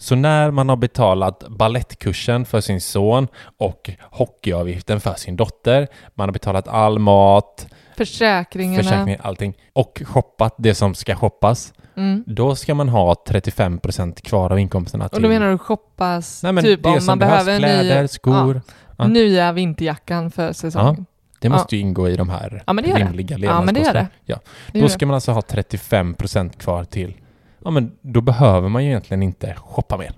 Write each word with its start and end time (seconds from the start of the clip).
Så 0.00 0.14
när 0.14 0.50
man 0.50 0.68
har 0.68 0.76
betalat 0.76 1.44
ballettkursen 1.48 2.44
för 2.44 2.60
sin 2.60 2.80
son 2.80 3.28
och 3.58 3.90
hockeyavgiften 4.10 5.00
för 5.00 5.14
sin 5.14 5.36
dotter, 5.36 5.88
man 6.14 6.28
har 6.28 6.32
betalat 6.32 6.68
all 6.68 6.98
mat, 6.98 7.66
Försäkringarna. 7.96 8.82
försäkring, 8.82 9.16
allting 9.22 9.54
och 9.72 10.02
shoppat 10.06 10.54
det 10.58 10.74
som 10.74 10.94
ska 10.94 11.14
shoppas, 11.16 11.72
Mm. 11.96 12.24
då 12.26 12.56
ska 12.56 12.74
man 12.74 12.88
ha 12.88 13.14
35% 13.28 14.20
kvar 14.22 14.52
av 14.52 14.58
inkomsterna 14.58 15.06
Och 15.12 15.20
då 15.22 15.28
menar 15.28 15.50
du 15.50 15.58
shoppas, 15.58 16.42
Nej, 16.42 16.52
men 16.52 16.64
typ 16.64 16.86
om 16.86 16.98
man 17.06 17.18
behöver 17.18 17.58
kläder, 17.58 18.02
ny, 18.02 18.08
skor. 18.08 18.60
ja, 18.66 18.72
Ja. 18.98 19.06
nya 19.06 19.52
vinterjackan 19.52 20.30
för 20.30 20.52
säsongen. 20.52 21.06
Det 21.40 21.48
måste 21.48 21.76
ju 21.76 21.82
ingå 21.82 22.08
i 22.08 22.16
de 22.16 22.28
här 22.28 22.62
Ja, 22.66 22.72
rimliga 22.72 23.38
Ja, 23.38 23.62
men 23.62 23.74
det 23.74 23.80
gör 23.80 23.92
det. 23.92 24.06
Ja. 24.24 24.36
Då 24.72 24.88
ska 24.88 25.06
man 25.06 25.14
alltså 25.14 25.32
ha 25.32 25.40
35% 25.40 26.58
kvar 26.58 26.84
till, 26.84 27.14
ja 27.64 27.70
men 27.70 27.92
då 28.02 28.20
behöver 28.20 28.68
man 28.68 28.84
ju 28.84 28.88
egentligen 28.90 29.22
inte 29.22 29.54
shoppa 29.54 29.96
mer. 29.96 30.12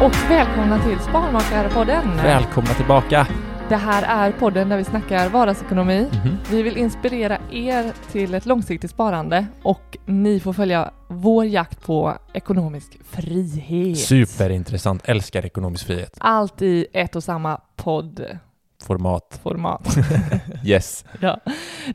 Och 0.00 0.30
välkomna 0.30 0.84
till 0.84 0.98
Sparmakarpodden! 0.98 2.16
Välkomna 2.16 2.70
tillbaka! 2.70 3.26
Det 3.68 3.76
här 3.76 4.26
är 4.28 4.32
podden 4.32 4.68
där 4.68 4.76
vi 4.76 4.84
snackar 4.84 5.28
vardagsekonomi. 5.28 6.08
Mhm. 6.12 6.36
Vi 6.50 6.62
vill 6.62 6.76
inspirera 6.76 7.38
er 7.50 7.92
till 8.12 8.34
ett 8.34 8.46
långsiktigt 8.46 8.90
sparande 8.90 9.46
och 9.62 9.96
ni 10.06 10.40
får 10.40 10.52
följa 10.52 10.90
vår 11.08 11.44
jakt 11.46 11.82
på 11.82 12.14
ekonomisk 12.32 12.98
frihet. 13.04 13.98
Superintressant, 13.98 15.02
älskar 15.04 15.46
ekonomisk 15.46 15.86
frihet. 15.86 16.16
Allt 16.18 16.62
i 16.62 16.86
ett 16.92 17.16
och 17.16 17.24
samma 17.24 17.60
poddformat. 17.76 18.42
Format. 18.82 19.40
Yes. 20.64 21.04
ja. 21.20 21.40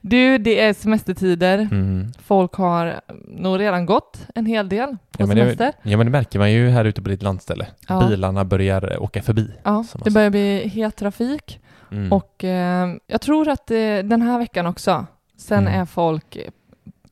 Du, 0.01 0.37
det 0.37 0.59
är 0.59 0.73
semestertider. 0.73 1.57
Mm. 1.59 2.11
Folk 2.25 2.53
har 2.55 3.01
nog 3.27 3.59
redan 3.59 3.85
gått 3.85 4.27
en 4.35 4.45
hel 4.45 4.69
del 4.69 4.89
på 4.89 4.97
Ja, 5.17 5.25
men 5.25 5.37
semester. 5.37 5.73
det, 5.83 5.89
ja 5.89 5.97
men 5.97 6.05
det 6.05 6.11
märker 6.11 6.39
man 6.39 6.51
ju 6.51 6.69
här 6.69 6.85
ute 6.85 7.01
på 7.01 7.09
ditt 7.09 7.21
landställe. 7.23 7.67
Ja. 7.87 8.07
Bilarna 8.07 8.45
börjar 8.45 9.01
åka 9.03 9.21
förbi. 9.21 9.51
Ja, 9.63 9.85
det 10.03 10.11
börjar 10.11 10.29
bli 10.29 10.67
het 10.67 10.95
trafik 10.95 11.59
Mm. 11.91 12.13
och 12.13 12.43
eh, 12.43 12.89
jag 13.07 13.21
tror 13.21 13.47
att 13.49 13.71
eh, 13.71 13.77
den 14.03 14.21
här 14.21 14.39
veckan 14.39 14.65
också, 14.65 15.05
sen 15.37 15.67
Mm. 15.67 15.81
är 15.81 15.85
folk 15.85 16.35
eh, 16.35 16.49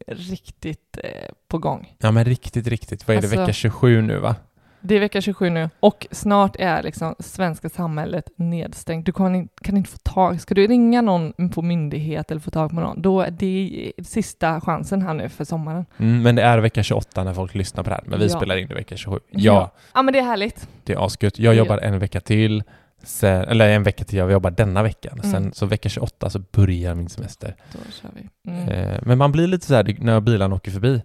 riktigt 0.07 0.97
eh, 1.03 1.09
på 1.47 1.57
gång. 1.57 1.95
Ja 1.99 2.11
men 2.11 2.25
riktigt, 2.25 2.67
riktigt. 2.67 3.07
Vad 3.07 3.17
är 3.17 3.21
det, 3.21 3.27
Alltså- 3.27 3.39
vecka 3.41 3.53
27 3.53 4.01
nu 4.01 4.17
va? 4.17 4.35
Det 4.81 4.95
är 4.95 4.99
vecka 4.99 5.21
27 5.21 5.49
nu 5.49 5.69
och 5.79 6.07
snart 6.11 6.55
är 6.59 6.83
liksom 6.83 7.15
svenska 7.19 7.69
samhället 7.69 8.25
nedstängt. 8.35 9.05
Du 9.05 9.11
kan, 9.11 9.47
kan 9.47 9.77
inte 9.77 9.89
få 9.89 9.97
tag, 9.97 10.41
ska 10.41 10.55
du 10.55 10.67
ringa 10.67 11.01
någon 11.01 11.49
på 11.53 11.61
myndighet 11.61 12.31
eller 12.31 12.41
få 12.41 12.51
tag 12.51 12.69
på 12.69 12.75
någon, 12.75 13.01
då 13.01 13.21
är 13.21 13.31
det 13.31 13.91
sista 14.03 14.61
chansen 14.61 15.01
här 15.01 15.13
nu 15.13 15.29
för 15.29 15.43
sommaren. 15.43 15.85
Mm, 15.97 16.21
men 16.23 16.35
det 16.35 16.41
är 16.41 16.57
vecka 16.57 16.83
28 16.83 17.23
när 17.23 17.33
folk 17.33 17.55
lyssnar 17.55 17.83
på 17.83 17.89
det 17.89 17.95
här. 17.95 18.03
Men 18.07 18.19
vi 18.19 18.27
Ja. 18.27 18.37
spelar 18.37 18.57
in 18.57 18.67
det 18.67 18.75
vecka 18.75 18.97
27. 18.97 19.19
Ja. 19.29 19.39
Ja, 19.39 19.71
Ja 19.93 20.01
men 20.01 20.13
det 20.13 20.19
är 20.19 20.23
härligt. 20.23 20.67
det 20.83 20.93
är 20.93 21.05
asgött. 21.05 21.39
Jag 21.39 21.53
Ja. 21.53 21.57
jobbar 21.57 21.77
en 21.77 21.99
vecka 21.99 22.19
till. 22.21 22.63
Sen, 23.03 23.41
eller 23.43 23.69
en 23.69 23.83
vecka 23.83 24.03
till, 24.03 24.17
jag 24.19 24.31
jobbar 24.31 24.51
denna 24.51 24.83
veckan. 24.83 25.19
Mm. 25.23 25.31
Sen 25.31 25.53
så 25.53 25.65
vecka 25.65 25.89
28 25.89 26.29
så 26.29 26.39
börjar 26.39 26.95
min 26.95 27.09
semester. 27.09 27.55
Då 27.73 27.79
kör 27.91 28.09
vi. 28.15 28.51
Mm. 28.51 28.69
Eh, 28.69 28.99
men 29.01 29.17
man 29.17 29.31
blir 29.31 29.47
lite 29.47 29.65
så 29.65 29.75
här 29.75 29.95
när 29.99 30.19
bilarna 30.19 30.55
åker 30.55 30.71
förbi. 30.71 31.01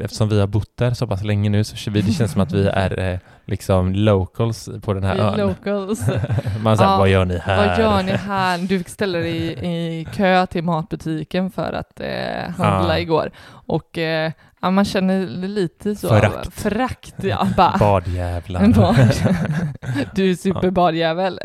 Eftersom 0.00 0.28
vi 0.28 0.40
har 0.40 0.46
bott 0.46 0.76
där 0.76 0.94
så 0.94 1.06
pass 1.06 1.24
länge 1.24 1.50
nu 1.50 1.64
så 1.64 1.90
vi- 1.90 2.00
det 2.02 2.12
känns 2.12 2.32
som 2.32 2.40
att 2.40 2.52
vi 2.52 2.66
är 2.66 2.98
eh, 2.98 3.18
liksom 3.44 3.92
locals 3.94 4.68
på 4.82 4.94
den 4.94 5.04
här 5.04 5.14
Vi 5.14 5.20
ön. 5.20 5.36
locals. 5.48 6.00
Man 6.62 6.76
säger, 6.76 6.90
Ja, 6.90 6.98
vad 6.98 7.08
gör 7.08 7.24
ni 7.24 7.38
här? 7.38 7.66
Vad 7.68 7.78
gör 7.78 8.02
ni 8.02 8.12
här? 8.12 8.58
Du 8.58 8.84
ställer 8.86 9.18
dig 9.20 9.36
i, 9.36 10.00
i 10.00 10.04
kö 10.14 10.46
till 10.46 10.64
matbutiken 10.64 11.50
för 11.50 11.72
att 11.72 12.00
eh, 12.00 12.50
handla 12.58 12.94
Ja. 12.94 12.98
igår. 12.98 13.30
Och 13.50 13.98
eh, 13.98 14.32
ja, 14.62 14.70
man 14.70 14.84
känner 14.84 15.26
lite 15.26 15.96
så... 15.96 16.08
Förakt. 16.08 16.52
Förakt, 16.54 17.14
ja. 17.24 17.48
Bara, 17.56 17.78
Badjävlar. 17.78 18.66
Bad. 18.76 19.12
du 20.14 20.30
är 20.30 20.34
superbadjävel. 20.34 21.40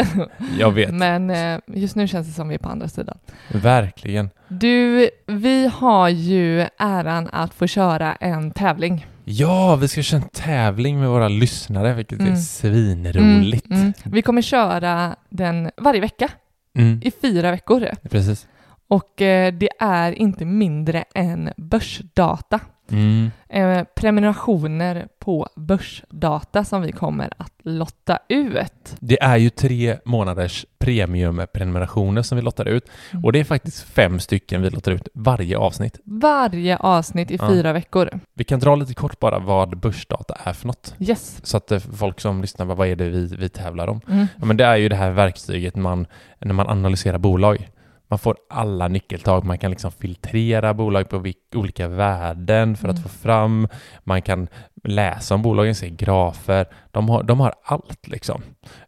Jag 0.59 0.72
vet. 0.72 0.94
Men 0.94 1.30
eh, 1.30 1.59
just 1.68 1.96
nu 1.96 2.08
känns 2.08 2.28
det 2.28 2.34
som 2.34 2.48
vi 2.48 2.56
är 2.56 2.59
på 2.59 2.70
andra 2.70 2.88
sidan. 2.88 3.18
Verkligen. 3.52 4.30
Du, 4.48 5.09
vi 5.28 5.68
har 5.68 6.09
ju 6.09 6.66
äran 6.78 7.30
att 7.31 7.54
få 7.54 7.68
köra 7.68 8.16
en 8.16 8.52
tävling. 8.52 9.06
Ja, 9.28 9.75
vi 9.75 9.88
ska 9.88 10.02
köra 10.02 10.22
en 10.22 10.30
tävling 10.30 11.00
med 11.00 11.09
våra 11.09 11.28
lyssnare, 11.28 11.94
vilket 11.94 12.20
är 12.20 12.24
Mm. 12.24 12.38
svinroligt. 12.38 13.66
Mm, 13.70 13.81
mm. 13.81 13.94
Vi 14.04 14.22
kommer 14.22 14.42
köra 14.42 15.16
den 15.30 15.72
varje 15.78 16.01
vecka 16.01 16.30
Mm. 16.78 17.00
i 17.04 17.12
fyra 17.22 17.51
veckor. 17.51 17.88
Precis. 18.10 18.48
Och 18.88 19.22
eh, 19.22 19.54
det 19.54 19.69
är 19.80 20.12
inte 20.12 20.45
mindre 20.45 21.04
än 21.16 21.50
börsdata. 21.57 22.60
Mm. 22.92 23.32
Eh, 23.50 23.84
prenumerationer 23.96 25.08
på 25.20 25.48
börsdata 25.56 26.64
som 26.64 26.82
vi 26.82 26.92
kommer 26.92 27.30
att 27.38 27.54
lotta 27.64 28.20
ut. 28.30 28.96
Det 29.00 29.22
är 29.24 29.38
ju 29.38 29.50
tre 29.50 29.98
månaders 30.06 30.66
premiumprenumerationer 30.78 32.22
som 32.22 32.36
vi 32.36 32.42
lottar 32.42 32.68
ut 32.68 32.86
Mm. 33.12 33.26
och 33.26 33.32
det 33.32 33.40
är 33.40 33.44
faktiskt 33.44 33.84
fem 33.84 34.20
stycken 34.20 34.62
vi 34.62 34.70
lottar 34.70 34.92
ut 34.92 35.08
varje 35.14 35.58
avsnitt. 35.58 36.00
Varje 36.04 36.78
avsnitt 36.78 37.32
i 37.32 37.36
Ja. 37.42 37.50
fyra 37.50 37.74
veckor. 37.74 38.10
Vi 38.34 38.44
kan 38.44 38.60
dra 38.60 38.76
lite 38.76 38.94
kort 38.94 39.20
bara 39.20 39.40
vad 39.40 39.78
börsdata 39.78 40.38
är 40.44 40.54
för 40.54 40.68
något. 40.68 40.96
Yes. 41.00 41.40
Så 41.44 41.58
att 41.58 41.72
eh, 41.72 41.80
folk 41.80 42.20
som 42.22 42.42
lyssnar, 42.42 42.66
vad 42.66 42.88
är 42.88 42.96
det 42.96 43.10
vi, 43.10 43.36
vi 43.40 43.50
tävlar 43.50 43.88
om? 43.88 44.02
Mm. 44.10 44.28
Ja, 44.40 44.46
men 44.46 44.58
det 44.58 44.66
är 44.66 44.76
ju 44.76 44.90
det 44.90 44.96
här 44.96 45.12
verktyget 45.12 45.76
man, 45.76 46.08
när 46.40 46.54
man 46.54 46.68
analyserar 46.68 47.18
bolag. 47.18 47.70
Man 48.07 48.19
får 48.19 48.38
alla 48.50 48.88
nyckeltag, 48.88 49.46
man 49.46 49.57
kan 49.57 49.72
liksom 49.72 49.92
filtrera 49.92 50.74
bolag 50.74 51.10
på 51.10 51.24
olika 51.56 51.88
värden 51.88 52.75
för 52.78 52.88
att 52.88 52.96
Mm. 52.98 53.04
få 53.04 53.10
fram, 53.10 53.68
man 54.04 54.22
kan 54.22 54.48
läsa 54.84 55.36
om 55.36 55.42
bolagen, 55.42 55.75
se 55.75 55.90
grafer. 55.90 56.66
De 56.92 57.10
har, 57.10 57.24
de 57.24 57.40
har 57.40 57.54
allt 57.63 58.07
liksom, 58.07 58.42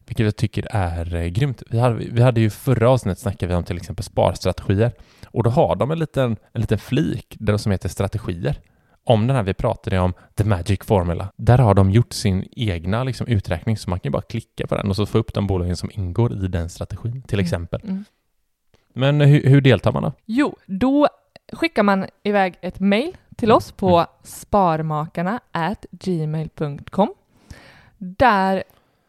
vilket 0.05 0.25
jag 0.25 0.35
tycker 0.35 0.67
är 0.71 1.15
eh, 1.15 1.25
grymt. 1.25 1.63
Vi 1.69 1.79
hade, 1.79 1.95
vi 1.95 2.21
hade 2.21 2.41
ju 2.41 2.49
förra 2.49 2.89
avsnittet 2.89 3.19
snackade 3.19 3.47
vi 3.49 3.55
om 3.55 3.63
till 3.63 3.77
exempel 3.77 4.03
sparstrategier 4.03 4.91
och 5.27 5.43
då 5.43 5.49
har 5.49 5.75
de 5.75 5.91
en 5.91 5.99
liten, 5.99 6.37
en 6.53 6.61
liten 6.61 6.77
flik 6.79 7.35
där 7.39 7.57
som 7.57 7.71
heter 7.71 7.89
strategier. 7.89 8.59
Om 9.03 9.27
den 9.27 9.35
här 9.35 9.43
vi 9.43 9.53
pratade 9.53 9.99
om, 9.99 10.13
The 10.37 10.43
Magic 10.43 10.79
Formula, 10.83 11.31
där 11.37 11.57
har 11.57 11.73
de 11.73 11.91
gjort 11.91 12.13
sin 12.13 12.47
egna 12.51 13.03
liksom, 13.03 13.27
uträkning 13.27 13.77
så 13.77 13.89
man 13.89 13.99
kan 13.99 14.11
bara 14.11 14.21
klicka 14.21 14.67
på 14.67 14.75
den 14.75 14.89
och 14.89 14.95
så 14.95 15.05
få 15.05 15.17
upp 15.17 15.33
de 15.33 15.47
bolagen 15.47 15.75
som 15.77 15.89
ingår 15.93 16.33
i 16.45 16.47
den 16.47 16.69
strategin 16.69 17.21
till 17.21 17.35
Mm. 17.39 17.43
exempel. 17.45 17.81
Mm. 17.83 18.05
Men 18.97 19.21
hur, 19.21 19.43
hur 19.43 19.61
deltar 19.61 19.91
man 19.91 20.03
då? 20.03 20.11
Jo, 20.25 20.55
då 20.65 21.07
skickar 21.53 21.83
man 21.83 22.05
iväg 22.23 22.57
ett 22.61 22.79
mail 22.79 23.17
till 23.35 23.51
oss 23.51 23.71
på 23.71 24.05
sparmakarna 24.23 25.39
gmail.com. 25.91 27.13
Där 27.97 28.63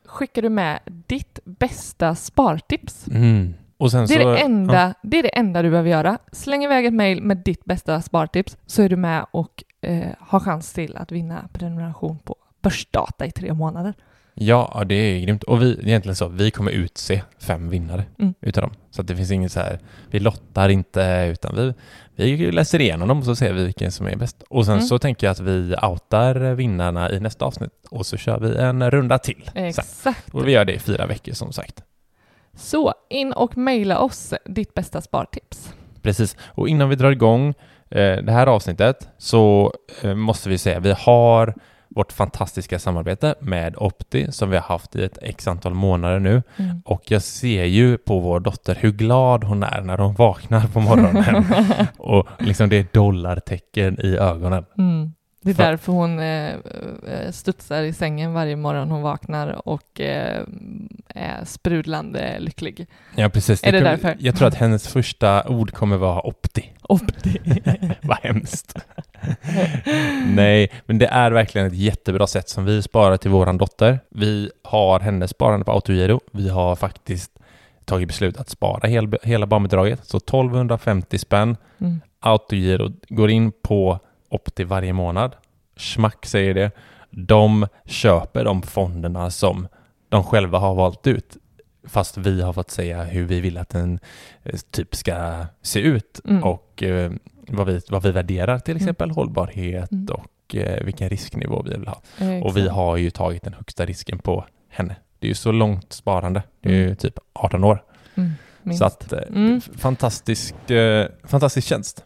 skickar 0.06 0.42
du 0.42 0.48
med 0.48 0.80
ditt 0.84 1.38
bästa 1.44 2.14
spartips. 2.14 3.08
Mm. 3.08 3.54
Det 3.78 3.84
är, 3.84 4.06
så, 4.06 4.18
det, 4.18 4.38
enda, 4.38 4.74
Ja, 4.74 4.94
det 5.02 5.18
är 5.18 5.22
det 5.22 5.28
enda 5.28 5.62
du 5.62 5.70
behöver 5.70 5.90
göra. 5.90 6.18
Släng 6.32 6.64
iväg 6.64 6.86
ett 6.86 6.94
mail 6.94 7.22
med 7.22 7.36
ditt 7.36 7.64
bästa 7.64 8.02
spartips 8.02 8.56
så 8.66 8.82
är 8.82 8.88
du 8.88 8.96
med 8.96 9.26
och 9.30 9.64
eh, 9.80 10.08
har 10.18 10.40
chans 10.40 10.72
till 10.72 10.96
att 10.96 11.12
vinna 11.12 11.48
prenumeration 11.52 12.18
på 12.18 12.36
Börsdata 12.62 13.26
i 13.26 13.30
tre 13.30 13.52
månader. 13.52 13.94
Ja, 14.40 14.82
det 14.86 14.94
är 14.94 15.20
grymt. 15.20 15.42
Och 15.42 15.62
vi, 15.62 15.78
egentligen 15.82 16.16
så, 16.16 16.28
vi 16.28 16.50
kommer 16.50 16.70
utse 16.70 17.22
fem 17.38 17.70
vinnare 17.70 18.04
Mm. 18.18 18.34
utav 18.40 18.62
dem. 18.62 18.70
Så 18.90 19.00
att 19.00 19.06
det 19.08 19.16
finns 19.16 19.30
inget 19.30 19.52
så 19.52 19.60
här, 19.60 19.78
vi 20.10 20.20
lottar 20.20 20.68
inte, 20.68 21.28
utan 21.32 21.56
vi, 21.56 21.74
vi 22.36 22.52
läser 22.52 22.80
igenom 22.80 23.08
dem 23.08 23.18
och 23.18 23.24
så 23.24 23.36
ser 23.36 23.52
vi 23.52 23.64
vilken 23.64 23.92
som 23.92 24.06
är 24.06 24.16
bäst. 24.16 24.42
Och 24.50 24.64
sen 24.64 24.74
Mm. 24.74 24.86
så 24.86 24.98
tänker 24.98 25.26
jag 25.26 25.32
att 25.32 25.40
vi 25.40 25.74
outar 25.82 26.54
vinnarna 26.54 27.10
i 27.10 27.20
nästa 27.20 27.44
avsnitt 27.44 27.70
och 27.90 28.06
så 28.06 28.16
kör 28.16 28.40
vi 28.40 28.56
en 28.56 28.90
runda 28.90 29.18
till. 29.18 29.50
Sen. 29.54 29.64
Exakt. 29.64 30.34
Och 30.34 30.48
vi 30.48 30.52
gör 30.52 30.64
det 30.64 30.72
i 30.74 30.78
fyra 30.78 31.06
veckor 31.06 31.32
som 31.32 31.52
sagt. 31.52 31.82
Så 32.56 32.94
in 33.10 33.32
och 33.32 33.56
mejla 33.56 33.98
oss 33.98 34.34
ditt 34.44 34.74
bästa 34.74 35.00
spartips. 35.00 35.72
Precis. 36.02 36.36
Och 36.40 36.68
innan 36.68 36.88
vi 36.88 36.96
drar 36.96 37.10
igång 37.10 37.48
eh, 37.90 38.16
det 38.16 38.32
här 38.32 38.46
avsnittet 38.46 39.08
så 39.18 39.72
eh, 40.02 40.14
måste 40.14 40.48
vi 40.48 40.58
säga 40.58 40.80
vi 40.80 40.92
har 40.98 41.54
vårt 41.98 42.12
fantastiska 42.12 42.78
samarbete 42.78 43.34
med 43.40 43.76
Opti 43.76 44.32
som 44.32 44.50
vi 44.50 44.56
har 44.56 44.64
haft 44.64 44.96
i 44.96 45.04
ett 45.04 45.18
x 45.22 45.48
antal 45.48 45.74
månader 45.74 46.18
nu. 46.18 46.42
Mm. 46.56 46.82
Och 46.84 47.10
jag 47.10 47.22
ser 47.22 47.64
ju 47.64 47.98
på 47.98 48.18
vår 48.20 48.40
dotter 48.40 48.74
hur 48.80 48.92
glad 48.92 49.44
hon 49.44 49.62
är 49.62 49.80
när 49.80 49.98
hon 49.98 50.14
vaknar 50.14 50.66
på 50.66 50.80
morgonen. 50.80 51.44
och 51.98 52.28
liksom 52.38 52.68
det 52.68 52.76
är 52.76 52.86
dollartecken 52.92 54.00
i 54.00 54.16
ögonen. 54.16 54.64
Mm. 54.78 55.12
Det 55.40 55.50
är 55.50 55.54
För- 55.54 55.62
därför 55.62 55.92
hon 55.92 56.18
eh, 56.18 56.54
eh, 57.06 57.30
studsar 57.32 57.82
i 57.82 57.92
sängen 57.92 58.32
varje 58.32 58.56
morgon 58.56 58.90
hon 58.90 59.02
vaknar 59.02 59.68
och 59.68 60.00
eh, 60.00 60.42
är 61.08 61.44
sprudlande 61.44 62.36
lycklig. 62.38 62.86
Ja, 63.16 63.28
precis. 63.28 63.64
Är 63.64 63.72
det 63.72 63.78
kommer- 63.78 63.90
därför? 63.90 64.16
Jag 64.18 64.36
tror 64.36 64.48
att 64.48 64.54
hennes 64.54 64.88
första 64.88 65.48
ord 65.48 65.72
kommer 65.72 65.96
vara 65.96 66.26
Opti. 66.26 66.72
Opti. 66.82 67.38
Vad 68.02 68.18
hemskt. 68.22 68.74
Nej, 70.26 70.70
men 70.86 70.98
det 70.98 71.06
är 71.06 71.30
verkligen 71.30 71.66
ett 71.66 71.74
jättebra 71.76 72.26
sätt 72.26 72.48
som 72.48 72.64
vi 72.64 72.82
sparar 72.82 73.16
till 73.16 73.30
våran 73.30 73.58
dotter. 73.58 74.00
Vi 74.10 74.50
har 74.64 75.00
hennes 75.00 75.30
sparande 75.30 75.64
på 75.64 75.72
autogiro. 75.72 76.20
Vi 76.32 76.48
har 76.48 76.76
faktiskt 76.76 77.30
tagit 77.84 78.08
beslut 78.08 78.36
att 78.36 78.48
spara 78.48 78.88
hel, 78.88 79.16
hela 79.22 79.46
barnbidraget, 79.46 80.00
så 80.06 80.16
1250 80.16 81.18
spänn. 81.18 81.56
Mm. 81.80 82.00
Autogiro 82.20 82.92
går 83.08 83.30
in 83.30 83.52
på 83.62 83.98
Opti 84.28 84.64
varje 84.64 84.92
månad. 84.92 85.36
Schmack 85.76 86.26
säger 86.26 86.54
det. 86.54 86.70
De 87.10 87.66
köper 87.84 88.44
de 88.44 88.62
fonderna 88.62 89.30
som 89.30 89.68
de 90.08 90.24
själva 90.24 90.58
har 90.58 90.74
valt 90.74 91.06
ut. 91.06 91.36
Fast 91.84 92.16
vi 92.16 92.42
har 92.42 92.52
fått 92.52 92.70
säga 92.70 93.04
hur 93.04 93.24
vi 93.24 93.40
vill 93.40 93.58
att 93.58 93.68
den 93.68 93.98
eh, 94.42 94.58
typ 94.70 94.94
ska 94.94 95.44
se 95.62 95.80
ut 95.80 96.20
Mm. 96.24 96.44
och 96.44 96.82
eh, 96.82 97.12
vad, 97.48 97.66
vi, 97.66 97.80
vad 97.90 98.02
vi 98.02 98.10
värderar, 98.12 98.58
till 98.58 98.72
Mm. 98.72 98.82
exempel 98.84 99.10
hållbarhet 99.10 99.92
Mm. 99.92 100.06
och 100.14 100.56
eh, 100.56 100.84
vilken 100.84 101.08
risknivå 101.08 101.62
vi 101.62 101.70
vill 101.70 101.88
ha. 101.88 102.02
Exakt. 102.18 102.44
Och 102.46 102.56
vi 102.56 102.68
har 102.68 102.96
ju 102.96 103.10
tagit 103.10 103.42
den 103.42 103.54
högsta 103.54 103.86
risken 103.86 104.18
på 104.18 104.44
henne. 104.68 104.96
Det 105.18 105.26
är 105.26 105.28
ju 105.28 105.34
så 105.34 105.52
långt 105.52 105.92
sparande. 105.92 106.42
Det 106.60 106.68
är 106.68 106.72
ju 106.74 106.84
Mm. 106.84 106.96
typ 106.96 107.18
18 107.32 107.64
år. 107.64 107.82
Minst. 108.68 108.78
Så 108.78 108.84
att, 108.84 109.12
eh, 109.12 109.18
Mm. 109.28 109.60
fantastisk, 109.60 110.70
eh, 110.70 111.06
fantastisk 111.24 111.68
tjänst. 111.68 112.04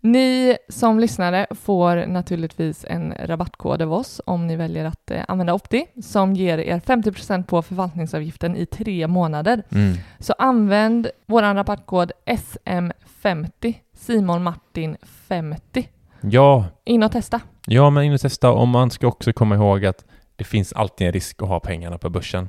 Ni 0.00 0.56
som 0.68 1.00
lyssnare 1.00 1.46
får 1.50 2.06
naturligtvis 2.06 2.84
en 2.88 3.14
rabattkod 3.24 3.82
av 3.82 3.92
oss 3.92 4.20
om 4.26 4.46
ni 4.46 4.56
väljer 4.56 4.84
att 4.84 5.10
eh, 5.10 5.24
använda 5.28 5.54
Opti 5.54 5.86
som 6.02 6.34
ger 6.34 6.58
er 6.58 6.80
50% 6.80 7.46
på 7.46 7.62
förvaltningsavgiften 7.62 8.56
i 8.56 8.66
tre 8.66 9.06
månader. 9.06 9.62
Mm. 9.72 9.96
Så 10.18 10.34
använd 10.38 11.08
vår 11.26 11.42
rabattkod 11.42 12.12
SM50 12.26 13.74
Simon 13.94 14.42
Martin 14.42 14.96
50. 15.02 15.88
Ja, 16.20 16.64
In 16.84 17.02
och 17.02 17.12
testa. 17.12 17.40
ja, 17.66 17.90
men 17.90 18.04
in 18.04 18.12
och 18.12 18.20
testa. 18.20 18.50
Och 18.50 18.68
man 18.68 18.90
ska 18.90 19.06
också 19.06 19.32
komma 19.32 19.54
ihåg 19.54 19.86
att 19.86 20.04
det 20.36 20.44
finns 20.44 20.72
alltid 20.72 21.06
en 21.06 21.12
risk 21.12 21.42
att 21.42 21.48
ha 21.48 21.60
pengarna 21.60 21.98
på 21.98 22.10
börsen. 22.10 22.48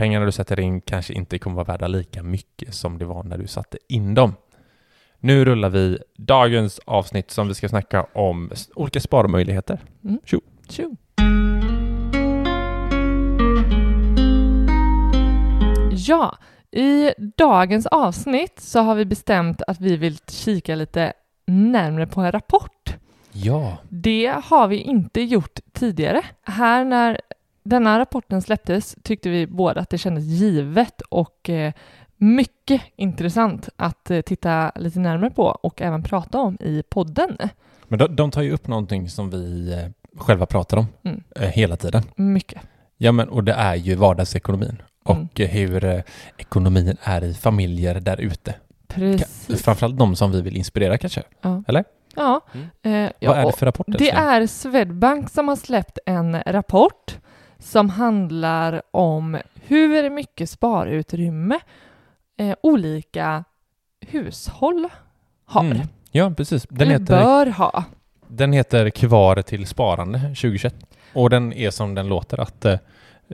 Pengarna 0.00 0.26
du 0.26 0.32
sätter 0.32 0.60
in 0.60 0.80
kanske 0.80 1.12
inte 1.12 1.38
kommer 1.38 1.56
vara 1.56 1.64
värda 1.64 1.88
lika 1.88 2.22
mycket 2.22 2.74
som 2.74 2.98
det 2.98 3.04
var 3.04 3.22
när 3.22 3.38
du 3.38 3.46
satte 3.46 3.78
in 3.88 4.14
dem. 4.14 4.34
Nu 5.18 5.44
rullar 5.44 5.68
vi 5.68 5.98
dagens 6.16 6.78
avsnitt 6.78 7.30
som 7.30 7.48
vi 7.48 7.54
ska 7.54 7.68
snacka 7.68 8.06
om 8.12 8.50
olika 8.74 9.00
sparmöjligheter. 9.00 9.80
Tjo. 10.24 10.40
Ja, 15.90 16.36
i 16.70 17.12
dagens 17.36 17.86
avsnitt 17.86 18.60
så 18.60 18.80
har 18.80 18.94
vi 18.94 19.04
bestämt 19.04 19.62
att 19.62 19.80
vi 19.80 19.96
vill 19.96 20.18
kika 20.28 20.74
lite 20.74 21.12
närmare 21.46 22.06
på 22.06 22.20
en 22.20 22.32
rapport. 22.32 22.96
Ja. 23.32 23.76
Det 23.88 24.34
har 24.44 24.68
vi 24.68 24.76
inte 24.76 25.20
gjort 25.20 25.58
tidigare. 25.72 26.22
Här 26.42 26.84
när 26.84 27.20
denna 27.62 27.98
rapporten 27.98 28.42
släpptes 28.42 28.96
tyckte 29.02 29.28
vi 29.28 29.46
båda 29.46 29.80
att 29.80 29.90
det 29.90 29.98
kändes 29.98 30.24
givet 30.24 31.00
och 31.00 31.50
eh, 31.50 31.72
mycket 32.16 32.82
intressant 32.96 33.68
att 33.76 34.10
eh, 34.10 34.20
titta 34.20 34.72
lite 34.76 34.98
närmare 35.00 35.30
på 35.30 35.42
och 35.44 35.82
även 35.82 36.02
prata 36.02 36.38
om 36.38 36.56
i 36.60 36.82
podden. 36.88 37.36
Men 37.88 37.98
de, 37.98 38.16
de 38.16 38.30
tar 38.30 38.42
ju 38.42 38.52
upp 38.52 38.66
någonting 38.66 39.08
som 39.08 39.30
vi 39.30 39.72
eh, 39.72 40.18
själva 40.20 40.46
pratar 40.46 40.76
om 40.76 40.86
Mm. 41.04 41.22
hela 41.36 41.76
tiden. 41.76 42.02
Mycket. 42.16 42.62
Ja, 42.96 43.12
men 43.12 43.28
och 43.28 43.44
det 43.44 43.52
är 43.52 43.74
ju 43.74 43.94
vardagsekonomin 43.94 44.82
och 45.04 45.16
Mm. 45.16 45.50
hur 45.50 46.02
ekonomin 46.36 46.96
är 47.02 47.24
i 47.24 47.34
familjer 47.34 48.00
där 48.00 48.20
ute. 48.20 48.54
Precis. 48.88 49.62
Framförallt 49.62 49.98
de 49.98 50.16
som 50.16 50.32
vi 50.32 50.40
vill 50.42 50.56
inspirera 50.56 50.98
kanske. 50.98 51.22
Ja. 51.42 51.62
Eller? 51.68 51.84
Ja. 52.16 52.40
Mm. 52.54 52.66
Eh, 52.82 53.12
ja, 53.18 53.30
Vad 53.30 53.38
är 53.38 53.46
det 53.46 53.52
för 53.52 53.66
rapport? 53.66 53.86
Det 53.88 54.10
är 54.10 54.46
Swedbank 54.46 55.30
som 55.30 55.48
har 55.48 55.56
släppt 55.56 55.98
en 56.06 56.42
rapport 56.46 57.18
som 57.60 57.90
handlar 57.90 58.82
om 58.90 59.38
hur 59.54 60.10
mycket 60.10 60.50
sparutrymme 60.50 61.58
eh, 62.36 62.56
olika 62.62 63.44
hushåll 64.00 64.88
har. 65.44 65.64
Mm. 65.64 65.78
Ja, 66.10 66.32
precis. 66.36 66.66
Den 66.70 66.90
heter, 66.90 67.04
bör 67.24 67.46
ha. 67.46 67.84
den 68.28 68.52
heter 68.52 68.90
Kvar 68.90 69.42
till 69.42 69.66
sparande 69.66 70.18
2021. 70.18 70.74
Och 71.14 71.30
den 71.30 71.52
är 71.52 71.70
som 71.70 71.94
den 71.94 72.08
låter 72.08 72.40
att 72.40 72.64
eh, 72.64 72.78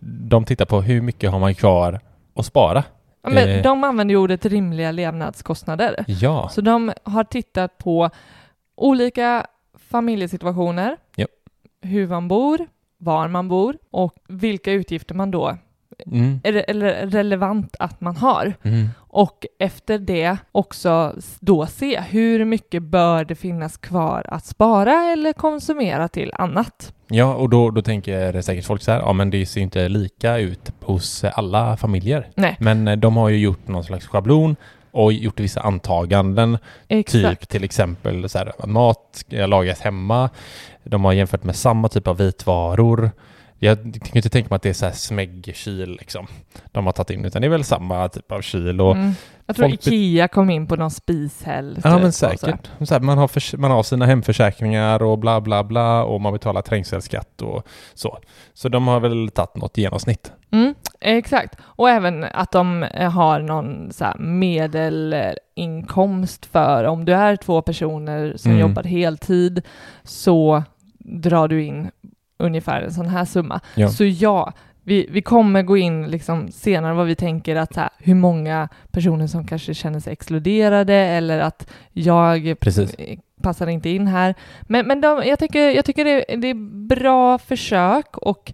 de 0.03 0.45
tittar 0.45 0.65
på 0.65 0.81
hur 0.81 1.01
mycket 1.01 1.31
har 1.31 1.39
man 1.39 1.55
kvar 1.55 2.01
att 2.35 2.47
spara. 2.47 2.85
Ja, 3.23 3.31
men 3.31 3.49
Eh. 3.49 3.63
De 3.63 3.85
använder 3.85 4.13
ju 4.13 4.19
ordet 4.19 4.47
rimliga 4.47 4.91
levnadskostnader. 4.93 6.05
Ja. 6.09 6.49
Så 6.49 6.61
de 6.61 6.93
har 7.03 7.25
tittat 7.25 7.79
på 7.79 8.11
olika 8.75 9.47
familjesituationer, 9.79 10.97
Ja. 11.17 11.27
hur 11.83 12.09
man 12.09 12.29
bor, 12.29 12.59
var 12.99 13.29
man 13.29 13.49
bor 13.49 13.77
och 13.91 14.15
vilka 14.29 14.73
utgifter 14.73 15.15
man 15.15 15.31
då 15.31 15.57
Mm. 16.07 16.41
är, 16.45 16.65
eller 16.69 17.07
relevant 17.07 17.77
att 17.79 18.01
man 18.01 18.17
har. 18.17 18.55
Mm. 18.63 18.89
Och 18.99 19.47
efter 19.59 19.99
det 19.99 20.37
också 20.53 21.15
då 21.41 21.67
se 21.67 22.01
hur 22.01 22.45
mycket 22.45 22.83
bör 22.83 23.25
det 23.25 23.35
finnas 23.35 23.77
kvar 23.77 24.27
att 24.29 24.45
spara 24.47 24.93
eller 25.13 25.33
konsumera 25.33 26.09
till 26.09 26.33
annat. 26.35 26.93
Ja, 27.09 27.35
och 27.35 27.49
då, 27.51 27.71
då 27.71 27.83
tänker 27.83 28.41
säkert 28.43 28.65
folk 28.65 28.83
så 28.83 28.93
här, 28.93 28.99
ja 28.99 29.13
men 29.13 29.31
det 29.31 29.47
ser 29.47 29.61
inte 29.61 29.89
lika 29.89 30.37
ut 30.39 30.73
hos 30.81 31.25
alla 31.25 31.77
familjer. 31.77 32.29
Nej, 32.35 32.57
Men 32.61 32.89
eh, 32.89 32.97
de 32.97 33.17
har 33.17 33.29
ju 33.29 33.39
gjort 33.39 33.69
någon 33.69 33.85
slags 33.85 34.07
schablon 34.07 34.57
och 34.97 35.13
gjort 35.13 35.41
vissa 35.41 35.61
antaganden. 35.61 36.59
exakt. 36.89 37.41
Typ 37.41 37.49
till 37.49 37.65
exempel 37.65 38.29
så 38.29 38.39
här, 38.39 38.67
mat 38.67 39.25
lagas 39.29 39.81
hemma. 39.81 40.31
De 40.85 41.05
har 41.05 41.13
jämfört 41.13 41.45
med 41.45 41.57
samma 41.57 41.89
typ 41.89 42.07
av 42.07 42.17
vitvaror. 42.17 43.11
Jag 43.59 43.79
kan 43.79 44.17
inte 44.17 44.29
tänka 44.29 44.49
mig 44.51 44.57
att 44.57 44.63
det 44.63 44.69
är 44.69 44.73
så 44.73 44.87
här 44.87 44.93
smäggkyl 44.93 45.91
liksom. 45.91 46.27
De 46.73 46.87
har 46.87 46.93
tagit 46.93 47.11
in, 47.11 47.25
utan 47.25 47.43
det 47.43 47.49
är 47.49 47.51
väl 47.51 47.65
samma 47.65 48.09
typ 48.09 48.33
av 48.33 48.41
kyl 48.41 48.81
och 48.81 48.97
Mm. 48.97 49.13
Jag 49.47 49.57
tror 49.57 49.69
Ikea 49.69 50.29
kom 50.29 50.51
in 50.51 50.67
på 50.67 50.77
någon 50.77 50.91
spishäll. 50.91 51.79
Ja 51.85 51.93
typ, 51.93 52.03
men 52.03 52.13
säkert. 52.13 52.71
Så 52.85 52.95
här, 52.95 53.01
man, 53.01 53.19
har 53.19 53.57
man 53.57 53.71
har 53.71 53.83
sina 53.83 54.07
hemförsäkringar 54.07 55.03
och 55.03 55.19
bla 55.19 55.41
bla 55.41 55.65
bla 55.65 56.05
och 56.05 56.21
man 56.21 56.33
betalar 56.33 56.63
trängselskatt 56.63 57.43
och 57.43 57.67
så. 57.95 58.19
Så 58.55 58.69
de 58.69 58.89
har 58.89 59.01
väl 59.01 59.31
tagit 59.35 59.57
något 59.57 59.77
genomsnitt. 59.79 60.33
Mm, 60.51 60.75
exakt. 61.07 61.57
Och 61.63 61.91
även 61.91 62.25
att 62.25 62.53
de 62.53 62.83
eh, 62.83 63.11
har 63.11 63.41
någon 63.41 63.93
så 63.93 64.05
medelinkomst 64.19 66.47
för 66.47 66.85
om 66.85 67.05
du 67.05 67.15
är 67.15 67.37
två 67.37 67.63
personer 67.63 68.33
som 68.37 68.51
Mm. 68.51 68.61
jobbar 68.61 68.83
heltid 68.83 69.63
så 70.03 70.63
drar 70.99 71.49
du 71.49 71.65
in 71.65 71.91
ungefär 72.39 72.83
en 72.83 72.93
sån 72.93 73.09
här 73.09 73.25
summa. 73.25 73.61
Ja. 73.75 73.89
Så 73.89 74.05
ja, 74.05 74.53
vi, 74.83 75.09
vi 75.11 75.23
kommer 75.23 75.63
gå 75.63 75.77
in 75.77 76.07
liksom 76.07 76.49
senare 76.53 76.95
vad 76.95 77.07
vi 77.07 77.15
tänker 77.15 77.57
att 77.57 77.75
så 77.75 77.81
här, 77.81 77.91
hur 77.99 78.15
många 78.15 78.69
personer 78.91 79.27
som 79.27 79.47
kanske 79.47 79.75
känner 79.75 80.01
sig 80.01 80.13
exkluderade 80.13 80.95
eller 80.95 81.39
att 81.39 81.71
jag 81.93 82.55
Precis. 82.61 82.97
passar 83.43 83.67
inte 83.67 83.89
in 83.89 84.07
här. 84.07 84.35
Men, 84.63 84.87
men 84.87 85.01
de, 85.01 85.23
jag 85.27 85.39
tycker, 85.39 85.71
jag 85.71 85.85
tycker 85.85 86.05
det, 86.05 86.25
det 86.37 86.49
är 86.49 86.87
bra 86.87 87.39
försök 87.39 88.17
och 88.17 88.53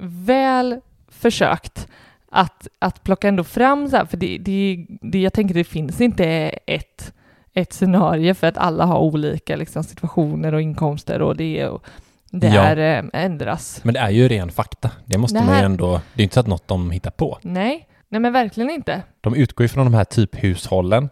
väl 0.00 0.80
försökt 1.22 1.88
att, 2.30 2.68
att 2.78 3.02
plocka 3.04 3.28
ändå 3.28 3.44
fram 3.44 3.88
så 3.88 3.96
här, 3.96 4.04
för 4.04 4.16
det, 4.16 4.38
det, 4.38 4.86
det, 5.02 5.20
jag 5.20 5.32
tänker 5.32 5.54
det 5.54 5.64
finns 5.64 6.00
inte 6.00 6.24
ett, 6.66 7.12
ett 7.54 7.72
scenario 7.72 8.34
för 8.34 8.46
att 8.46 8.56
alla 8.56 8.84
har 8.84 8.98
olika 8.98 9.56
liksom, 9.56 9.84
situationer 9.84 10.54
och 10.54 10.62
inkomster 10.62 11.22
och 11.22 11.36
det, 11.36 11.66
och 11.66 11.82
det 12.30 12.46
Ja. 12.48 12.62
är, 12.62 12.76
eh, 13.04 13.24
ändras. 13.24 13.80
Men 13.84 13.94
det 13.94 14.00
är 14.00 14.10
ju 14.10 14.28
ren 14.28 14.50
fakta. 14.50 14.90
Det 15.04 15.18
måste 15.18 15.38
Det 15.38 15.44
man 15.44 15.54
ju 15.54 15.58
här- 15.58 15.64
ändå... 15.64 16.00
Det 16.14 16.22
är 16.22 16.24
inte 16.24 16.34
så 16.34 16.40
att 16.40 16.46
något 16.46 16.68
de 16.68 16.90
hittar 16.90 17.10
på. 17.10 17.38
Nej, 17.42 17.88
nej 18.08 18.20
men 18.20 18.32
verkligen 18.32 18.70
inte. 18.70 19.02
De 19.20 19.34
utgår 19.34 19.64
ju 19.64 19.68
från 19.68 19.84
de 19.84 19.94
här 19.94 20.04
typhushållen 20.04 21.08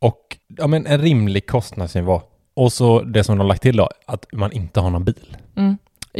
och 0.00 0.36
ja, 0.58 0.66
men 0.66 0.86
en 0.86 1.00
rimlig 1.00 1.46
kostnadsnivå. 1.46 2.22
Och 2.54 2.72
så 2.72 3.02
det 3.02 3.24
som 3.24 3.36
de 3.36 3.40
har 3.40 3.48
lagt 3.48 3.62
till 3.62 3.76
då, 3.76 3.88
att 4.06 4.26
man 4.32 4.52
inte 4.52 4.80
har 4.80 4.90
någon 4.90 5.04
bil. 5.04 5.36
Mm. 5.56 5.78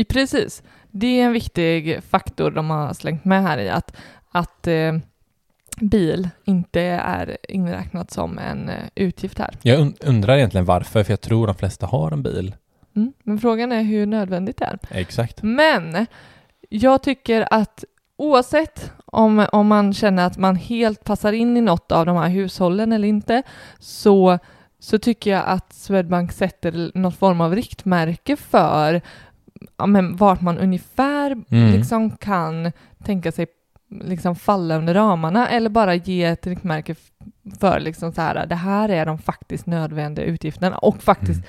Precis. 0.08 0.62
Det 0.92 1.20
är 1.20 1.24
en 1.24 1.32
viktig 1.32 2.00
faktor 2.08 2.50
de 2.50 2.70
har 2.70 2.94
slängt 2.94 3.24
med 3.24 3.42
här 3.42 3.58
i 3.58 3.68
att, 3.68 3.96
att 4.30 4.66
eh, 4.66 4.92
bil 5.80 6.28
inte 6.44 6.80
är 6.80 7.36
inräknat 7.48 8.10
som 8.10 8.38
en 8.38 8.68
eh, 8.68 8.76
utgift 8.94 9.38
här. 9.38 9.56
Jag 9.62 9.80
und- 9.80 10.08
undrar 10.08 10.36
egentligen 10.36 10.64
varför, 10.64 11.04
för 11.04 11.12
jag 11.12 11.20
tror 11.20 11.46
de 11.46 11.56
flesta 11.56 11.86
har 11.86 12.10
en 12.12 12.22
bil. 12.22 12.54
Mm. 12.96 13.12
Men 13.22 13.38
frågan 13.38 13.72
är 13.72 13.82
hur 13.82 14.06
nödvändigt 14.06 14.56
det 14.56 14.64
är. 14.64 14.78
Exakt. 14.90 15.42
Men 15.42 16.06
jag 16.68 17.02
tycker 17.02 17.48
att 17.50 17.84
oavsett 18.16 18.92
om, 19.06 19.46
om 19.52 19.66
man 19.66 19.94
känner 19.94 20.26
att 20.26 20.36
man 20.36 20.56
helt 20.56 21.04
passar 21.04 21.32
in 21.32 21.56
i 21.56 21.60
något 21.60 21.92
av 21.92 22.06
de 22.06 22.16
här 22.16 22.28
hushållen 22.28 22.92
eller 22.92 23.08
inte 23.08 23.42
så, 23.78 24.38
så 24.78 24.98
tycker 24.98 25.30
jag 25.30 25.42
att 25.46 25.72
Swedbank 25.72 26.32
sätter 26.32 26.98
något 26.98 27.16
form 27.16 27.40
av 27.40 27.54
riktmärke 27.54 28.36
för 28.36 29.00
ja, 29.76 29.86
men 29.86 30.16
vart 30.16 30.40
man 30.40 30.58
ungefär 30.58 31.30
Mm. 31.50 31.72
liksom 31.72 32.10
kan 32.10 32.72
tänka 33.04 33.32
sig 33.32 33.46
liksom 34.00 34.36
falla 34.36 34.76
under 34.76 34.94
ramarna 34.94 35.48
eller 35.48 35.70
bara 35.70 35.94
ge 35.94 36.24
ett 36.24 36.46
riktmärke 36.46 36.94
för 37.60 37.80
liksom 37.80 38.12
så 38.12 38.20
här, 38.20 38.46
det 38.46 38.54
här 38.54 38.88
är 38.88 39.06
de 39.06 39.18
faktiskt 39.18 39.66
nödvändiga 39.66 40.24
utgifterna 40.26 40.78
och 40.78 41.02
faktiskt 41.02 41.40
Mm. 41.40 41.48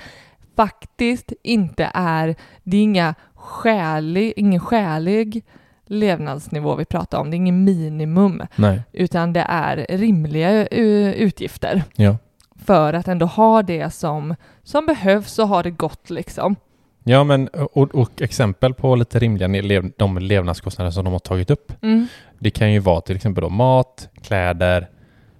faktiskt 0.55 1.34
inte 1.43 1.91
är, 1.93 2.36
det 2.63 2.77
är 2.77 2.82
inga 2.82 3.15
skälig, 3.36 4.34
ingen 4.36 4.60
skälig 4.60 5.43
levnadsnivå 5.86 6.75
vi 6.75 6.86
pratar 6.86 7.17
om, 7.20 7.29
det 7.32 7.36
är 7.36 7.38
ingen 7.38 7.63
minimum, 7.63 8.41
Nej. 8.55 8.82
utan 8.91 9.34
det 9.34 9.46
är 9.50 9.86
rimliga 9.89 10.50
eh, 10.67 11.12
utgifter 11.12 11.84
Ja. 11.96 12.17
för 12.65 12.93
att 12.93 13.08
ändå 13.08 13.25
ha 13.25 13.63
det 13.63 13.89
som, 13.93 14.36
som 14.63 14.86
behövs 14.86 15.39
och 15.39 15.48
ha 15.48 15.63
det 15.63 15.72
gott 15.72 16.10
liksom. 16.10 16.55
Ja, 17.04 17.24
men 17.24 17.48
och, 17.48 17.96
och 17.96 18.22
exempel 18.22 18.74
på 18.74 18.96
lite 18.96 19.20
rimliga 19.20 19.48
lev, 19.48 19.92
de 19.98 20.18
levnadskostnader 20.18 20.92
som 20.92 21.04
de 21.06 21.12
har 21.14 21.20
tagit 21.20 21.50
upp. 21.52 21.72
Mm, 21.84 22.08
Det 22.40 22.50
kan 22.52 22.72
ju 22.74 22.80
vara 22.80 23.02
till 23.02 23.16
exempel 23.16 23.50
mat, 23.50 24.10
kläder, 24.22 24.90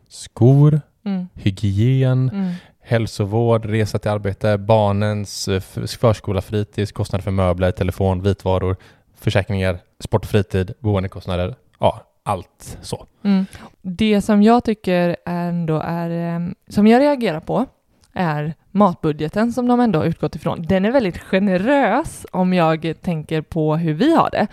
skor, 0.10 0.82
mm, 1.05 1.27
hygien, 1.34 2.29
mm, 2.29 2.51
hälsovård, 2.82 3.65
resa 3.65 4.00
till 4.00 4.12
arbete, 4.12 4.58
barnens 4.58 5.48
eh, 5.48 5.60
förskola, 5.88 6.41
fritids, 6.41 6.91
kostnader 6.91 7.24
för 7.24 7.32
möbler, 7.32 7.72
telefon, 7.72 8.22
vitvaror, 8.22 8.75
försäkringar, 9.15 9.79
sport 10.00 10.24
och 10.24 10.29
fritid, 10.32 10.74
boendekostnader. 10.79 11.55
Ja, 11.79 12.01
allt 12.24 12.77
så. 12.82 13.05
mm. 13.24 13.46
Det 13.82 14.22
som 14.22 14.43
jag 14.43 14.63
tycker 14.63 15.15
ändå 15.25 15.82
är, 15.86 16.36
eh, 16.36 16.48
som 16.70 16.88
jag 16.88 17.00
reagerar 17.00 17.39
på, 17.39 17.65
är 18.13 18.53
matbudgeten 18.73 19.53
som 19.53 19.67
de 19.67 19.79
ändå 19.79 19.99
har 19.99 20.05
utgått 20.05 20.35
ifrån. 20.35 20.61
Den 20.69 20.85
är 20.85 20.91
väldigt 20.91 21.17
generös 21.17 22.25
om 22.31 22.53
jag 22.53 22.93
tänker 23.01 23.41
på 23.41 23.75
hur 23.75 23.93
vi 23.93 24.15
har 24.15 24.29
det. 24.31 24.47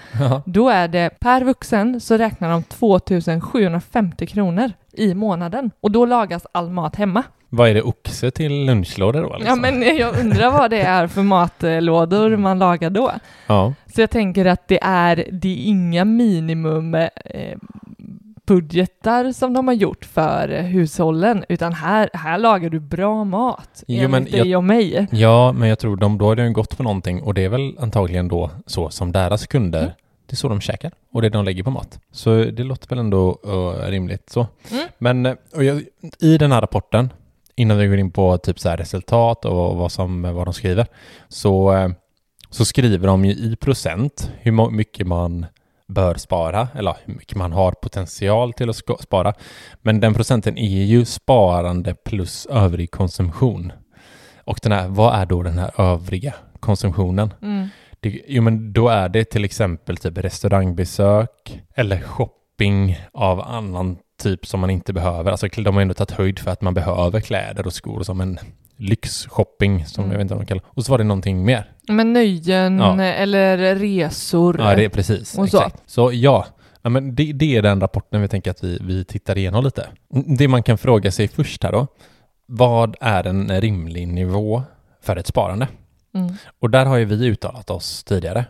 Då 0.46 0.68
är 0.68 0.88
det 0.88 1.10
per 1.20 1.44
vuxen 1.44 2.00
så 2.00 2.16
räknar 2.16 2.50
de 2.50 2.62
2750 2.62 4.26
kronor 4.26 4.72
i 4.92 5.14
månaden 5.14 5.70
och 5.80 5.90
då 5.90 6.06
lagas 6.06 6.46
all 6.52 6.70
mat 6.70 6.96
hemma. 6.96 7.22
Vad 7.52 7.68
är 7.70 7.74
det 7.74 7.82
oxe 7.82 8.30
till 8.30 8.64
lunchlådor 8.66 9.22
då? 9.22 9.28
Ja, 9.32 9.38
Liksom? 9.38 9.60
men 9.60 9.96
jag 9.96 10.18
undrar 10.20 10.50
vad 10.50 10.70
det 10.70 10.80
är 10.80 11.06
för 11.06 11.22
matlådor 11.22 12.36
man 12.36 12.58
lagar 12.58 12.90
då. 12.90 13.12
ja. 13.46 13.74
Så 13.94 14.00
jag 14.00 14.10
tänker 14.10 14.44
att 14.46 14.68
det 14.68 14.78
är, 14.82 15.24
det 15.32 15.48
är 15.48 15.64
inga 15.66 16.04
minimum 16.04 16.94
eh, 16.94 17.08
budgetar 18.46 19.32
som 19.32 19.52
de 19.52 19.66
har 19.68 19.74
gjort 19.74 20.04
för 20.04 20.48
eh, 20.48 20.62
hushållen, 20.62 21.44
utan 21.48 21.72
här, 21.72 22.10
här 22.12 22.38
lagar 22.38 22.70
du 22.70 22.80
bra 22.80 23.24
mat 23.24 23.84
Jo, 23.86 23.96
enligt 23.96 24.10
men 24.10 24.26
jag- 24.30 24.46
dig 24.46 24.56
och 24.56 24.64
mig. 24.64 25.06
ja, 25.12 25.52
men 25.52 25.68
jag 25.68 25.78
tror 25.78 25.96
de, 25.96 26.18
då 26.18 26.24
har 26.24 26.36
de 26.36 26.42
ju 26.44 26.52
gått 26.52 26.76
på 26.76 26.82
någonting 26.82 27.22
och 27.22 27.34
det 27.34 27.44
är 27.44 27.48
väl 27.48 27.76
antagligen 27.78 28.28
då 28.28 28.50
så 28.66 28.90
som 28.90 29.12
deras 29.12 29.46
kunder, 29.46 29.80
Mm. 29.82 29.92
det 30.26 30.34
är 30.34 30.36
så 30.36 30.48
de 30.48 30.60
käkar 30.60 30.92
och 31.12 31.22
det 31.22 31.28
de 31.28 31.44
lägger 31.44 31.62
på 31.62 31.70
mat. 31.70 32.00
Så 32.12 32.30
det 32.44 32.64
låter 32.64 32.88
väl 32.88 32.98
ändå 32.98 33.38
eh, 33.44 33.90
rimligt 33.90 34.30
så. 34.30 34.46
Mm. 34.70 34.84
Men 34.98 35.26
eh, 35.26 35.34
och 35.54 35.64
jag, 35.64 35.82
i 36.20 36.38
den 36.38 36.52
här 36.52 36.60
rapporten, 36.60 37.12
innan 37.56 37.78
vi 37.78 37.86
går 37.86 37.98
in 37.98 38.10
på 38.10 38.38
typ 38.38 38.58
så 38.60 38.68
här 38.68 38.76
resultat 38.76 39.44
och 39.44 39.76
vad, 39.76 39.92
som, 39.92 40.22
vad 40.22 40.46
de 40.46 40.54
skriver, 40.54 40.86
så, 41.28 41.74
så 42.50 42.64
skriver 42.64 43.06
de 43.06 43.24
ju 43.24 43.32
i 43.32 43.56
procent 43.56 44.30
hur 44.40 44.70
mycket 44.70 45.06
man 45.06 45.46
bör 45.90 46.14
spara, 46.14 46.68
eller 46.74 46.96
hur 47.04 47.14
mycket 47.14 47.36
man 47.36 47.52
har 47.52 47.72
potential 47.72 48.52
till 48.52 48.70
att 48.70 48.76
spara. 49.00 49.34
Men 49.82 50.00
den 50.00 50.14
procenten 50.14 50.58
är 50.58 50.84
ju 50.84 51.04
sparande 51.04 51.94
plus 51.94 52.46
övrig 52.46 52.90
konsumtion. 52.90 53.72
Och 54.44 54.60
den 54.62 54.72
här, 54.72 54.88
vad 54.88 55.14
är 55.14 55.26
då 55.26 55.42
den 55.42 55.58
här 55.58 55.70
övriga 55.80 56.34
konsumtionen? 56.60 57.34
Mm. 57.42 57.68
Det, 58.00 58.22
jo, 58.28 58.42
men 58.42 58.72
då 58.72 58.88
är 58.88 59.08
det 59.08 59.24
till 59.24 59.44
exempel 59.44 59.96
typ 59.96 60.18
restaurangbesök 60.18 61.60
eller 61.74 62.00
shopping 62.00 62.98
av 63.12 63.40
annan 63.40 63.96
typ 64.22 64.46
som 64.46 64.60
man 64.60 64.70
inte 64.70 64.92
behöver. 64.92 65.30
Alltså 65.30 65.46
de 65.46 65.74
har 65.74 65.82
ändå 65.82 65.94
tagit 65.94 66.10
höjd 66.10 66.38
för 66.38 66.50
att 66.50 66.60
man 66.60 66.74
behöver 66.74 67.20
kläder 67.20 67.66
och 67.66 67.72
skor 67.72 68.02
som 68.02 68.20
en 68.20 68.38
lyxshopping 68.80 69.86
som 69.86 70.04
Mm. 70.04 70.12
jag 70.12 70.18
vet 70.18 70.24
inte 70.24 70.34
vad 70.34 70.42
de 70.44 70.46
kallar 70.46 70.64
Och 70.66 70.84
så 70.84 70.90
var 70.92 70.98
det 70.98 71.04
någonting 71.04 71.44
mer. 71.44 71.70
Men 71.88 72.12
nöjen 72.12 72.78
Ja. 72.78 73.02
eller 73.02 73.74
resor. 73.76 74.60
Ja, 74.60 74.74
det 74.76 74.84
är 74.84 74.88
precis. 74.88 75.38
Och 75.38 75.48
så. 75.48 75.56
Exakt. 75.58 75.82
Så 75.86 76.12
ja, 76.12 76.46
ja 76.82 76.90
men 76.90 77.14
det, 77.14 77.32
det 77.32 77.56
är 77.56 77.62
den 77.62 77.80
rapporten 77.80 78.22
vi 78.22 78.28
tänker 78.28 78.50
att 78.50 78.64
vi, 78.64 78.78
vi 78.82 79.04
tittar 79.04 79.38
igenom 79.38 79.64
lite. 79.64 79.86
Det 80.38 80.48
man 80.48 80.62
kan 80.62 80.78
fråga 80.78 81.10
sig 81.10 81.28
först 81.28 81.64
här 81.64 81.72
då. 81.72 81.86
Vad 82.46 82.96
är 83.00 83.26
en 83.26 83.60
rimlig 83.60 84.08
nivå 84.08 84.62
för 85.02 85.16
ett 85.16 85.26
sparande? 85.26 85.68
Mm. 86.14 86.32
Och 86.60 86.70
där 86.70 86.86
har 86.86 86.96
ju 86.96 87.04
vi 87.04 87.26
uttalat 87.26 87.70
oss 87.70 88.04
tidigare. 88.04 88.44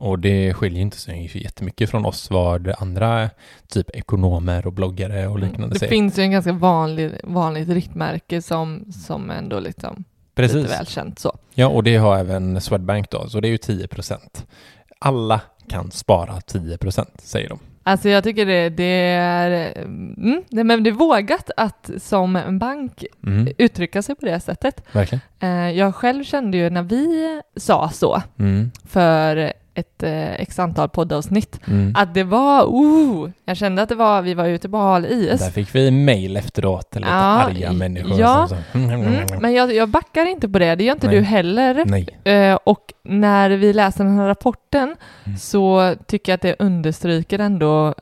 Och 0.00 0.18
det 0.18 0.54
skiljer 0.54 0.80
inte 0.82 0.96
så 0.96 1.10
jättemycket 1.38 1.90
från 1.90 2.04
oss 2.06 2.30
vad 2.30 2.74
andra 2.78 3.30
typ 3.68 3.90
ekonomer 3.96 4.66
och 4.66 4.72
bloggare 4.72 5.26
och 5.28 5.38
liknande 5.38 5.58
Mm. 5.64 5.70
Det 5.70 5.78
säger. 5.78 5.90
finns 5.90 6.18
ju 6.18 6.22
en 6.22 6.30
ganska 6.30 6.52
vanlig, 6.52 7.10
vanligt 7.24 7.68
riktmärke 7.68 8.42
som, 8.42 8.84
som 9.06 9.30
ändå 9.30 9.60
liksom 9.60 10.04
Precis. 10.34 10.56
lite 10.56 10.68
välkänt 10.68 11.18
så. 11.18 11.38
Ja, 11.54 11.66
och 11.66 11.84
det 11.84 11.96
har 11.96 12.18
även 12.18 12.60
Swedbank 12.60 13.10
då, 13.10 13.28
så 13.28 13.40
det 13.40 13.48
är 13.48 13.50
ju 13.50 13.58
10 13.58 13.88
procent. 13.88 14.46
Alla 14.98 15.40
kan 15.68 15.90
spara 15.90 16.40
10 16.40 16.78
procent, 16.78 17.14
säger 17.20 17.48
de. 17.48 17.58
Alltså 17.82 18.08
jag 18.08 18.24
tycker 18.24 18.46
det, 18.46 18.68
det 18.68 18.84
är, 19.14 19.78
mm, 19.82 20.42
det, 20.50 20.64
men 20.64 20.82
det 20.84 20.90
är 20.90 20.94
vågat 20.94 21.50
att 21.56 21.90
som 21.98 22.36
en 22.36 22.58
bank 22.58 23.04
Mm, 23.26 23.48
uttrycka 23.58 24.02
sig 24.02 24.14
på 24.14 24.26
det 24.26 24.40
sättet. 24.40 24.82
verkligen. 24.92 25.20
Eh, 25.40 25.70
jag 25.70 25.94
själv 25.94 26.24
kände 26.24 26.56
ju 26.58 26.70
när 26.70 26.82
vi 26.82 27.40
sa 27.56 27.90
så 27.92 28.22
Mm, 28.38 28.70
för 28.84 29.52
ett 29.74 30.02
eh, 30.02 30.32
x 30.40 30.58
antal 30.58 30.88
poddavsnitt 30.88 31.60
mm. 31.66 31.92
att 31.96 32.14
det 32.14 32.24
var, 32.24 32.64
oh, 32.64 33.30
jag 33.44 33.56
kände 33.56 33.82
att 33.82 33.88
det 33.88 33.94
var, 33.94 34.22
vi 34.22 34.34
var 34.34 34.46
ute 34.46 34.68
på 34.68 34.76
hal 34.76 35.06
is. 35.06 35.40
Där 35.40 35.50
fick 35.50 35.74
vi 35.74 35.90
mail 35.90 36.36
efteråt, 36.36 36.94
lite 36.94 37.08
Ja, 37.08 37.14
arga 37.14 37.72
människor. 37.72 38.20
ja. 38.20 38.48
Som, 38.48 38.58
så, 38.72 38.78
Mm, 38.78 39.26
men 39.40 39.52
jag, 39.52 39.74
jag 39.74 39.88
backar 39.88 40.26
inte 40.26 40.48
på 40.48 40.58
det, 40.58 40.74
det 40.74 40.84
gör 40.84 40.92
inte 40.94 41.06
Nej. 41.06 41.16
du 41.16 41.22
heller. 41.22 42.04
Eh, 42.24 42.58
och 42.64 42.92
när 43.04 43.50
vi 43.50 43.72
läser 43.72 44.04
den 44.04 44.18
här 44.18 44.26
rapporten 44.26 44.96
Mm. 45.24 45.38
så 45.38 45.94
tycker 46.06 46.32
jag 46.32 46.34
att 46.34 46.42
det 46.42 46.56
understryker 46.58 47.38
ändå 47.38 47.94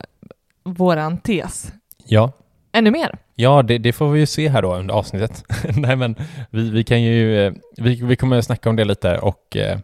våran 0.63 1.17
tes. 1.17 1.71
Ja, 2.05 2.31
ännu 2.71 2.91
mer. 2.91 3.17
Ja, 3.35 3.61
det, 3.63 3.77
det 3.77 3.93
får 3.93 4.09
vi 4.09 4.19
ju 4.19 4.25
se 4.25 4.49
här 4.49 4.61
då 4.61 4.75
under 4.75 4.93
avsnittet. 4.93 5.43
Nej, 5.75 5.95
men 5.95 6.15
vi, 6.49 6.69
vi 6.69 6.83
kan 6.83 7.01
ju, 7.01 7.45
eh, 7.47 7.53
vi, 7.77 8.01
vi 8.03 8.15
kommer 8.15 8.37
att 8.37 8.45
snacka 8.45 8.69
om 8.69 8.75
det 8.75 8.85
lite 8.85 9.17
och, 9.17 9.57
eh, 9.57 9.79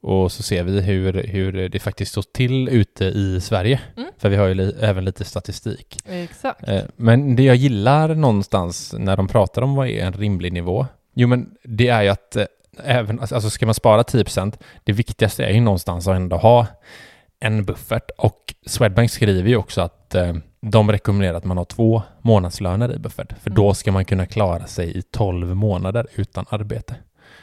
och 0.00 0.32
så 0.32 0.42
ser 0.42 0.62
vi 0.62 0.80
hur, 0.80 1.12
hur 1.12 1.68
det 1.68 1.78
faktiskt 1.78 2.10
står 2.10 2.22
till 2.22 2.68
ute 2.68 3.04
i 3.04 3.40
Sverige. 3.40 3.80
Mm. 3.96 4.08
För 4.18 4.28
vi 4.28 4.36
har 4.36 4.46
ju 4.46 4.54
li, 4.54 4.74
även 4.80 5.04
lite 5.04 5.24
statistik. 5.24 5.98
Exakt. 6.08 6.68
Eh, 6.68 6.82
Men 6.96 7.36
det 7.36 7.42
jag 7.42 7.56
gillar 7.56 8.14
någonstans 8.14 8.94
när 8.98 9.16
de 9.16 9.28
pratar 9.28 9.62
om 9.62 9.74
vad 9.74 9.88
är 9.88 10.04
en 10.04 10.12
rimlig 10.12 10.52
nivå, 10.52 10.86
jo 11.14 11.28
men 11.28 11.50
det 11.64 11.88
är 11.88 12.02
ju 12.02 12.08
att 12.08 12.36
eh, 12.36 12.44
även, 12.84 13.20
alltså 13.20 13.50
ska 13.50 13.66
man 13.66 13.74
spara 13.74 14.02
10%, 14.02 14.58
det 14.84 14.92
viktigaste 14.92 15.44
är 15.44 15.50
ju 15.50 15.60
någonstans 15.60 16.08
att 16.08 16.16
ändå 16.16 16.36
ha 16.36 16.66
en 17.40 17.64
buffert 17.64 18.10
och 18.18 18.54
Swedbank 18.66 19.10
skriver 19.10 19.48
ju 19.48 19.56
också 19.56 19.80
att 19.80 20.14
eh, 20.14 20.34
de 20.60 20.92
rekommenderar 20.92 21.34
att 21.34 21.44
man 21.44 21.56
har 21.56 21.64
två 21.64 22.02
månadslöner 22.22 22.94
i 22.94 22.98
buffert, 22.98 23.32
för 23.42 23.50
då 23.50 23.74
ska 23.74 23.92
man 23.92 24.04
kunna 24.04 24.26
klara 24.26 24.66
sig 24.66 24.98
i 24.98 25.02
12 25.02 25.56
månader 25.56 26.06
utan 26.14 26.46
arbete. 26.48 26.94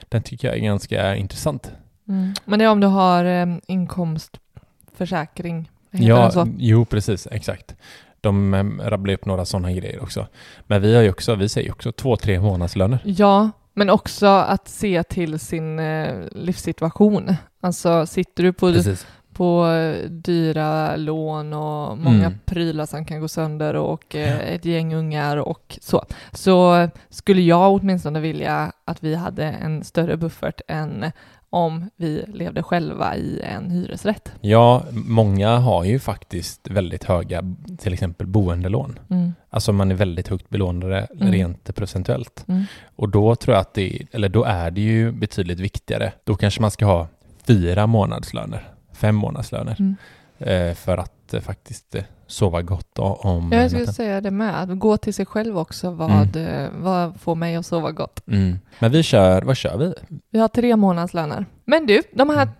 Den 0.09 0.23
tycker 0.23 0.47
jag 0.47 0.57
är 0.57 0.61
ganska 0.61 1.15
intressant. 1.15 1.71
Mm. 2.07 2.33
Men 2.45 2.59
det 2.59 2.65
är 2.65 2.69
om 2.69 2.79
du 2.79 2.87
har 2.87 3.25
eh, 3.25 3.45
inkomstförsäkring. 3.67 5.71
Ja, 5.91 6.45
jo 6.57 6.85
precis, 6.85 7.27
exakt. 7.31 7.75
De 8.21 8.53
um, 8.53 8.81
rabblar 8.83 9.13
upp 9.13 9.25
några 9.25 9.45
sådana 9.45 9.71
grejer 9.71 10.03
också. 10.03 10.27
Men 10.67 10.81
vi 10.81 10.95
har 10.95 11.01
ju 11.03 11.09
också, 11.09 11.35
vi 11.35 11.49
säger 11.49 11.65
ju 11.67 11.71
också 11.71 11.91
två, 11.91 12.17
tre 12.17 12.39
månadslöner. 12.39 12.99
Ja, 13.03 13.51
men 13.73 13.89
också 13.89 14.25
att 14.25 14.67
se 14.67 15.03
till 15.03 15.39
sin 15.39 15.79
eh, 15.79 16.13
livssituation. 16.31 17.35
Alltså 17.61 18.05
sitter 18.05 18.43
du 18.43 18.53
på, 18.53 18.71
Precis. 18.73 19.07
på 19.33 19.67
eh, 19.67 20.09
dyra 20.09 20.95
lån 20.95 21.53
och 21.53 21.97
många 21.97 22.25
Mm. 22.25 22.39
prylar 22.45 22.85
som 22.85 23.05
kan 23.05 23.19
gå 23.19 23.27
sönder 23.27 23.73
och 23.73 24.15
eh, 24.15 24.39
ett 24.39 24.65
gäng 24.65 24.95
ungar 24.95 25.37
och 25.37 25.77
så, 25.81 26.05
så 26.31 26.87
skulle 27.09 27.41
jag 27.41 27.73
åtminstone 27.73 28.19
vilja 28.19 28.71
att 28.85 29.03
vi 29.03 29.15
hade 29.15 29.43
en 29.45 29.83
större 29.83 30.17
buffert 30.17 30.61
än 30.67 31.11
om 31.55 31.89
vi 31.95 32.25
levde 32.27 32.63
själva 32.63 33.15
i 33.15 33.41
en 33.43 33.71
hyresrätt. 33.71 34.31
Ja, 34.41 34.83
många 34.91 35.57
har 35.57 35.83
ju 35.83 35.99
faktiskt 35.99 36.67
väldigt 36.67 37.03
höga, 37.03 37.55
till 37.77 37.93
exempel 37.93 38.27
boendelån. 38.27 38.99
Mm. 39.09 39.33
Alltså 39.49 39.73
man 39.73 39.91
är 39.91 39.95
väldigt 39.95 40.27
högt 40.27 40.49
belånade 40.49 41.07
Mm. 41.19 41.31
rent 41.31 41.75
procentuellt. 41.75 42.45
Mm. 42.47 42.63
Och 42.95 43.09
då 43.09 43.35
tror 43.35 43.53
jag 43.55 43.61
att 43.61 43.73
det, 43.73 44.07
eller 44.11 44.29
då 44.29 44.43
är 44.43 44.71
det 44.71 44.81
ju 44.81 45.11
betydligt 45.11 45.59
viktigare. 45.59 46.11
Då 46.23 46.35
kanske 46.35 46.61
man 46.61 46.71
ska 46.71 46.85
ha 46.85 47.07
fyra 47.47 47.87
månadslöner, 47.87 48.67
fem 48.93 49.15
månadslöner. 49.15 49.75
Mm. 49.79 49.95
Eh, 50.39 50.73
för 50.75 50.97
att 50.97 51.14
eh, 51.33 51.41
faktiskt 51.41 51.95
eh, 51.95 52.03
sova 52.27 52.61
gott 52.61 52.99
om 52.99 53.49
Ja, 53.51 53.57
jag 53.61 53.69
skulle 53.69 53.81
natten. 53.81 53.93
säga 53.93 54.21
det 54.21 54.31
med, 54.31 54.61
att 54.61 54.79
gå 54.79 54.97
till 54.97 55.13
sig 55.13 55.25
själv 55.25 55.57
också. 55.57 55.89
Vad, 55.91 56.35
eh, 56.35 56.69
vad 56.77 57.19
får 57.21 57.35
mig 57.35 57.55
att 57.55 57.65
sova 57.65 57.91
gott? 57.91 58.27
Mm. 58.27 58.59
Men 58.79 58.91
vi 58.91 59.03
kör, 59.03 59.41
vad 59.41 59.57
kör 59.57 59.77
vi? 59.77 59.93
Vi 60.31 60.39
har 60.39 60.47
tre 60.47 60.75
månadslöner. 60.75 61.45
Men 61.65 61.85
du, 61.85 62.01
de 62.13 62.29
här 62.29 62.41
Mm. 62.41 62.53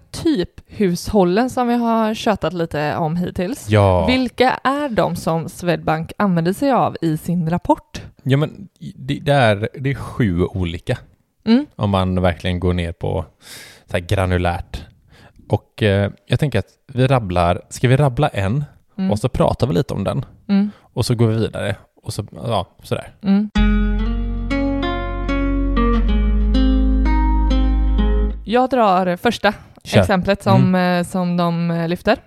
typhushållen 0.70 1.50
som 1.50 1.68
vi 1.68 1.74
har 1.76 2.14
tjötat 2.14 2.54
lite 2.54 2.96
om 2.96 3.16
hittills. 3.16 3.70
Ja, 3.70 4.06
Vilka 4.08 4.50
är 4.64 4.90
de 4.90 5.16
som 5.16 5.50
Swedbank 5.50 6.12
använder 6.18 6.54
sig 6.54 6.72
av 6.72 6.98
i 7.02 7.18
sin 7.18 7.50
rapport? 7.50 8.02
ja 8.24 8.38
men 8.38 8.68
det, 8.96 9.20
det, 9.20 9.34
är, 9.34 9.70
det 9.80 9.90
är 9.90 9.96
sju 9.96 10.44
olika. 10.46 10.98
Mm. 11.48 11.66
om 11.76 11.90
man 11.90 12.22
verkligen 12.22 12.60
går 12.60 12.74
ner 12.74 12.92
på 12.92 13.26
så 13.92 13.98
granulärt. 14.08 14.85
Och 15.50 15.84
eh, 15.84 16.12
jag 16.26 16.40
tänker 16.40 16.60
att 16.60 16.68
vi 16.88 17.08
rabblar, 17.08 17.62
ska 17.70 17.88
vi 17.88 17.98
rabbla 17.98 18.28
en 18.28 18.64
Mm. 18.98 19.12
och 19.12 19.20
så 19.20 19.30
pratar 19.30 19.68
vi 19.68 19.74
lite 19.74 19.94
om 19.94 20.04
den 20.04 20.26
Mm. 20.48 20.72
och 20.94 21.06
så 21.06 21.16
går 21.16 21.28
vi 21.28 21.36
vidare 21.36 21.76
och 22.04 22.14
så, 22.14 22.26
ja, 22.32 22.68
sådär. 22.84 23.14
Mm. 23.22 23.50
Jag 28.46 28.70
drar 28.70 29.16
första 29.18 29.54
Kör. 29.84 30.00
exemplet 30.02 30.44
som, 30.44 30.76
eh, 30.76 31.04
som 31.04 31.38
de 31.38 31.72
eh, 31.72 31.88
lyfter. 31.88 32.18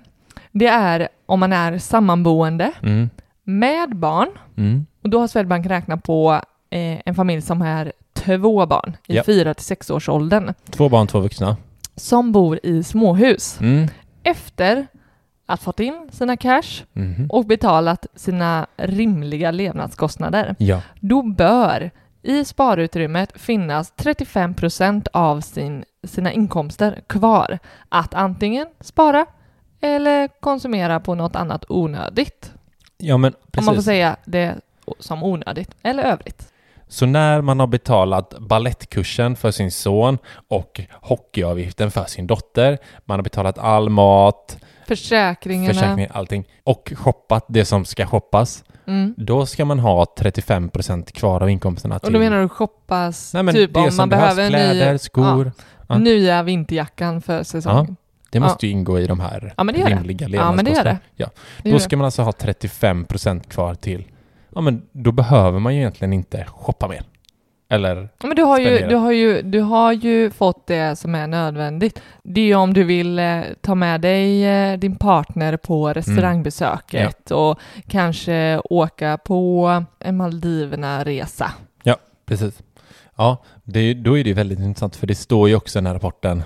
Det 0.52 0.66
är 0.66 1.08
om 1.26 1.40
man 1.40 1.52
är 1.52 1.78
sammanboende 1.78 2.72
Mm. 2.82 3.10
med 3.44 3.96
barn 3.96 4.28
Mm. 4.56 4.86
och 5.02 5.10
då 5.10 5.20
har 5.20 5.26
Swedbank 5.28 5.66
räknat 5.66 6.02
på 6.02 6.32
eh, 6.70 7.00
en 7.04 7.14
familj 7.14 7.42
som 7.42 7.62
är 7.62 7.92
två 8.12 8.66
barn 8.66 8.96
i 9.06 9.16
Ja. 9.16 9.22
fyra 9.26 9.54
till 9.54 9.64
sex 9.64 9.90
års 9.90 10.08
åldern 10.08 10.54
Två 10.70 10.88
barn, 10.88 11.06
två 11.06 11.20
vuxna. 11.20 11.56
Som 11.98 12.32
bor 12.32 12.60
i 12.62 12.82
småhus 12.82 13.60
Mm. 13.60 13.88
efter 14.22 14.86
att 15.46 15.62
fått 15.62 15.80
in 15.80 16.08
sina 16.12 16.36
cash 16.36 16.84
Mhm. 16.92 17.26
och 17.30 17.44
betalat 17.46 18.06
sina 18.14 18.66
rimliga 18.76 19.50
levnadskostnader. 19.50 20.54
Ja. 20.58 20.82
Då 21.00 21.22
bör 21.22 21.90
i 22.22 22.44
sparutrymmet 22.44 23.32
finnas 23.40 23.92
35 23.96 24.54
procent 24.54 25.08
av 25.12 25.40
sin, 25.40 25.84
sina 26.04 26.32
inkomster 26.32 27.00
kvar 27.06 27.58
att 27.88 28.14
antingen 28.14 28.66
spara 28.80 29.26
eller 29.80 30.28
konsumera 30.40 31.00
på 31.00 31.14
något 31.14 31.36
annat 31.36 31.64
onödigt. 31.68 32.52
ja, 32.98 33.16
men 33.16 33.32
Om 33.58 33.64
man 33.64 33.74
får 33.74 33.82
säga 33.82 34.16
det 34.24 34.54
som 34.98 35.22
onödigt 35.22 35.70
eller 35.82 36.02
övrigt. 36.02 36.52
Så 36.88 37.06
när 37.06 37.40
man 37.40 37.60
har 37.60 37.66
betalat 37.66 38.34
ballettkursen 38.38 39.36
för 39.36 39.50
sin 39.50 39.70
son 39.70 40.18
och 40.48 40.80
hockeyavgiften 40.92 41.90
för 41.90 42.04
sin 42.04 42.26
dotter, 42.26 42.78
man 43.04 43.18
har 43.18 43.22
betalat 43.24 43.58
all 43.58 43.88
mat, 43.90 44.58
Försäkringarna. 44.88 45.74
försäkring, 45.74 46.06
allting 46.10 46.44
och 46.64 46.92
shoppat 46.96 47.44
det 47.48 47.64
som 47.64 47.84
ska 47.84 48.06
shoppas, 48.06 48.64
Mm. 48.86 49.14
då 49.16 49.46
ska 49.46 49.64
man 49.64 49.78
ha 49.78 50.06
35% 50.18 51.12
kvar 51.12 51.42
av 51.42 51.50
inkomsterna 51.50 51.98
till... 51.98 52.06
Och 52.06 52.12
då 52.12 52.18
menar 52.18 52.40
du 52.42 52.48
shoppas, 52.48 53.34
Nej, 53.34 53.42
men 53.42 53.54
typ 53.54 53.74
det 53.74 53.80
om 53.80 53.96
man 53.96 54.08
behöver 54.08 54.48
kläder, 54.48 54.92
ny, 54.92 54.98
skor. 54.98 55.52
Ja. 55.88 55.98
nya 55.98 56.42
vinterjackan 56.42 57.22
för 57.22 57.42
säsongen. 57.42 57.96
Det 58.30 58.40
måste 58.40 58.66
ju 58.66 58.72
ingå 58.72 58.98
i 58.98 59.06
de 59.06 59.20
här 59.20 59.54
Ja, 59.56 59.62
rimliga 59.64 60.28
Ja, 60.28 60.52
men 60.52 60.64
det 60.64 60.70
gör 60.70 60.84
det. 60.84 60.90
levnadskostnaderna. 60.90 60.98
Ja, 61.16 61.26
Då 61.70 61.78
ska 61.78 61.96
man 61.96 62.04
alltså 62.04 62.22
ha 62.22 62.30
35% 62.32 63.48
kvar 63.48 63.74
till... 63.74 64.04
Ja, 64.58 64.62
men 64.62 64.82
då 64.92 65.12
behöver 65.12 65.58
man 65.58 65.74
ju 65.74 65.80
egentligen 65.80 66.12
inte 66.12 66.44
shoppa 66.44 66.88
mer. 66.88 67.02
Eller... 67.68 67.96
Ja, 68.20 68.26
men 68.26 68.36
du 68.36 68.42
har, 68.42 68.58
ju, 68.58 68.88
du, 68.88 68.94
har 68.96 69.12
ju, 69.12 69.42
du 69.42 69.60
har 69.60 69.92
ju 69.92 70.30
fått 70.30 70.66
det 70.66 70.96
som 70.98 71.14
är 71.14 71.26
nödvändigt. 71.26 72.02
Det 72.22 72.40
är 72.40 72.44
ju 72.44 72.54
om 72.54 72.74
du 72.74 72.84
vill 72.84 73.18
eh, 73.18 73.40
ta 73.60 73.74
med 73.74 74.00
dig 74.00 74.44
eh, 74.46 74.78
din 74.78 74.96
partner 74.96 75.56
på 75.56 75.92
restaurangbesöket 75.92 77.30
och 77.30 77.58
kanske 77.88 78.60
åka 78.64 79.18
på 79.18 79.68
en 79.98 80.16
Maldiverna-resa. 80.16 81.50
Precis. 82.26 82.62
Ja, 83.16 83.42
det, 83.64 83.94
då 83.94 84.18
är 84.18 84.24
det 84.24 84.28
ju 84.28 84.34
väldigt 84.34 84.58
intressant 84.58 84.96
för 84.96 85.06
det 85.06 85.14
står 85.14 85.48
ju 85.48 85.54
också 85.56 85.78
i 85.78 85.80
den 85.80 85.86
här 85.86 85.94
rapporten, 85.94 86.42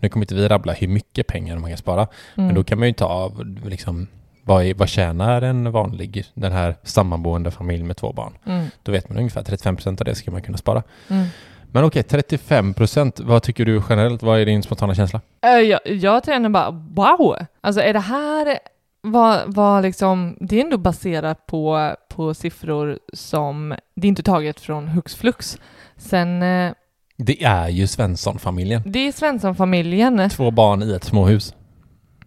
nu 0.00 0.08
kommer 0.08 0.24
inte 0.24 0.34
vi 0.34 0.48
rabbla 0.48 0.72
hur 0.72 0.88
mycket 0.88 1.26
pengar 1.26 1.58
man 1.58 1.70
kan 1.70 1.78
spara, 1.78 2.06
men 2.34 2.44
Mm. 2.44 2.54
då 2.54 2.64
kan 2.64 2.78
man 2.78 2.88
ju 2.88 2.94
ta 2.94 3.04
av 3.06 3.46
liksom, 3.64 4.06
vad, 4.44 4.64
är, 4.64 4.74
vad 4.74 4.88
tjänar 4.88 5.42
en 5.42 5.72
vanlig, 5.72 6.24
den 6.34 6.52
här 6.52 6.76
sammanboende 6.82 7.50
familj 7.50 7.82
med 7.82 7.96
två 7.96 8.12
barn? 8.12 8.32
Mm. 8.46 8.66
Då 8.82 8.92
vet 8.92 9.08
man 9.08 9.18
ungefär 9.18 9.42
35% 9.42 9.88
av 10.00 10.04
det 10.04 10.14
ska 10.14 10.30
man 10.30 10.42
kunna 10.42 10.58
spara. 10.58 10.82
Mm. 11.08 11.26
Men 11.74 11.84
okej, 11.84 12.02
35%, 12.02 13.22
vad 13.24 13.42
tycker 13.42 13.64
du 13.64 13.82
generellt? 13.88 14.22
Vad 14.22 14.40
är 14.40 14.46
din 14.46 14.62
spontana 14.62 14.94
känsla? 14.94 15.20
Eh, 15.44 15.50
Jag, 15.50 15.80
jag 15.84 16.24
känner 16.24 16.48
bara 16.48 16.70
wow! 16.70 17.36
Alltså 17.60 17.80
är 17.82 17.92
det 17.92 18.00
här 18.00 18.58
vad, 19.00 19.40
vad 19.54 19.82
liksom, 19.82 20.36
det 20.40 20.56
är 20.56 20.64
ändå 20.64 20.78
baserat 20.78 21.46
på, 21.46 21.94
på 22.08 22.34
siffror 22.34 22.98
som, 23.12 23.74
det 23.94 24.06
är 24.06 24.08
inte 24.08 24.22
taget 24.22 24.60
från 24.60 24.88
hux 24.88 25.14
flux. 25.14 25.58
Sen, 25.96 26.42
eh, 26.42 26.72
Det 27.16 27.44
är 27.44 27.68
ju 27.68 27.86
Svensson-familjen. 27.86 28.82
det 28.86 28.98
är 29.08 29.12
Svensson-familjen. 29.12 30.30
Två 30.30 30.50
barn 30.50 30.82
i 30.82 30.92
ett 30.92 31.04
småhus. 31.04 31.54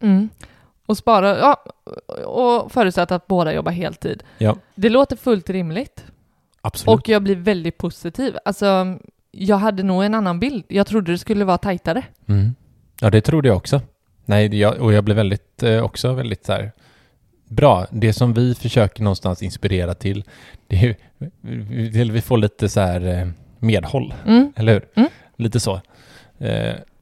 Mm. 0.02 0.30
Och 0.86 0.98
spara, 0.98 1.38
ja, 1.40 1.64
och 2.26 2.72
förutsatt 2.72 3.12
att 3.12 3.28
båda 3.28 3.54
jobbar 3.54 3.72
heltid. 3.72 4.24
Ja, 4.38 4.56
Det 4.76 4.90
låter 4.90 5.16
fullt 5.16 5.50
rimligt. 5.50 6.06
absolut. 6.62 7.00
Och 7.00 7.10
jag 7.10 7.24
blir 7.24 7.36
väldigt 7.36 7.78
positiv. 7.78 8.38
Alltså, 8.46 8.98
jag 9.32 9.58
hade 9.58 9.84
nog 9.84 10.04
en 10.04 10.16
annan 10.16 10.40
bild. 10.40 10.64
Jag 10.68 10.88
trodde 10.88 11.12
det 11.12 11.18
skulle 11.18 11.46
vara 11.46 11.58
tajtare. 11.58 12.04
Mm. 12.28 12.56
Ja, 13.02 13.10
det 13.10 13.22
trodde 13.22 13.48
jag 13.48 13.58
också. 13.58 13.82
Nej, 14.26 14.60
jag, 14.60 14.78
och 14.82 14.94
jag 14.94 15.04
blev 15.04 15.18
väldigt, 15.18 15.64
eh, 15.64 15.84
också 15.84 16.14
väldigt 16.14 16.46
så 16.46 16.54
här, 16.54 16.72
bra. 17.48 17.86
Det 17.92 18.14
som 18.14 18.34
vi 18.34 18.56
försöker 18.56 19.04
någonstans 19.04 19.44
inspirera 19.44 19.94
till, 19.94 20.24
det 20.68 20.76
är 20.76 20.82
ju, 20.84 20.96
vi, 22.12 22.22
får 22.22 22.38
lite 22.38 22.70
så 22.70 22.80
här 22.80 23.02
eh, 23.22 23.28
medhåll, 23.60 24.14
Mm. 24.26 24.54
eller 24.56 24.74
hur? 24.74 24.86
Mm. 24.96 25.10
Lite 25.38 25.60
så. 25.60 25.82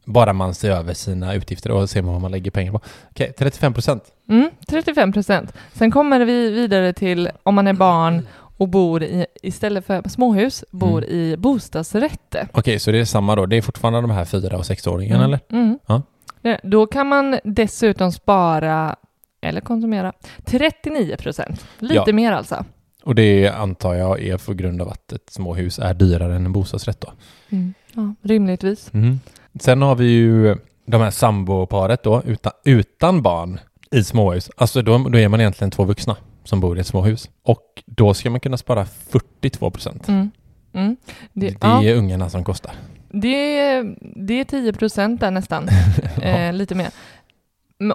Bara 0.05 0.33
man 0.33 0.53
ser 0.53 0.71
över 0.71 0.93
sina 0.93 1.33
utgifter 1.33 1.71
och 1.71 1.89
ser 1.89 2.01
vad 2.01 2.21
man 2.21 2.31
lägger 2.31 2.51
pengar 2.51 2.71
på. 2.71 2.79
Okej, 3.11 3.33
35 3.37 3.73
procent. 3.73 4.03
Mm, 4.29 4.49
35 4.67 5.13
procent. 5.13 5.53
Sen 5.73 5.91
kommer 5.91 6.25
vi 6.25 6.49
vidare 6.49 6.93
till 6.93 7.29
om 7.43 7.55
man 7.55 7.67
är 7.67 7.73
barn 7.73 8.27
och 8.57 8.69
bor 8.69 9.03
i, 9.03 9.25
istället 9.43 9.85
för 9.85 10.09
småhus, 10.09 10.63
bor 10.71 11.03
Mm. 11.03 11.15
i 11.15 11.37
bostadsrätt. 11.37 12.35
Okej, 12.53 12.79
så 12.79 12.91
det 12.91 12.99
är 12.99 13.05
samma 13.05 13.35
då. 13.35 13.45
Det 13.45 13.55
är 13.57 13.61
fortfarande 13.61 14.01
de 14.01 14.11
här 14.11 14.25
fyra 14.25 14.57
och 14.57 14.65
sexåringarna, 14.65 15.23
eller? 15.25 15.39
Mm. 15.51 15.79
Ja. 15.87 16.01
Då 16.63 16.87
kan 16.87 17.07
man 17.07 17.39
dessutom 17.43 18.11
spara, 18.11 18.95
eller 19.41 19.61
konsumera, 19.61 20.13
39 20.45 21.15
procent. 21.17 21.65
Lite 21.79 21.95
Ja. 22.07 22.13
mer 22.13 22.31
alltså. 22.31 22.65
Och 23.03 23.15
det 23.15 23.47
antar 23.49 23.93
jag 23.93 24.21
är 24.23 24.37
på 24.37 24.53
grund 24.53 24.81
av 24.81 24.89
att 24.89 25.13
ett 25.13 25.29
småhus 25.29 25.79
är 25.79 25.93
dyrare 25.93 26.35
än 26.35 26.45
en 26.45 26.53
bostadsrätt 26.53 27.01
då. 27.01 27.11
Mm. 27.49 27.73
Ja, 27.93 28.15
rimligtvis. 28.21 28.91
Sen 29.59 29.81
har 29.81 29.95
vi 29.95 30.05
ju 30.05 30.55
de 30.85 31.01
här 31.01 31.11
samboparet 31.11 32.03
då, 32.03 32.21
utan, 32.25 32.51
utan 32.65 33.21
barn 33.21 33.59
i 33.91 34.03
småhus. 34.03 34.49
Alltså 34.57 34.81
då, 34.81 34.97
då 34.97 35.17
är 35.17 35.27
man 35.27 35.39
egentligen 35.41 35.71
två 35.71 35.83
vuxna 35.83 36.15
som 36.43 36.59
bor 36.59 36.77
i 36.77 36.81
ett 36.81 36.87
småhus. 36.87 37.29
Och 37.43 37.83
då 37.85 38.13
ska 38.13 38.29
man 38.29 38.39
kunna 38.39 38.57
spara 38.57 38.85
42 38.85 39.69
procent. 39.71 40.07
Mm. 40.07 40.31
Mm. 40.73 40.95
Det, 41.33 41.49
Det, 41.49 41.57
ja, 41.61 41.83
är 41.83 41.95
ungarna 41.95 42.29
som 42.29 42.43
kostar. 42.43 42.71
det, 43.09 43.59
är- 43.59 43.95
det 44.25 44.39
är 44.39 44.43
10 44.43 44.73
procent 44.73 45.21
där 45.21 45.31
nästan. 45.31 45.69
eh, 46.21 46.53
lite 46.53 46.75
mer. 46.75 46.89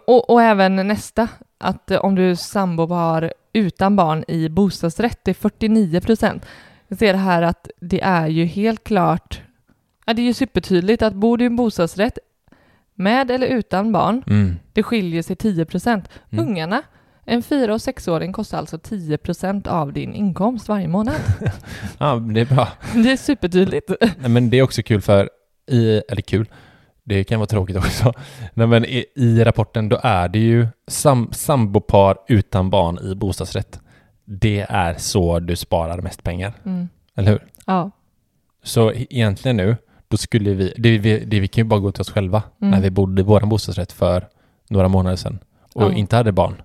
Och, 0.07 0.31
och 0.31 0.42
även 0.42 0.77
nästa, 0.77 1.29
att 1.59 1.90
eh, 1.90 1.99
om 2.05 2.14
du 2.14 2.37
sambopar 2.37 3.33
utan 3.53 3.97
barn 3.97 4.25
i 4.29 4.49
bostadsrätt, 4.49 5.18
det 5.25 5.31
är 5.31 5.35
49 5.35 6.01
procent. 6.01 6.47
Jag 6.88 6.99
ser 6.99 7.14
här 7.14 7.42
att 7.42 7.71
det 7.81 8.01
är 8.01 8.27
ju 8.27 8.44
helt 8.44 8.85
klart, 8.85 9.40
ja, 10.09 10.14
det 10.14 10.23
är 10.23 10.27
ju 10.27 10.35
supertydligt 10.35 11.03
att 11.03 11.14
bor 11.14 11.38
du 11.38 11.44
i 11.44 11.47
en 11.47 11.57
bostadsrätt 11.57 12.18
med 12.94 13.31
eller 13.31 13.47
utan 13.47 13.92
barn, 13.92 14.23
Mm. 14.27 14.57
det 14.73 14.83
skiljer 14.83 15.23
sig 15.23 15.37
10 15.37 15.64
procent. 15.64 16.09
Mm. 16.31 16.49
Ungarna, 16.49 16.83
en 17.25 17.42
fyra 17.42 17.75
och 17.75 17.83
sexåring 17.83 18.33
kostar 18.33 18.59
alltså 18.59 18.79
10 18.79 19.18
procent 19.18 19.66
av 19.66 19.92
din 19.92 20.14
inkomst 20.14 20.68
varje 20.68 20.88
månad. 20.88 21.14
Ja, 21.99 22.14
det 22.16 22.40
är 22.40 22.44
bra. 22.44 22.68
Det 22.94 23.12
är 23.12 23.16
supertydligt. 23.16 23.90
Nej, 24.21 24.31
men 24.31 24.51
det 24.51 24.57
är 24.59 24.62
också 24.62 24.83
kul 24.83 25.01
för, 25.01 25.31
i, 25.71 26.03
eller 26.09 26.23
kul, 26.23 26.49
det 27.05 27.25
kan 27.25 27.38
vara 27.40 27.47
tråkigt 27.47 27.77
också. 27.77 28.12
Nej, 28.55 28.66
men 28.66 28.85
i, 28.85 29.05
i 29.16 29.44
rapporten 29.44 29.88
då 29.88 30.01
är 30.03 30.29
det 30.29 30.38
ju 30.38 30.66
sam, 30.87 31.29
sambopar 31.33 32.16
utan 32.29 32.71
barn 32.71 32.99
i 33.12 33.14
bostadsrätt. 33.14 33.81
Det 34.25 34.66
är 34.68 34.94
så 34.94 35.38
du 35.40 35.57
sparar 35.57 36.01
mest 36.01 36.23
pengar, 36.23 36.53
Mm. 36.64 36.88
eller 37.16 37.31
hur? 37.31 37.44
Ja. 37.66 37.90
Så 38.62 38.92
e- 38.92 39.07
egentligen 39.11 39.57
nu, 39.57 39.77
då 40.09 40.16
skulle 40.16 40.51
vi, 40.55 40.75
det, 40.77 40.99
vi, 40.99 41.25
det, 41.25 41.40
vi 41.40 41.49
kan 41.49 41.64
ju 41.64 41.68
bara 41.68 41.81
gå 41.81 41.92
till 41.92 42.01
oss 42.01 42.11
själva 42.11 42.42
Mm. 42.61 42.71
när 42.71 42.81
vi 42.81 42.90
bodde 42.90 43.21
i 43.23 43.25
vår 43.25 43.40
bostadsrätt 43.40 43.92
för 43.92 44.27
några 44.71 44.88
månader 44.88 45.16
sedan 45.16 45.38
och 45.75 45.83
Ja. 45.83 45.92
inte 45.92 46.16
hade 46.16 46.33
barn. 46.33 46.62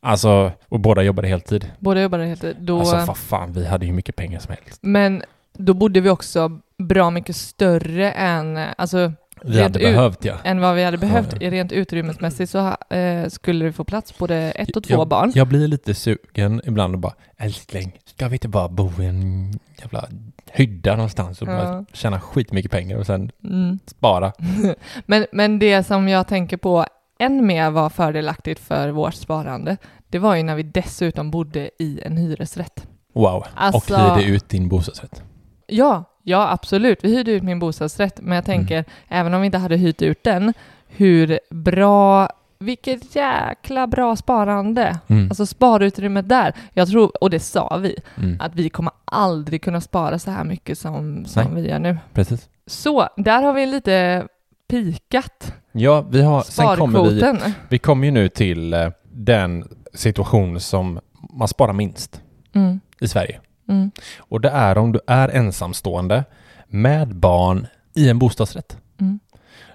Alltså, 0.00 0.52
och 0.68 0.80
båda 0.80 1.02
jobbade 1.02 1.28
heltid. 1.28 1.70
Båda 1.78 2.02
jobbade 2.02 2.24
heltid. 2.24 2.56
Då, 2.60 2.78
Alltså 2.78 2.96
vad 3.06 3.16
fan, 3.16 3.52
vi 3.52 3.66
hade 3.66 3.86
ju 3.86 3.92
mycket 3.92 4.16
pengar 4.16 4.40
som 4.40 4.54
helst. 4.64 4.78
Men 4.82 5.22
då 5.52 5.74
bodde 5.74 6.00
vi 6.00 6.10
också 6.10 6.60
bra 6.78 7.10
mycket 7.10 7.36
större 7.36 8.12
än, 8.12 8.58
alltså, 8.78 9.12
Vi 9.44 9.62
hade 9.62 9.78
behövt 9.78 10.24
ja. 10.24 10.34
än 10.44 10.60
vad 10.60 10.74
vi 10.74 10.84
hade 10.84 10.98
behövt. 10.98 11.36
Ja. 11.40 11.50
Rent 11.50 11.72
utrymmesmässigt 11.72 12.50
så 12.50 12.76
eh, 12.94 13.28
skulle 13.28 13.64
vi 13.64 13.72
få 13.72 13.84
plats 13.84 14.18
både 14.18 14.36
ett 14.36 14.76
och 14.76 14.84
två 14.84 14.94
jag, 14.94 15.08
barn. 15.08 15.32
Jag 15.34 15.46
blir 15.48 15.68
lite 15.68 15.94
sugen 15.94 16.60
ibland 16.64 16.94
och 16.94 17.00
bara 17.00 17.14
älskling, 17.36 17.98
ska 18.04 18.28
vi 18.28 18.34
inte 18.34 18.48
bara 18.48 18.68
bo 18.68 18.90
i 19.02 19.06
en 19.06 19.52
jävla 19.80 20.08
hydda 20.52 20.96
någonstans 20.96 21.42
och 21.42 21.48
Ja. 21.48 21.56
bara 21.64 21.84
tjäna 21.92 22.20
skitmycket 22.20 22.70
pengar 22.70 22.96
och 22.98 23.06
sen 23.06 23.30
Mm. 23.44 23.78
spara? 23.86 24.32
Men, 25.06 25.26
men 25.32 25.58
det 25.58 25.82
som 25.86 26.08
jag 26.08 26.26
tänker 26.28 26.56
på 26.56 26.86
än 27.20 27.46
mer 27.46 27.70
var 27.70 27.90
fördelaktigt 27.90 28.60
för 28.60 28.88
vårt 28.88 29.14
sparande, 29.14 29.76
det 30.08 30.18
var 30.18 30.34
ju 30.34 30.42
när 30.42 30.54
vi 30.56 30.62
dessutom 30.62 31.30
bodde 31.30 31.70
i 31.78 32.00
en 32.02 32.16
hyresrätt. 32.16 32.86
Wow. 33.14 33.44
Alltså- 33.54 33.94
Och 33.94 34.00
hyrde 34.16 34.24
ut 34.32 34.48
din 34.48 34.68
bostadsrätt. 34.68 35.22
Ja, 35.66 36.04
ja 36.28 36.50
absolut. 36.52 37.04
Vi 37.04 37.16
hyrde 37.16 37.30
ut 37.32 37.42
min 37.42 37.58
bostadsrätt, 37.58 38.20
men 38.20 38.34
jag 38.36 38.44
tänker, 38.44 38.84
även 39.08 39.34
om 39.34 39.40
vi 39.40 39.46
inte 39.46 39.58
hade 39.58 39.76
hyrt 39.76 40.02
ut 40.02 40.24
den, 40.24 40.54
hur 40.86 41.38
bra, 41.50 42.28
vilket 42.58 43.14
jäkla 43.16 43.86
bra 43.86 44.16
sparande. 44.16 44.98
Mm. 45.06 45.28
Alltså 45.30 45.46
sparutrymmet 45.46 46.28
där. 46.28 46.52
Jag 46.72 46.88
tror, 46.88 47.22
och 47.22 47.30
det 47.30 47.40
sa 47.40 47.76
vi, 47.82 47.96
Mm. 48.16 48.36
att 48.40 48.54
vi 48.54 48.68
kommer 48.70 48.92
aldrig 49.04 49.62
kunna 49.62 49.80
spara 49.80 50.18
så 50.18 50.30
här 50.30 50.44
mycket 50.44 50.78
som, 50.78 51.24
som 51.26 51.54
vi 51.54 51.68
gör 51.68 51.78
nu. 51.78 51.98
Precis. 52.14 52.48
Så, 52.66 53.08
där 53.16 53.42
har 53.42 53.52
vi 53.52 53.66
lite 53.66 54.26
pikat 54.68 55.54
Ja, 55.72 56.00
vi 56.10 56.22
har, 56.22 56.42
sen 56.42 56.76
kommer 56.76 57.04
vi, 57.10 57.52
vi 57.68 57.78
kommer 57.78 58.04
ju 58.06 58.10
nu 58.10 58.28
till 58.28 58.74
eh, 58.74 58.88
den 59.12 59.68
situation 59.94 60.60
som 60.60 61.00
man 61.32 61.48
sparar 61.48 61.72
minst 61.72 62.22
Mm, 62.52 62.80
i 63.00 63.08
Sverige. 63.08 63.40
Mm, 63.68 63.90
Och 64.18 64.40
det 64.40 64.48
är 64.48 64.78
om 64.78 64.92
du 64.92 65.00
är 65.06 65.28
ensamstående 65.28 66.24
med 66.68 67.16
barn 67.16 67.66
i 67.94 68.08
en 68.08 68.18
bostadsrätt. 68.18 68.76
mm. 69.00 69.18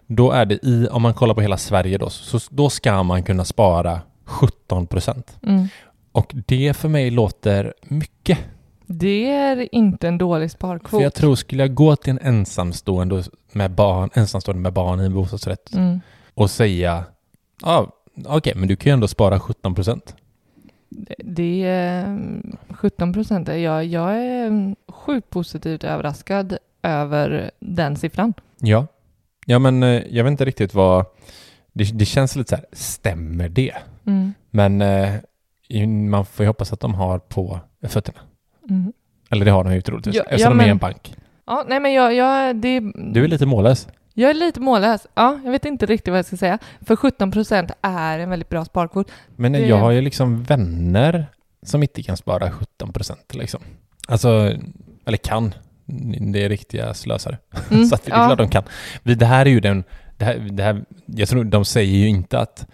Då 0.07 0.31
är 0.31 0.45
det 0.45 0.65
i, 0.65 0.87
om 0.91 1.01
man 1.01 1.13
kollar 1.13 1.33
på 1.35 1.41
hela 1.41 1.57
Sverige 1.57 1.97
då, 1.97 2.09
så 2.09 2.39
då 2.49 2.69
ska 2.69 3.03
man 3.03 3.23
kunna 3.23 3.45
spara 3.45 4.01
17 4.25 4.87
procent. 4.87 5.37
Mm. 5.43 5.67
Och 6.11 6.31
det 6.47 6.73
för 6.77 6.89
mig 6.89 7.09
låter 7.11 7.73
mycket. 7.83 8.37
Det 8.85 9.29
är 9.31 9.75
inte 9.75 10.07
en 10.07 10.17
dålig 10.17 10.51
För 10.51 10.57
sparkvot. 10.57 11.01
jag 11.01 11.13
tror, 11.13 11.35
skulle 11.35 11.63
jag 11.63 11.73
gå 11.75 11.95
till 11.95 12.11
en 12.11 12.19
ensamstående 12.21 13.23
med 13.51 13.71
barn, 13.71 14.09
ensamstående 14.13 14.61
med 14.61 14.73
barn 14.73 15.01
i 15.01 15.05
en 15.05 15.13
bostadsrätt 15.13 15.73
Mm. 15.73 15.99
och 16.33 16.49
säga, 16.51 17.03
ja, 17.61 17.87
okej, 18.25 18.53
men 18.55 18.67
du 18.67 18.75
kan 18.75 18.89
ju 18.89 18.93
ändå 18.93 19.07
spara 19.07 19.39
17 19.39 19.75
procent. 19.75 20.15
Det- 21.17 21.63
är 21.63 22.05
mm, 22.05 22.57
17 22.69 23.13
procent. 23.13 23.47
Jag, 23.47 23.85
jag 23.85 24.15
är 24.17 24.45
mm, 24.47 24.75
sjukt 24.87 25.29
positivt 25.29 25.83
överraskad 25.83 26.57
över 26.83 27.51
den 27.59 27.95
siffran. 27.95 28.33
Ja. 28.59 28.87
Ja, 29.45 29.59
men 29.59 29.83
eh, 29.83 30.01
jag 30.09 30.23
vet 30.23 30.31
inte 30.31 30.45
riktigt 30.45 30.73
vad... 30.73 31.05
Det, 31.73 31.83
det 31.99 32.05
känns 32.05 32.35
lite 32.35 32.49
så 32.49 32.55
här, 32.55 32.65
stämmer 32.71 33.49
det? 33.49 33.73
Mm. 34.05 34.33
Men 34.49 34.81
eh, 34.81 35.13
man 36.09 36.25
får 36.25 36.43
ju 36.43 36.47
hoppas 36.47 36.73
att 36.73 36.79
de 36.79 36.93
har 36.93 37.19
på 37.19 37.59
fötterna. 37.87 38.19
Mm. 38.69 38.93
Eller 39.29 39.45
det 39.45 39.51
har 39.51 39.63
de 39.63 39.73
ju 39.73 39.81
troligtvis, 39.81 40.15
Ja, 40.15 40.23
eftersom 40.23 40.51
ja, 40.51 40.57
de 40.63 40.67
är 40.67 40.71
en 40.71 40.77
bank. 40.77 41.15
Ja, 41.45 41.65
nej 41.67 41.79
men 41.79 41.93
jag, 41.93 42.13
jag, 42.13 42.55
det, 42.55 42.79
Du 43.13 43.23
är 43.23 43.27
lite 43.27 43.45
mållös. 43.45 43.87
Jag 44.13 44.29
är 44.29 44.33
lite 44.33 44.59
mållös. 44.59 45.07
Ja, 45.15 45.39
jag 45.43 45.51
vet 45.51 45.65
inte 45.65 45.85
riktigt 45.85 46.11
vad 46.11 46.17
jag 46.17 46.25
ska 46.25 46.37
säga. 46.37 46.59
För 46.81 46.95
17 46.95 47.31
procent 47.31 47.71
är 47.81 48.19
en 48.19 48.29
väldigt 48.29 48.49
bra 48.49 48.65
sparkvot. 48.65 49.11
Men 49.35 49.67
jag 49.67 49.77
har 49.77 49.91
ju 49.91 50.01
liksom 50.01 50.43
vänner 50.43 51.25
som 51.63 51.81
inte 51.83 52.03
kan 52.03 52.17
spara 52.17 52.51
17 52.51 52.93
procent 52.93 53.35
liksom. 53.35 53.59
Alltså, 54.07 54.53
eller 55.05 55.17
kan. 55.17 55.53
Det 56.33 56.43
är 56.43 56.49
riktiga 56.49 56.93
slösare. 56.93 57.37
Mm, 57.71 57.85
Så 57.85 57.95
att 57.95 58.05
det 58.05 58.11
är 58.11 58.17
ja. 58.19 58.25
klart 58.25 58.37
de 58.37 58.49
kan. 58.49 58.63
Det 59.03 59.25
här 59.25 59.45
är 59.45 59.49
ju 59.49 59.59
den... 59.59 59.83
Det 60.17 60.25
här, 60.25 60.35
det 60.51 60.63
här, 60.63 60.85
jag 61.05 61.29
tror 61.29 61.43
de 61.43 61.65
säger 61.65 61.97
ju 61.97 62.07
inte 62.07 62.39
att 62.39 62.67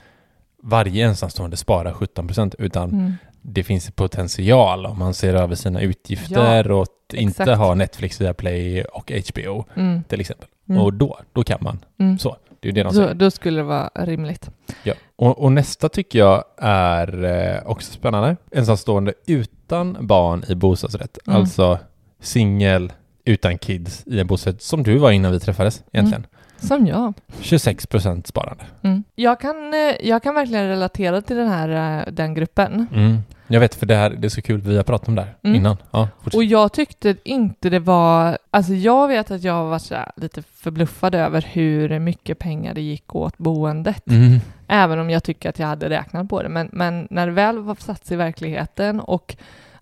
varje 0.63 1.06
ensamstående 1.08 1.58
sparar 1.58 1.93
17 1.93 2.28
procent 2.28 2.56
utan 2.60 2.89
Mm. 2.89 3.13
Det 3.41 3.63
finns 3.63 3.91
potential 3.91 4.86
om 4.86 4.99
man 4.99 5.13
ser 5.13 5.34
över 5.34 5.56
sina 5.56 5.82
utgifter 5.82 6.71
och 6.71 6.82
att 6.84 7.13
inte 7.13 7.43
exakt. 7.43 7.58
ha 7.58 7.73
Netflix, 7.75 8.21
Viaplay 8.21 8.84
och 8.84 9.12
HBO 9.12 9.65
Mm. 9.75 10.04
till 10.04 10.21
exempel. 10.21 10.47
Mm. 10.69 10.82
Och 10.82 10.93
då, 10.93 11.19
då 11.34 11.43
kan 11.43 11.58
man. 11.62 11.80
Mm. 11.99 12.19
Så, 12.19 12.38
det 12.60 12.69
är 12.69 12.73
det 12.73 12.84
de 12.84 12.93
säger. 12.93 13.13
då 13.13 13.32
skulle 13.32 13.60
det 13.60 13.63
vara 13.63 13.89
rimligt. 13.95 14.49
Ja. 14.84 14.93
Och, 15.15 15.39
och 15.39 15.52
nästa 15.52 15.89
tycker 15.89 16.19
jag 16.19 16.43
är 16.62 17.23
eh, 17.23 17.62
också 17.69 17.91
spännande. 17.91 18.36
Ensamstående 18.52 19.13
utan 19.28 19.97
barn 20.08 20.43
i 20.47 20.56
bostadsrätt. 20.56 21.17
Mm. 21.28 21.39
Alltså 21.39 21.80
singel 22.21 22.93
utan 23.25 23.58
kids 23.58 24.04
i 24.06 24.19
en 24.19 24.28
bostadsrätt, 24.28 24.62
som 24.62 24.84
du 24.84 24.97
var 24.97 25.12
innan 25.12 25.32
vi 25.32 25.39
träffades 25.39 25.84
egentligen. 25.91 26.25
Som 26.62 26.88
jag. 26.88 27.13
26 27.41 27.88
procent 27.88 28.28
sparande. 28.28 28.63
Mm. 28.82 29.04
Jag, 29.15 29.39
kan, 29.39 29.74
eh, 29.74 30.08
jag 30.08 30.24
kan 30.24 30.36
verkligen 30.36 30.67
relatera 30.67 31.22
till 31.22 31.36
den 31.38 31.48
här 31.48 32.00
eh, 32.08 32.13
den 32.13 32.34
gruppen. 32.34 32.88
Mm. 32.93 33.17
Jag 33.48 33.60
vet, 33.60 33.76
för 33.76 33.86
det 33.86 33.95
här 33.95 34.10
det 34.10 34.28
är 34.28 34.30
så 34.30 34.41
kul, 34.41 34.62
vi 34.62 34.76
har 34.78 34.84
pratat 34.84 35.08
om 35.08 35.15
det 35.15 35.22
här 35.22 35.36
Mm. 35.43 35.56
innan. 35.56 35.78
Ja. 35.91 36.08
Och 36.34 36.43
jag 36.43 36.74
tyckte 36.74 37.15
inte 37.24 37.69
det 37.69 37.80
var... 37.80 38.38
Alltså 38.52 38.74
jag 38.74 39.08
vet 39.08 39.32
att 39.32 39.43
jag 39.43 39.54
har 39.54 39.65
varit 39.69 39.91
lite 40.15 40.41
förbluffad 40.41 41.15
över 41.15 41.41
hur 41.52 42.00
mycket 42.00 42.39
pengar 42.39 42.74
det 42.74 42.82
gick 42.82 43.15
åt 43.15 43.38
boendet. 43.38 44.08
Mm. 44.10 44.39
Även 44.67 45.00
om 45.00 45.10
jag 45.10 45.24
tycker 45.24 45.50
att 45.50 45.60
jag 45.60 45.67
hade 45.67 45.89
räknat 45.89 46.30
på 46.30 46.43
det. 46.43 46.50
Men, 46.50 46.69
men 46.72 47.08
när 47.10 47.28
det 47.28 47.34
väl 47.34 47.60
var 47.60 47.76
satt 47.76 48.12
i 48.12 48.15
verkligheten 48.15 49.00
och 49.00 49.36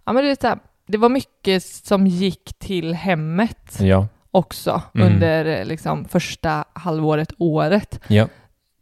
ja, 0.06 0.14
men 0.14 0.24
det, 0.24 0.32
är 0.32 0.38
så 0.42 0.48
här, 0.48 0.60
det 0.88 0.98
var 0.98 1.10
mycket 1.10 1.64
som 1.64 2.08
gick 2.08 2.54
till 2.60 2.94
hemmet 2.94 3.78
Ja. 3.80 4.08
Också 4.32 4.82
Mm. 4.96 5.14
under 5.14 5.46
eh, 5.46 5.66
liksom, 5.66 6.06
första 6.06 6.64
halvåret, 6.74 7.32
året. 7.38 8.00
Ja. 8.08 8.28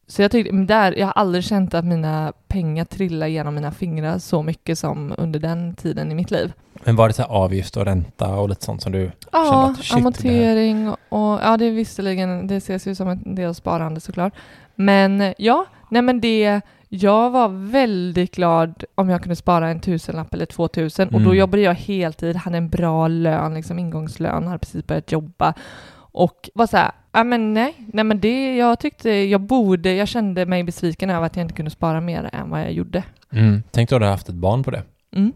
Så 0.07 0.21
jag 0.21 0.31
tyckte, 0.31 0.55
där, 0.55 0.91
jag 0.99 1.05
har 1.05 1.13
aldrig 1.13 1.43
känt 1.43 1.73
att 1.73 1.85
mina 1.85 2.33
pengar 2.47 2.85
trillar 2.85 3.27
genom 3.27 3.55
mina 3.55 3.71
fingrar 3.71 4.19
så 4.19 4.43
mycket 4.43 4.79
som 4.79 5.13
under 5.17 5.39
den 5.39 5.75
tiden 5.75 6.11
i 6.11 6.15
mitt 6.15 6.31
liv. 6.31 6.53
Men 6.83 6.95
var 6.95 7.07
det 7.07 7.13
så 7.13 7.23
avgift 7.23 7.77
och 7.77 7.85
ränta 7.85 8.35
och 8.35 8.49
lite 8.49 8.65
sånt 8.65 8.81
som 8.81 8.91
du 8.91 8.99
kände 8.99 9.15
Ja, 9.31 9.69
att 9.71 9.83
shit, 9.83 9.97
amortering 9.97 10.89
och 10.89 11.39
ja, 11.43 11.57
det 11.57 11.65
är 11.65 11.71
visserligen, 11.71 12.47
det 12.47 12.55
ses 12.55 12.87
ju 12.87 12.95
som 12.95 13.07
en 13.09 13.35
del 13.35 13.55
sparande 13.55 13.99
såklart. 14.01 14.33
Men 14.75 15.33
ja, 15.37 15.65
nej 15.89 16.01
men 16.01 16.21
det, 16.21 16.61
jag 16.95 17.29
var 17.29 17.47
väldigt 17.71 18.35
glad 18.35 18.83
om 18.95 19.09
jag 19.09 19.21
kunde 19.21 19.35
spara 19.35 19.69
en 19.69 19.79
tusenlapp 19.79 20.33
eller 20.33 20.45
två 20.45 20.67
tusen 20.67 21.07
och 21.07 21.13
då 21.21 21.25
Mm. 21.25 21.37
jobbade 21.37 21.61
jag 21.63 21.73
heltid, 21.73 22.35
hade 22.35 22.57
en 22.57 22.69
bra 22.69 23.07
lön, 23.07 23.53
liksom 23.53 23.79
ingångslön, 23.79 24.47
hade 24.47 24.59
precis 24.59 24.87
börjat 24.87 25.11
jobba 25.11 25.53
och 25.97 26.49
var 26.53 26.67
så 26.67 26.77
här, 26.77 26.91
ja 27.11 27.23
men 27.23 27.53
nej, 27.53 27.73
nej 27.93 28.03
men 28.03 28.19
det, 28.19 28.55
jag 28.57 28.79
tyckte 28.79 29.09
jag 29.09 29.41
borde, 29.41 29.93
jag 29.93 30.07
kände 30.07 30.45
mig 30.45 30.63
besviken 30.63 31.09
över 31.09 31.25
att 31.25 31.35
jag 31.35 31.43
inte 31.43 31.53
kunde 31.53 31.71
spara 31.71 32.01
mer 32.01 32.29
än 32.33 32.49
vad 32.49 32.59
jag 32.61 32.71
gjorde. 32.73 33.03
Mm. 33.31 33.63
Tänk 33.71 33.89
då 33.89 33.99
du 33.99 34.05
hade 34.05 34.13
haft 34.13 34.29
ett 34.29 34.35
barn 34.35 34.63
på 34.63 34.71
det. 34.71 34.83
Mm. 35.15 35.33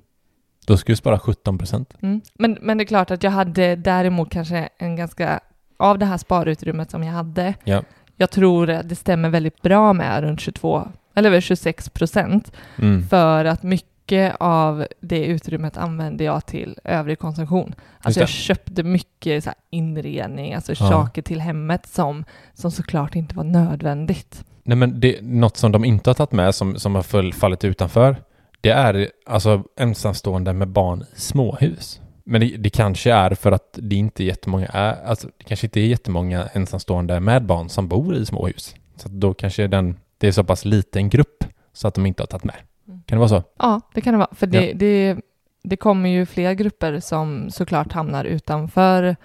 Då 0.65 0.77
ska 0.77 0.91
du 0.91 0.95
spara 0.95 1.19
17 1.19 1.57
procent. 1.57 1.93
Mm. 2.01 2.21
Men, 2.33 2.57
men 2.61 2.77
det 2.77 2.83
är 2.83 2.85
klart 2.85 3.11
att 3.11 3.23
jag 3.23 3.31
hade 3.31 3.75
däremot 3.75 4.29
kanske 4.31 4.69
en 4.77 4.95
ganska, 4.95 5.39
av 5.77 5.99
det 5.99 6.05
här 6.05 6.17
sparutrymmet 6.17 6.91
som 6.91 7.03
jag 7.03 7.13
hade, 7.13 7.53
Ja. 7.63 7.83
jag 8.17 8.29
tror 8.31 8.69
att 8.69 8.89
det 8.89 8.95
stämmer 8.95 9.29
väldigt 9.29 9.61
bra 9.61 9.93
med 9.93 10.21
runt 10.21 10.39
22, 10.39 10.87
eller 11.19 11.29
väl 11.29 11.41
26 11.41 11.89
procent, 11.89 12.51
Mm. 12.77 13.07
för 13.07 13.45
att 13.45 13.63
mycket 13.63 14.35
av 14.39 14.85
det 15.01 15.25
utrymmet 15.25 15.77
använde 15.77 16.23
jag 16.23 16.45
till 16.45 16.77
övrig 16.83 17.19
konsumtion. 17.19 17.75
Alltså 18.01 18.19
jag 18.19 18.29
köpte 18.29 18.83
mycket 18.83 19.43
så 19.43 19.49
inredning, 19.69 20.53
alltså 20.53 20.71
Ja. 20.71 20.89
saker 20.89 21.21
till 21.21 21.41
hemmet 21.41 21.85
som, 21.87 22.25
som 22.53 22.71
såklart 22.71 23.15
inte 23.15 23.35
var 23.35 23.43
nödvändigt. 23.43 24.43
Nej 24.63 24.77
men 24.77 24.99
det, 24.99 25.19
något 25.21 25.57
som 25.57 25.71
de 25.71 25.85
inte 25.85 26.09
har 26.09 26.15
tagit 26.15 26.31
med 26.31 26.55
som, 26.55 26.75
som 26.79 26.95
har 26.95 27.31
fallit 27.31 27.63
utanför 27.63 28.15
det 28.61 28.69
är 28.69 29.09
alltså 29.25 29.63
ensamstående 29.79 30.53
med 30.53 30.67
barn 30.67 31.01
i 31.15 31.19
småhus. 31.19 32.01
Men 32.23 32.41
det, 32.41 32.47
det 32.57 32.69
kanske 32.69 33.13
är 33.13 33.35
för 33.35 33.51
att 33.51 33.79
det 33.81 33.95
inte 33.95 34.23
är 34.23 34.25
jättemånga 34.25 34.67
är, 34.67 35.05
alltså 35.05 35.27
det 35.37 35.43
kanske 35.43 35.65
inte 35.67 35.79
är 35.79 35.85
jättemånga 35.85 36.47
ensamstående 36.53 37.19
med 37.19 37.45
barn 37.45 37.69
som 37.69 37.87
bor 37.87 38.15
i 38.15 38.25
småhus. 38.25 38.75
Så 38.95 39.09
då 39.09 39.33
kanske 39.33 39.67
den, 39.67 39.95
det 40.19 40.27
är 40.27 40.31
så 40.31 40.43
pass 40.43 40.65
liten 40.65 41.09
grupp 41.09 41.43
så 41.73 41.87
att 41.87 41.93
de 41.93 42.05
inte 42.05 42.21
har 42.23 42.27
tagit 42.27 42.43
med. 42.43 42.55
Kan 42.85 43.03
det 43.05 43.17
vara 43.17 43.29
så? 43.29 43.43
Ja, 43.59 43.81
det 43.93 44.01
kan 44.01 44.13
det 44.13 44.17
vara. 44.17 44.29
För 44.35 44.47
det, 44.47 44.65
Ja. 44.67 44.73
det, 44.75 45.17
det 45.63 45.77
kommer 45.77 46.09
ju 46.09 46.25
fler 46.25 46.53
grupper 46.53 46.99
som 46.99 47.49
såklart 47.51 47.91
hamnar 47.93 48.25
utanför 48.25 49.15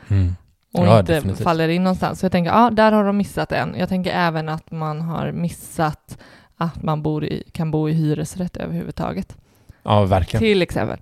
och 0.72 0.86
Ja, 0.86 1.00
inte 1.00 1.12
definitivt. 1.14 1.44
faller 1.44 1.68
in 1.68 1.84
någonstans. 1.84 2.20
Så 2.20 2.24
jag 2.24 2.32
tänker, 2.32 2.50
ja, 2.50 2.70
där 2.70 2.92
har 2.92 3.04
de 3.04 3.16
missat 3.16 3.52
en. 3.52 3.74
Jag 3.78 3.88
tänker 3.88 4.10
även 4.12 4.48
att 4.48 4.70
man 4.70 5.00
har 5.00 5.32
missat 5.32 6.18
att 6.56 6.82
man 6.82 7.02
bor 7.02 7.24
i, 7.24 7.42
kan 7.52 7.70
bo 7.70 7.88
i 7.88 7.92
hyresrätt 7.92 8.56
överhuvudtaget. 8.56 9.36
Ja, 9.82 10.04
verkligen. 10.04 10.40
Till 10.40 10.62
exempel. 10.62 10.98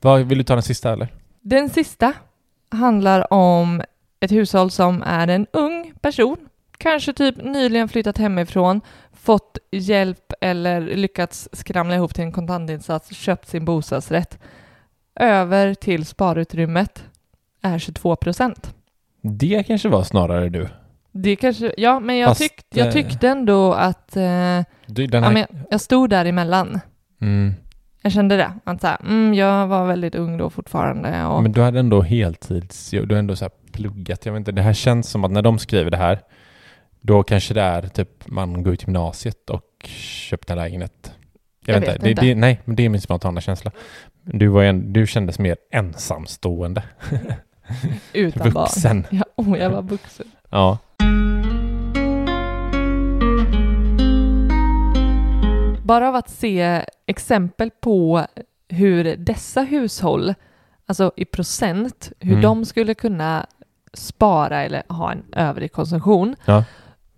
Vad, 0.00 0.20
vill 0.20 0.38
du 0.38 0.44
ta 0.44 0.54
den 0.54 0.62
sista 0.62 0.92
eller? 0.92 1.08
Den 1.40 1.68
sista 1.70 2.12
handlar 2.70 3.32
om 3.32 3.82
ett 4.20 4.32
hushåll 4.32 4.70
som 4.70 5.02
är 5.06 5.28
en 5.28 5.46
ung 5.52 5.92
person, 6.00 6.36
kanske 6.78 7.12
typ 7.12 7.36
nyligen 7.44 7.88
flyttat 7.88 8.18
hemifrån, 8.18 8.80
fått 9.28 9.58
hjälp 9.70 10.32
eller 10.40 10.80
lyckats 10.80 11.48
skramla 11.52 11.94
ihop 11.94 12.14
till 12.14 12.24
en 12.24 12.32
kontantinsats, 12.32 13.14
köpt 13.14 13.48
sin 13.48 13.64
bostadsrätt. 13.64 14.38
Över 15.20 15.74
till 15.74 16.06
sparutrymmet 16.06 17.04
är 17.62 17.78
22 17.78 18.16
procent. 18.16 18.74
Det 19.22 19.62
kanske 19.66 19.88
var 19.88 20.02
snarare 20.02 20.48
du. 20.48 20.68
Det 21.12 21.36
kanske, 21.36 21.74
ja, 21.76 22.00
men 22.00 22.16
jag, 22.16 22.28
Fast, 22.28 22.40
tyck, 22.40 22.64
jag 22.70 22.86
eh, 22.86 22.92
tyckte 22.92 23.28
ändå 23.28 23.72
att 23.72 24.16
eh, 24.16 24.22
den 24.22 24.64
ja, 25.12 25.20
här, 25.20 25.32
men 25.32 25.46
jag, 25.70 25.80
stod 25.80 26.10
däremellan. 26.10 26.80
mm, 27.20 27.54
Jag 28.02 28.12
kände 28.12 28.36
det, 28.36 28.52
att 28.64 28.80
så 28.80 28.86
här, 28.86 29.00
mm, 29.00 29.34
jag 29.34 29.66
var 29.66 29.86
väldigt 29.86 30.14
ung 30.14 30.38
då 30.38 30.50
fortfarande. 30.50 31.24
Och, 31.24 31.42
Men 31.42 31.52
du 31.52 31.62
hade 31.62 31.78
ändå 31.80 32.02
heltids, 32.02 32.90
du 32.90 33.14
har 33.14 33.18
ändå 33.18 33.36
så 33.36 33.44
här 33.44 33.52
pluggat, 33.72 34.26
jag 34.26 34.32
vet 34.32 34.38
inte, 34.38 34.52
det 34.52 34.62
här 34.62 34.72
känns 34.72 35.10
som 35.10 35.24
att 35.24 35.30
när 35.30 35.42
de 35.42 35.58
skriver 35.58 35.90
det 35.90 35.96
här, 35.96 36.20
då 37.00 37.22
kanske 37.22 37.54
det 37.54 37.60
är 37.62 37.82
typ 37.82 38.08
man 38.28 38.62
går 38.62 38.72
ut 38.72 38.82
gymnasiet 38.82 39.50
och 39.50 39.64
köpte 40.28 40.52
en 40.52 40.58
lägenhet. 40.58 41.12
Jag, 41.66 41.76
Jag 41.76 41.80
vet 41.80 41.88
vet 41.88 41.94
inte, 41.94 42.04
det, 42.06 42.10
inte. 42.10 42.22
det, 42.22 42.34
nej, 42.34 42.60
men 42.64 42.76
det 42.76 42.84
är 42.84 42.88
min 42.88 43.00
spontana 43.00 43.40
känsla. 43.40 43.70
Du, 44.22 44.48
var 44.48 44.62
en, 44.64 44.92
du 44.92 45.06
kändes 45.06 45.38
mer 45.38 45.56
ensamstående, 45.72 46.82
utan 48.12 48.52
barn. 48.52 48.64
vuxen. 48.64 49.06
Ja, 49.10 49.24
oh, 49.36 49.58
jag 49.58 49.70
var 49.70 49.82
vuxen. 49.82 50.26
Ja. 50.50 50.78
Bara 55.84 56.08
av 56.08 56.14
att 56.14 56.30
se 56.30 56.84
exempel 57.06 57.70
på 57.80 58.26
hur 58.68 59.16
dessa 59.16 59.62
hushåll, 59.62 60.34
alltså 60.86 61.12
i 61.16 61.24
procent, 61.24 62.12
hur 62.20 62.30
Mm. 62.30 62.42
de 62.42 62.64
skulle 62.64 62.94
kunna 62.94 63.46
spara 63.92 64.62
eller 64.62 64.82
ha 64.88 65.12
en 65.12 65.22
övrig 65.32 65.72
konsumtion, 65.72 66.36
Ja. 66.44 66.64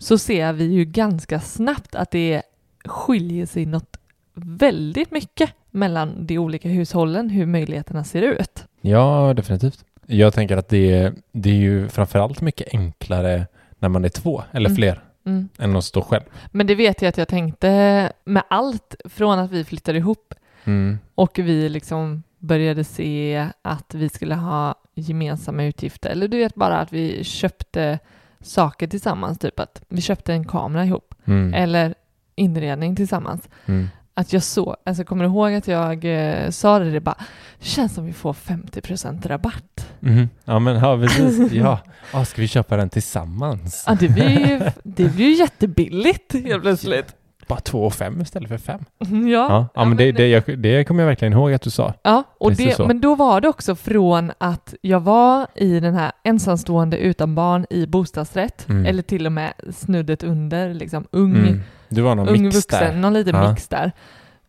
Så 0.01 0.19
ser 0.19 0.53
vi 0.53 0.65
ju 0.65 0.85
ganska 0.85 1.41
snabbt 1.41 1.95
att 1.95 2.11
det 2.11 2.43
skiljer 2.85 3.47
sig 3.47 3.67
något 3.67 3.97
väldigt 4.35 5.11
mycket 5.11 5.51
mellan 5.71 6.27
de 6.27 6.39
olika 6.39 6.69
hushållen, 6.69 7.31
hur 7.31 7.47
möjligheterna 7.47 8.05
ser 8.05 8.23
ut. 8.23 8.65
ja, 8.81 9.35
definitivt. 9.37 9.85
Jag 10.07 10.35
tänker 10.35 10.57
att 10.57 10.69
det, 10.69 11.13
det 11.33 11.51
är 11.51 11.55
ju 11.55 11.89
framförallt 11.89 12.41
mycket 12.41 12.69
enklare 12.75 13.47
när 13.79 13.89
man 13.89 14.05
är 14.05 14.09
två 14.09 14.43
eller 14.53 14.69
Mm. 14.71 14.77
fler 14.77 15.03
Mm. 15.27 15.49
än 15.59 15.77
att 15.77 15.85
stå 15.85 16.03
själv. 16.03 16.23
Men 16.51 16.67
det 16.67 16.75
vet 16.75 17.03
jag 17.03 17.09
att 17.09 17.19
jag 17.19 17.29
tänkte 17.29 18.13
med 18.25 18.43
allt 18.51 18.95
från 19.05 19.39
att 19.39 19.51
vi 19.51 19.65
flyttade 19.65 19.99
ihop 19.99 20.35
Mm. 20.65 20.99
och 21.15 21.39
vi 21.39 21.69
liksom 21.69 22.23
började 22.39 22.85
se 22.85 23.47
att 23.63 23.95
vi 23.95 24.09
skulle 24.09 24.35
ha 24.35 24.75
gemensamma 24.95 25.65
utgifter. 25.65 26.11
Eller 26.11 26.29
du 26.29 26.39
vet 26.39 26.55
bara 26.55 26.79
att 26.81 26.93
vi 26.93 27.25
köpte 27.25 27.99
saker 28.43 28.87
tillsammans, 28.87 29.39
typ 29.39 29.61
att 29.61 29.83
vi 29.89 30.01
köpte 30.01 30.33
en 30.33 30.45
kamera 30.45 30.85
ihop 30.85 31.15
Mm. 31.25 31.55
eller 31.55 31.95
inredning 32.37 32.97
tillsammans. 32.97 33.49
Mm. 33.67 33.89
Att 34.15 34.33
jag 34.33 34.43
så, 34.43 34.77
alltså 34.85 35.05
kommer 35.05 35.25
du 35.25 35.31
ihåg 35.31 35.55
att 35.55 35.69
jag 35.69 36.05
eh, 36.05 36.51
sa 36.51 36.79
det, 36.79 36.91
det 36.91 37.01
bara, 37.01 37.17
det 37.59 37.65
känns 37.67 37.95
som 37.95 38.05
vi 38.07 38.13
får 38.13 38.33
50% 38.33 39.29
rabatt. 39.29 39.89
Mhm. 40.01 40.29
Ja 40.45 40.59
men 40.59 40.77
ja, 40.77 40.99
precis. 40.99 41.53
Ja. 41.53 41.79
Ah, 42.13 42.25
ska 42.25 42.41
vi 42.43 42.49
köpa 42.49 42.77
den 42.77 42.89
tillsammans? 42.89 43.85
Ja, 43.87 43.95
det 44.01 44.09
blir 44.09 44.39
ju, 44.49 44.61
det 44.83 45.05
blir 45.09 45.27
ju 45.27 45.35
jättebilligt 45.35 46.33
helt 46.33 46.63
plötsligt. 46.63 47.15
Bara 47.51 47.61
två 47.61 47.85
och 47.87 47.95
fem 47.95 48.21
istället 48.21 48.49
för 48.49 48.59
fem. 48.59 48.85
Ja, 48.99 49.07
Ja, 49.29 49.67
ja 49.75 49.85
men 49.85 49.97
det, 49.97 50.13
det, 50.13 50.29
jag, 50.29 50.59
det 50.59 50.85
kommer 50.85 51.03
jag 51.03 51.09
verkligen 51.09 51.33
ihåg 51.33 51.53
att 51.53 51.63
du 51.63 51.71
sa. 51.71 51.95
Ja, 52.03 52.23
och 52.39 52.53
det, 52.55 52.79
men 52.79 53.01
då 53.01 53.15
var 53.15 53.41
det 53.41 53.49
också 53.49 53.75
från 53.75 54.33
att 54.39 54.75
jag 54.83 55.01
var 55.01 55.47
i 55.55 55.81
den 55.81 55.95
här 55.95 56.13
ensamstående 56.25 56.97
utan 56.99 57.35
barn 57.35 57.67
i 57.71 57.87
bostadsrätt, 57.87 58.69
Mm. 58.69 58.87
eller 58.87 59.03
till 59.03 59.27
och 59.27 59.33
med 59.33 59.53
snuddet 59.75 60.23
under, 60.23 60.75
liksom 60.75 61.07
ung, 61.11 61.37
Mm. 61.37 61.61
Du 61.89 62.01
var 62.03 62.15
någon 62.15 62.29
ung 62.29 62.43
mix 62.43 62.57
vuxen, 62.57 62.95
där. 62.95 63.01
någon 63.01 63.13
liten 63.13 63.35
Ja. 63.35 63.51
mix 63.51 63.69
där, 63.69 63.93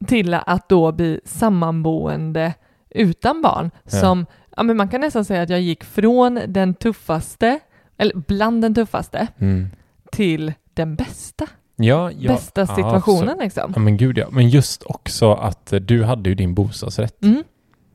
till 0.08 0.34
att 0.34 0.70
då 0.70 0.92
bli 0.92 1.20
sammanboende 1.26 2.54
utan 2.90 3.42
barn. 3.42 3.72
Ja. 3.84 3.90
Som, 3.90 4.26
ja 4.58 4.64
men 4.64 4.78
man 4.78 4.88
kan 4.90 5.02
nästan 5.02 5.26
säga 5.26 5.42
att 5.42 5.50
jag 5.50 5.62
gick 5.62 5.84
från 5.84 6.40
den 6.48 6.74
tuffaste, 6.74 7.60
eller 7.98 8.16
bland 8.16 8.62
den 8.62 8.76
tuffaste, 8.76 9.28
Mm. 9.40 9.68
till 10.12 10.54
den 10.74 10.96
bästa, 10.96 11.48
Ja, 11.84 12.12
ja. 12.20 12.32
bästa 12.34 12.62
Ja, 12.62 12.68
situationen 12.76 13.36
så- 13.38 13.44
liksom. 13.44 13.72
Ja 13.76 13.80
men 13.82 13.98
gud 13.98 14.18
ja. 14.18 14.28
Men 14.32 14.50
just 14.50 14.84
också 14.84 15.34
att 15.34 15.74
eh, 15.74 15.80
du 15.80 16.04
hade 16.04 16.30
ju 16.30 16.36
din 16.36 16.54
bostadsrätt 16.54 17.24
Mm. 17.24 17.44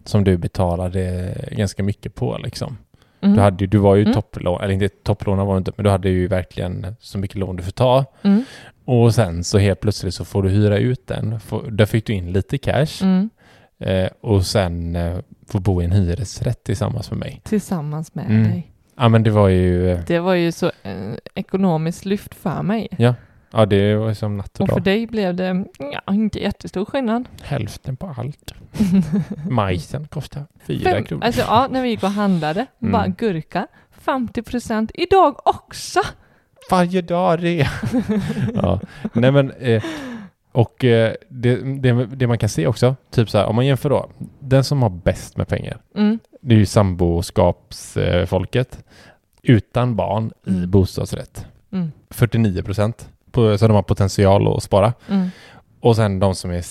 som 0.04 0.24
du 0.24 0.36
betalade 0.36 1.34
ganska 1.50 1.82
mycket 1.82 2.14
på 2.14 2.38
liksom. 2.44 2.78
Mm. 3.20 3.36
Du, 3.36 3.42
hade, 3.42 3.66
du 3.66 3.78
var 3.78 3.94
ju 3.94 4.02
Mm. 4.02 4.14
topplån, 4.14 4.60
eller 4.62 4.74
inte 4.74 4.88
topplånare 4.88 5.46
var 5.46 5.54
du 5.54 5.58
inte, 5.58 5.72
men 5.76 5.84
du 5.84 5.90
hade 5.90 6.08
ju 6.08 6.26
verkligen 6.28 6.96
så 7.00 7.18
mycket 7.18 7.36
lån 7.36 7.56
du 7.56 7.62
får 7.62 7.70
ta. 7.72 8.04
Mm. 8.22 8.44
Och 8.84 9.14
sen 9.14 9.44
så 9.44 9.58
helt 9.58 9.80
plötsligt 9.80 10.14
så 10.14 10.24
får 10.24 10.42
du 10.42 10.48
hyra 10.48 10.78
ut 10.78 11.06
den. 11.06 11.40
Får, 11.40 11.70
där 11.70 11.86
fick 11.86 12.06
du 12.06 12.12
in 12.12 12.32
lite 12.32 12.58
cash. 12.58 13.02
Mm. 13.02 13.30
Eh, 13.78 14.08
och 14.20 14.46
sen 14.46 14.96
eh, 14.96 15.18
få 15.48 15.58
bo 15.60 15.82
i 15.82 15.84
en 15.84 15.92
hyresrätt 15.92 16.64
tillsammans 16.64 17.10
med 17.10 17.18
mig. 17.18 17.40
Tillsammans 17.44 18.14
med 18.14 18.26
Mm. 18.30 18.42
dig. 18.44 18.72
Ja 18.98 19.08
men 19.08 19.22
det 19.22 19.30
var 19.30 19.48
ju, 19.48 19.90
eh, 19.90 20.00
Det 20.06 20.18
var 20.18 20.34
ju 20.34 20.52
så 20.52 20.66
eh, 20.82 21.12
ekonomiskt 21.34 22.04
lyft 22.04 22.34
för 22.34 22.62
mig. 22.62 22.88
ja 22.98 23.14
det 23.64 23.96
var 23.96 24.14
som 24.14 24.36
natt 24.36 24.54
och 24.56 24.60
Och 24.60 24.68
för 24.68 24.74
dag. 24.74 24.82
dig 24.84 25.06
blev 25.06 25.34
det 25.34 25.64
ja, 26.06 26.14
inte 26.14 26.42
jättestor 26.42 26.84
skillnad. 26.84 27.24
Hälften 27.42 27.96
på 27.96 28.14
allt. 28.18 28.54
Majsen 29.50 30.08
kostar 30.08 30.46
fyra 30.66 30.90
Fem, 30.90 31.04
kronor. 31.04 31.24
alltså 31.24 31.40
ja, 31.40 31.68
när 31.70 31.82
vi 31.82 31.88
gick 31.88 32.02
och 32.02 32.10
handlade, 32.10 32.66
Mm. 32.82 32.92
bara 32.92 33.06
gurka, 33.06 33.66
50 33.90 34.42
procent 34.42 34.90
idag 34.94 35.36
också. 35.46 36.00
Varje 36.70 37.02
dag 37.02 37.40
det. 37.40 37.68
ja. 38.54 38.80
Nej 39.12 39.32
men, 39.32 39.50
eh, 39.50 39.82
och 40.52 40.84
eh, 40.84 41.12
det, 41.28 41.56
det, 41.82 42.06
det 42.06 42.26
man 42.26 42.38
kan 42.38 42.48
se 42.48 42.66
också, 42.66 42.96
typ 43.10 43.30
så 43.30 43.38
här, 43.38 43.46
om 43.46 43.56
man 43.56 43.66
jämför 43.66 43.90
då, 43.90 44.10
den 44.38 44.64
som 44.64 44.82
har 44.82 44.90
bäst 44.90 45.36
med 45.36 45.48
pengar, 45.48 45.78
Mm. 45.96 46.18
det 46.40 46.54
är 46.54 46.58
ju 46.58 46.66
samboskapsfolket 46.66 48.84
utan 49.42 49.96
barn 49.96 50.32
i 50.46 50.50
Mm. 50.50 50.70
bostadsrätt. 50.70 51.46
Mm. 51.72 51.92
49 52.10 52.62
procent, 52.62 53.08
så 53.58 53.66
de 53.66 53.74
har 53.74 53.82
potential 53.82 54.56
att 54.56 54.62
spara. 54.62 54.92
Mm. 55.08 55.28
Och 55.80 55.96
sen 55.96 56.18
de 56.18 56.34
som, 56.34 56.50
är, 56.50 56.64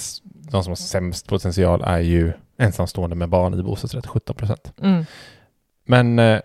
de 0.52 0.64
som 0.64 0.72
har 0.72 0.76
sämst 0.76 1.28
potential 1.28 1.82
är 1.86 2.00
ju 2.00 2.34
ensamstående 2.58 3.16
med 3.16 3.30
barn 3.30 3.60
i 3.60 3.64
bostadsrätt, 3.64 4.08
17 4.08 4.36
procent. 4.36 4.74
Mm. 4.82 5.06
Men 5.86 6.20
eh, 6.20 6.40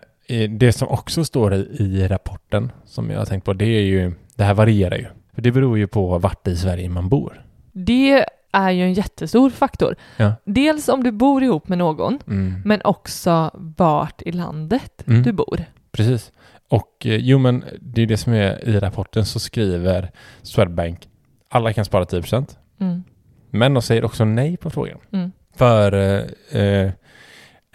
det 0.49 0.73
som 0.73 0.87
också 0.87 1.25
står 1.25 1.53
i, 1.53 1.57
i 1.79 2.07
rapporten 2.07 2.71
som 2.85 3.09
jag 3.09 3.17
har 3.17 3.25
tänkt 3.25 3.43
på, 3.45 3.53
det 3.53 3.65
är 3.65 3.81
ju, 3.81 4.13
det 4.35 4.43
här 4.43 4.53
varierar 4.53 4.97
ju. 4.97 5.05
För 5.33 5.41
det 5.41 5.51
beror 5.51 5.77
ju 5.77 5.87
på 5.87 6.17
vart 6.17 6.47
i 6.47 6.55
Sverige 6.57 6.89
man 6.89 7.09
bor. 7.09 7.45
Det 7.71 8.25
är 8.51 8.69
ju 8.71 8.83
en 8.83 8.93
jättestor 8.93 9.49
faktor. 9.49 9.95
Ja. 10.17 10.33
Dels 10.45 10.89
om 10.89 11.03
du 11.03 11.11
bor 11.11 11.43
ihop 11.43 11.67
med 11.67 11.77
någon, 11.77 12.19
Mm. 12.27 12.61
men 12.65 12.81
också 12.83 13.51
vart 13.53 14.21
i 14.21 14.31
landet 14.31 15.03
Mm. 15.07 15.23
du 15.23 15.31
bor. 15.31 15.63
Precis. 15.91 16.31
Och 16.71 17.05
eh, 17.05 17.15
jo, 17.15 17.37
men 17.37 17.63
det 17.81 18.01
är 18.01 18.05
det 18.05 18.17
som 18.17 18.33
är 18.33 18.69
i 18.69 18.79
rapporten 18.79 19.25
så 19.25 19.39
skriver 19.39 20.11
Swedbank 20.41 21.07
alla 21.49 21.73
kan 21.73 21.85
spara 21.85 22.05
10 22.05 22.21
procent. 22.21 22.57
Mm. 22.79 23.03
Men 23.51 23.73
de 23.73 23.81
säger 23.83 24.05
också 24.05 24.25
nej 24.25 24.57
på 24.57 24.69
frågan. 24.69 24.97
Mm. 25.11 25.31
För 25.55 25.93
eh, 25.93 26.61
eh, 26.61 26.91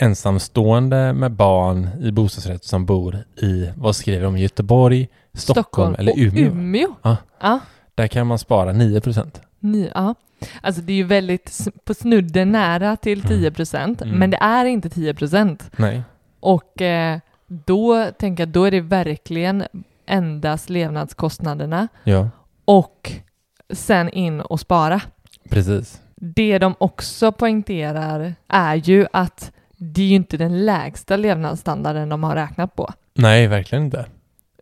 ensamstående 0.01 1.13
med 1.13 1.33
barn 1.33 1.89
i 2.01 2.11
bostadsrätt 2.13 2.65
som 2.65 2.87
bor 2.87 3.25
i, 3.43 3.71
vad 3.77 3.97
skriver 3.97 4.25
de, 4.25 4.39
Göteborg, 4.39 5.09
Stockholm, 5.35 5.95
eller 5.99 6.13
och 6.13 6.19
Umeå. 6.19 6.47
Umeå. 6.51 6.95
Ja. 7.03 7.17
ja. 7.41 7.61
Där 7.95 8.07
kan 8.07 8.27
man 8.27 8.39
spara 8.39 8.73
9 8.73 9.01
procent. 9.01 9.41
Ja. 9.95 10.15
Alltså 10.61 10.83
det 10.83 10.93
är 10.93 10.97
ju 10.97 11.05
väldigt 11.05 11.69
på 11.85 11.95
snudden 11.95 12.53
nära 12.53 12.97
till 12.97 13.23
10 13.23 13.51
procent, 13.51 14.03
Mm. 14.03 14.19
men 14.19 14.31
det 14.31 14.39
är 14.41 14.65
inte 14.65 14.89
10 14.91 15.15
procent. 15.15 15.71
Nej. 15.77 16.03
Och 16.41 16.83
eh, 16.83 17.19
då 17.47 18.11
tänker 18.19 18.43
jag, 18.43 18.49
då 18.49 18.65
är 18.65 18.71
det 18.71 18.81
verkligen 18.81 19.65
endast 20.07 20.71
levnadskostnaderna 20.71 21.89
Ja, 22.05 22.29
och 22.65 23.13
sen 23.71 24.09
in 24.11 24.41
och 24.41 24.61
spara. 24.61 25.01
precis. 25.51 26.01
Det 26.15 26.59
de 26.59 26.75
också 26.79 27.33
poängterar 27.33 28.35
är 28.49 28.75
ju 28.75 29.07
att 29.13 29.53
det 29.77 30.03
är 30.03 30.07
ju 30.07 30.15
inte 30.15 30.37
den 30.37 30.65
lägsta 30.67 31.17
levnadsstandarden 31.17 32.09
de 32.09 32.25
har 32.25 32.35
räknat 32.35 32.77
på. 32.77 32.93
Nej, 33.15 33.47
verkligen 33.47 33.85
inte. 33.85 34.07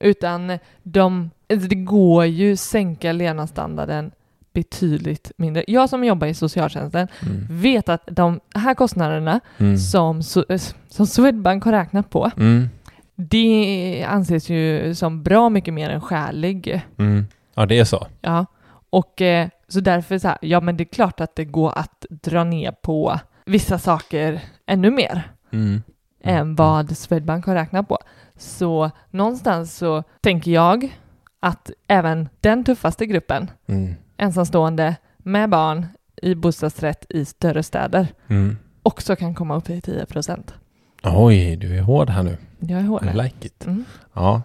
Utan 0.00 0.58
de, 0.82 1.30
alltså 1.50 1.68
det 1.68 1.74
går 1.74 2.24
ju 2.26 2.56
sänka 2.56 3.12
levnadsstandarden 3.12 4.10
betydligt 4.54 5.32
mindre. 5.36 5.64
Jag 5.68 5.88
som 5.90 6.04
jobbar 6.04 6.26
i 6.26 6.34
socialtjänsten 6.34 7.08
Mm. 7.22 7.46
vet 7.50 7.88
att 7.88 8.02
de 8.06 8.40
här 8.54 8.74
kostnaderna 8.74 9.40
Mm. 9.58 9.78
som, 9.78 10.20
So- 10.20 10.74
som 10.88 11.06
Swedbank 11.06 11.64
har 11.64 11.72
räknat 11.72 12.10
på, 12.10 12.30
Mm. 12.36 12.68
det 13.16 14.04
anses 14.08 14.48
ju 14.48 14.94
som 14.94 15.22
bra 15.22 15.48
mycket 15.48 15.74
mer 15.74 15.90
än 15.90 16.00
skälig. 16.00 16.80
Mm. 16.98 17.26
Ja, 17.54 17.66
det 17.66 17.78
är 17.78 17.84
så. 17.84 18.06
Ja, 18.20 18.46
och 18.90 19.20
eh, 19.22 19.48
så 19.68 19.80
därför 19.80 20.18
så 20.18 20.28
här, 20.28 20.38
ja 20.40 20.60
men 20.60 20.76
det 20.76 20.82
är 20.82 20.94
klart 20.94 21.20
att 21.20 21.36
det 21.36 21.44
går 21.44 21.78
att 21.78 22.06
dra 22.10 22.44
ner 22.44 22.72
på 22.72 23.18
vissa 23.46 23.78
saker 23.78 24.40
ännu 24.66 24.90
mer 24.90 25.22
Mm. 25.52 25.82
än 26.24 26.54
vad 26.56 26.96
Swedbank 26.96 27.46
har 27.46 27.54
räknat 27.54 27.88
på. 27.88 27.98
Så 28.36 28.90
någonstans 29.10 29.76
så 29.76 30.02
tänker 30.20 30.50
jag 30.50 30.96
att 31.40 31.70
även 31.88 32.28
den 32.40 32.64
tuffaste 32.64 33.06
gruppen, 33.06 33.50
Mm. 33.66 33.94
Ensamstående 34.24 34.96
med 35.18 35.50
barn 35.50 35.86
i 36.22 36.34
bostadsrätt 36.34 37.06
i 37.08 37.24
större 37.24 37.62
städer, 37.62 38.06
Mm. 38.28 38.56
också 38.82 39.16
kan 39.16 39.34
komma 39.34 39.56
upp 39.56 39.70
i 39.70 39.80
10 39.80 40.06
procent. 40.06 40.54
Oj, 41.02 41.56
du 41.56 41.76
är 41.78 41.82
hård 41.82 42.10
här 42.10 42.22
nu. 42.22 42.36
Jag 42.58 42.80
är 42.80 42.84
hård. 42.84 43.04
I 43.14 43.16
like 43.22 43.46
it. 43.46 43.66
Mm. 43.66 43.84
Ja, 44.12 44.42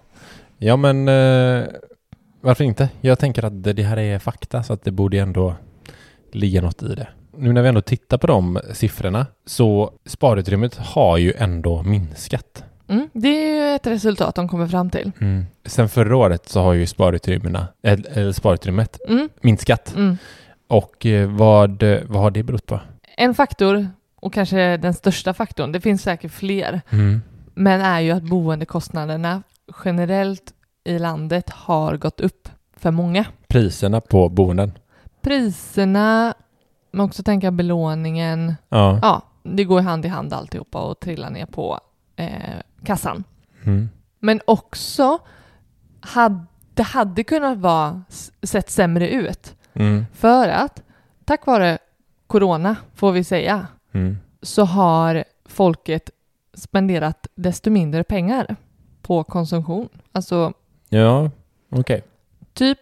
ja 0.57 0.75
men 0.75 1.07
eh, 1.07 1.63
varför 2.41 2.63
inte? 2.63 2.89
Jag 3.01 3.19
tänker 3.19 3.45
att 3.45 3.63
det 3.63 3.83
här 3.83 3.97
är 3.99 4.19
fakta 4.19 4.63
så 4.63 4.73
att 4.73 4.83
det 4.83 4.91
borde 4.91 5.19
ändå 5.19 5.55
ligga 6.31 6.61
något 6.61 6.83
i 6.83 6.95
det. 6.95 7.07
Nu 7.37 7.53
när 7.53 7.61
vi 7.61 7.69
ändå 7.69 7.81
tittar 7.81 8.17
på 8.17 8.27
de 8.27 8.59
siffrorna 8.73 9.25
så 9.45 9.91
sparutrymmet 10.05 10.75
har 10.77 11.17
ju 11.17 11.33
ändå 11.37 11.83
minskat. 11.83 12.63
Mm. 12.89 13.09
Det 13.13 13.27
är 13.27 13.55
ju 13.69 13.75
ett 13.75 13.87
resultat 13.87 14.35
de 14.35 14.47
kommer 14.49 14.67
fram 14.67 14.89
till. 14.89 15.11
Sen 15.65 15.89
förra 15.89 16.17
året 16.17 16.49
så 16.49 16.61
har 16.61 16.73
ju 16.73 16.85
sparutrymmena, 16.87 17.67
eller, 17.83 18.31
sparutrymmet 18.31 18.99
Mm. 19.07 19.29
minskat. 19.41 19.93
Mm. 19.95 20.17
Och 20.67 21.05
eh, 21.05 21.29
vad, 21.29 21.83
vad 22.07 22.21
har 22.21 22.31
det 22.31 22.43
berott 22.43 22.65
på? 22.65 22.79
En 23.17 23.33
faktor, 23.35 23.87
och 24.15 24.33
kanske 24.33 24.77
den 24.77 24.93
största 24.93 25.33
faktorn, 25.33 25.71
det 25.71 25.81
finns 25.81 26.01
säkert 26.01 26.31
fler, 26.31 26.81
men 27.53 27.81
är 27.81 27.99
ju 27.99 28.11
att 28.11 28.23
boendekostnaderna 28.23 29.43
generellt 29.85 30.53
i 30.83 30.99
landet 30.99 31.49
har 31.49 31.97
gått 31.97 32.19
upp 32.21 32.49
för 32.77 32.91
många. 32.91 33.25
Priserna 33.47 34.01
på 34.01 34.29
boenden. 34.29 34.71
Priserna, 35.21 36.33
men 36.91 37.05
också 37.05 37.23
tänka 37.23 37.51
belåningen, 37.51 38.55
Ja. 38.69 38.99
ja, 39.01 39.21
det 39.43 39.63
går 39.63 39.81
hand 39.81 40.05
i 40.05 40.07
hand 40.07 40.33
alltihopa 40.33 40.81
och 40.81 40.99
trillar 40.99 41.29
ner 41.29 41.45
på 41.45 41.79
eh, 42.15 42.29
kassan. 42.83 43.23
Mm. 43.63 43.89
Men 44.19 44.41
också, 44.47 45.19
hade, 46.01 46.45
det 46.73 46.83
hade 46.83 47.23
kunnat 47.23 47.57
vara 47.57 48.01
sett 48.43 48.69
sämre 48.69 49.09
ut. 49.09 49.55
Mm. 49.73 50.05
För 50.13 50.47
att 50.47 50.83
tack 51.25 51.45
vare 51.45 51.77
corona, 52.27 52.75
får 52.95 53.11
vi 53.11 53.23
säga, 53.23 53.67
Mm. 53.93 54.17
så 54.41 54.63
har 54.65 55.23
folket 55.45 56.09
spenderat 56.53 57.27
desto 57.35 57.69
mindre 57.69 58.03
pengar 58.03 58.55
på 59.01 59.23
konsumtion. 59.23 59.89
Alltså 60.11 60.53
Ja, 60.89 61.31
okej. 61.69 62.03
typ 62.53 62.79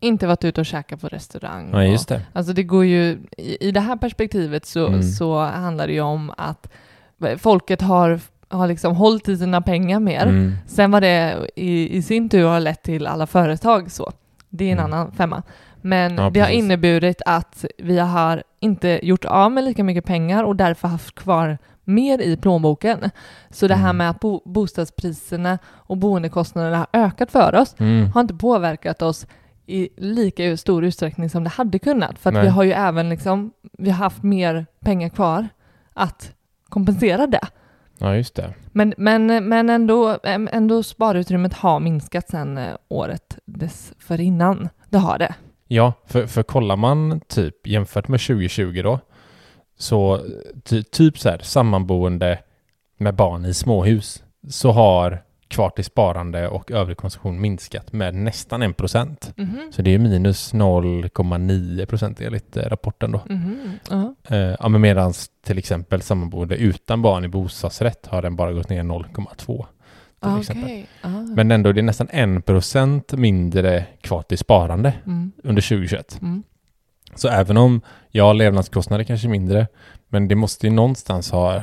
inte 0.00 0.26
varit 0.26 0.44
ute 0.44 0.60
och 0.60 0.66
käkat 0.66 1.00
på 1.00 1.08
restaurang. 1.08 1.70
Ja, 1.72 1.84
just 1.84 2.10
och, 2.10 2.16
det. 2.16 2.22
alltså 2.32 2.52
det 2.52 2.62
går 2.62 2.84
ju, 2.84 3.18
i, 3.36 3.68
i 3.68 3.70
det 3.70 3.80
här 3.80 3.96
perspektivet 3.96 4.66
så, 4.66 4.86
Mm. 4.86 5.02
så 5.02 5.38
handlar 5.40 5.86
det 5.86 5.92
ju 5.92 6.00
om 6.00 6.32
att 6.36 6.68
folket 7.38 7.80
har, 7.82 8.20
har 8.48 8.68
liksom 8.68 8.96
hållit 8.96 9.28
i 9.28 9.36
sina 9.36 9.60
pengar 9.60 10.00
mer. 10.00 10.22
Mm. 10.26 10.52
Sen 10.66 10.90
vad 10.90 11.02
det 11.02 11.48
i, 11.56 11.96
i 11.96 12.02
sin 12.02 12.28
tur 12.28 12.46
har 12.46 12.60
lett 12.60 12.82
till 12.82 13.06
alla 13.06 13.26
företag 13.26 13.90
så, 13.90 14.12
det 14.48 14.64
är 14.64 14.72
en 14.72 14.78
Mm. 14.78 14.92
annan 14.92 15.12
femma. 15.12 15.42
Men 15.80 16.16
Ja, 16.16 16.30
det 16.30 16.40
har 16.40 16.46
precis. 16.46 16.64
inneburit 16.64 17.22
att 17.26 17.64
vi 17.78 17.98
har 17.98 18.42
inte 18.60 19.00
gjort 19.02 19.24
av 19.24 19.52
med 19.52 19.64
lika 19.64 19.84
mycket 19.84 20.04
pengar 20.04 20.44
och 20.44 20.56
därför 20.56 20.88
haft 20.88 21.14
kvar 21.14 21.58
mer 21.84 22.18
i 22.20 22.36
plånboken. 22.36 23.10
Så 23.50 23.68
det 23.68 23.74
här 23.74 23.84
Mm. 23.84 23.96
med 23.96 24.10
att 24.10 24.20
bo, 24.20 24.42
bostadspriserna 24.44 25.58
och 25.66 25.96
boendekostnaderna 25.96 26.76
har 26.76 26.86
ökat 26.92 27.30
för 27.32 27.54
oss 27.54 27.74
Mm. 27.78 28.12
har 28.12 28.20
inte 28.20 28.34
påverkat 28.34 29.02
oss 29.02 29.26
i 29.66 29.88
lika 29.96 30.56
stor 30.56 30.84
utsträckning 30.84 31.30
som 31.30 31.44
det 31.44 31.50
hade 31.50 31.78
kunnat. 31.78 32.18
För 32.18 32.30
att 32.30 32.34
Nej. 32.34 32.42
vi 32.42 32.48
har 32.48 32.62
ju 32.62 32.72
även 32.72 33.08
liksom, 33.08 33.50
vi 33.78 33.90
har 33.90 33.98
haft 33.98 34.22
mer 34.22 34.66
pengar 34.80 35.08
kvar 35.08 35.48
att 35.94 36.32
kompensera 36.68 37.26
det. 37.26 37.40
Ja, 37.98 38.16
just 38.16 38.34
det. 38.34 38.54
Men, 38.72 38.94
men, 38.96 39.48
men 39.48 39.70
ändå, 39.70 40.18
ändå 40.22 40.82
sparutrymmet 40.82 41.54
har 41.54 41.80
minskat 41.80 42.30
sedan 42.30 42.58
eh, 42.58 42.76
året 42.88 43.38
dessförinnan. 43.44 44.68
Det 44.88 44.98
har 44.98 45.18
det. 45.18 45.34
Ja, 45.68 45.92
för, 46.06 46.26
för 46.26 46.42
kollar 46.42 46.76
man 46.76 47.20
typ 47.20 47.66
jämfört 47.66 48.08
med 48.08 48.20
2020 48.20 48.80
då, 48.82 49.00
så 49.78 50.20
ty, 50.64 50.82
typ 50.82 51.18
så 51.18 51.28
här 51.28 51.38
sammanboende 51.38 52.38
med 52.98 53.14
barn 53.14 53.44
i 53.44 53.54
småhus, 53.54 54.24
så 54.48 54.70
har 54.70 55.22
kvar 55.48 55.70
till 55.70 55.84
sparande 55.84 56.48
och 56.48 56.70
övrig 56.70 56.96
konsumtion 56.96 57.40
minskat 57.40 57.92
med 57.92 58.14
nästan 58.14 58.62
en 58.62 58.74
procent. 58.74 59.32
Mhm. 59.36 59.72
Så 59.72 59.82
det 59.82 59.94
är 59.94 59.98
minus 59.98 60.54
0,9 60.54 61.86
procent 61.86 62.20
enligt 62.20 62.56
eh, 62.56 62.62
rapporten 62.62 63.12
då. 63.12 63.20
Mhm. 63.28 63.72
Ja. 63.90 64.14
Eh, 64.28 64.38
ja, 64.60 64.68
men 64.68 64.80
medan 64.80 65.12
till 65.44 65.58
exempel 65.58 66.02
sammanboende 66.02 66.56
utan 66.56 67.02
barn 67.02 67.24
i 67.24 67.28
bostadsrätt 67.28 68.06
har 68.06 68.22
den 68.22 68.36
bara 68.36 68.52
gått 68.52 68.68
ner 68.68 68.82
0,2. 68.82 69.36
till 69.36 70.28
Ah. 70.28 70.38
Okej. 70.38 70.86
Ah. 71.02 71.08
Men 71.08 71.50
ändå, 71.50 71.72
det 71.72 71.80
är 71.80 71.82
nästan 71.82 72.08
en 72.10 72.42
procent 72.42 73.12
mindre 73.12 73.84
kvar 74.00 74.22
till 74.22 74.38
sparande 74.38 74.92
Mm. 75.06 75.32
under 75.44 75.62
2021. 75.62 76.18
Mm. 76.22 76.42
Så 77.14 77.28
även 77.28 77.56
om, 77.56 77.80
ja, 78.10 78.32
levnadskostnader 78.32 79.04
kanske 79.04 79.28
mindre, 79.28 79.66
men 80.08 80.28
det 80.28 80.34
måste 80.34 80.66
ju 80.66 80.72
någonstans 80.72 81.30
ha, 81.30 81.62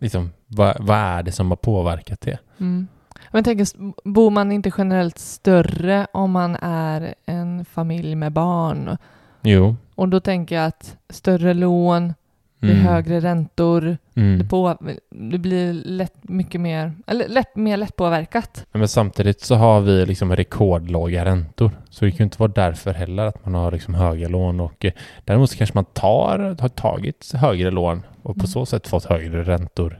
liksom, 0.00 0.30
vad, 0.46 0.76
vad 0.80 0.96
är 0.98 1.22
det 1.22 1.32
som 1.32 1.50
har 1.50 1.56
påverkat 1.56 2.20
det? 2.20 2.38
Mm. 2.60 2.88
Men 3.32 3.44
tänk, 3.44 3.60
bor 4.04 4.30
man 4.30 4.52
inte 4.52 4.72
generellt 4.78 5.18
större 5.18 6.06
om 6.12 6.30
man 6.30 6.56
är 6.62 7.14
en 7.26 7.64
familj 7.64 8.14
med 8.14 8.32
barn? 8.32 8.96
Jo. 9.42 9.76
Och 9.94 10.08
då 10.08 10.20
tänker 10.20 10.54
jag 10.56 10.64
att 10.66 10.96
större 11.10 11.54
lån, 11.54 12.14
det 12.60 12.72
Mm. 12.72 12.84
högre 12.86 13.20
räntor, 13.20 13.80
det, 14.14 14.20
Mm. 14.20 14.48
på, 14.48 14.76
det 15.10 15.38
blir 15.38 15.72
lätt 15.72 16.14
mycket 16.22 16.60
mer, 16.60 16.92
eller 17.06 17.28
lätt, 17.28 17.56
mer 17.56 17.76
lättpåverkat. 17.76 18.64
Men 18.72 18.88
samtidigt 18.88 19.40
så 19.40 19.54
har 19.54 19.80
vi 19.80 20.06
liksom 20.06 20.36
rekordlåga 20.36 21.24
räntor. 21.24 21.70
Så 21.90 22.04
det 22.04 22.10
kan 22.10 22.18
ju 22.18 22.24
inte 22.24 22.38
vara 22.38 22.52
därför 22.54 22.92
heller 22.94 23.26
att 23.26 23.44
man 23.44 23.54
har 23.54 23.72
liksom 23.72 23.94
höga 23.94 24.28
lån 24.28 24.60
och 24.60 24.84
eh, 24.84 24.92
däremot 25.24 25.50
så 25.50 25.56
kanske 25.56 25.74
man 25.76 25.84
tar, 25.84 26.56
har 26.60 26.68
tagit 26.68 27.32
högre 27.34 27.70
lån 27.70 28.02
och 28.22 28.34
på 28.34 28.40
Mm. 28.40 28.46
så 28.46 28.66
sätt 28.66 28.88
fått 28.88 29.04
högre 29.04 29.42
räntor. 29.42 29.98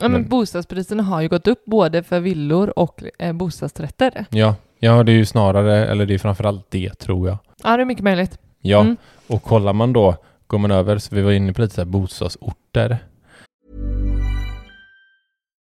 Ja, 0.00 0.08
men 0.08 0.20
Men- 0.20 0.28
bostadspriserna 0.30 1.02
har 1.02 1.20
ju 1.20 1.28
gått 1.28 1.46
upp 1.48 1.64
både 1.64 2.02
för 2.02 2.20
villor 2.20 2.78
och 2.78 3.02
eh, 3.18 3.32
bostadsrätter. 3.32 4.24
Ja, 4.30 4.54
ja 4.78 5.02
det 5.02 5.12
är 5.12 5.16
ju 5.16 5.26
snarare, 5.26 5.86
eller 5.86 6.06
det 6.06 6.14
är 6.14 6.18
framförallt 6.18 6.66
det 6.70 6.94
tror 6.94 7.28
jag. 7.28 7.38
Ja, 7.64 7.76
det 7.76 7.82
är 7.82 7.86
mycket 7.86 8.04
möjligt. 8.04 8.38
Ja, 8.60 8.80
Mm. 8.80 8.96
och 9.26 9.42
kollar 9.42 9.72
man 9.72 9.92
då, 9.92 10.16
går 10.46 10.58
man 10.58 10.70
över, 10.70 10.98
så 10.98 11.14
vi 11.14 11.22
var 11.22 11.32
inne 11.32 11.52
på 11.52 11.62
lite 11.62 11.74
så 11.74 11.80
här 11.80 11.86
bostadsorter. 11.86 12.98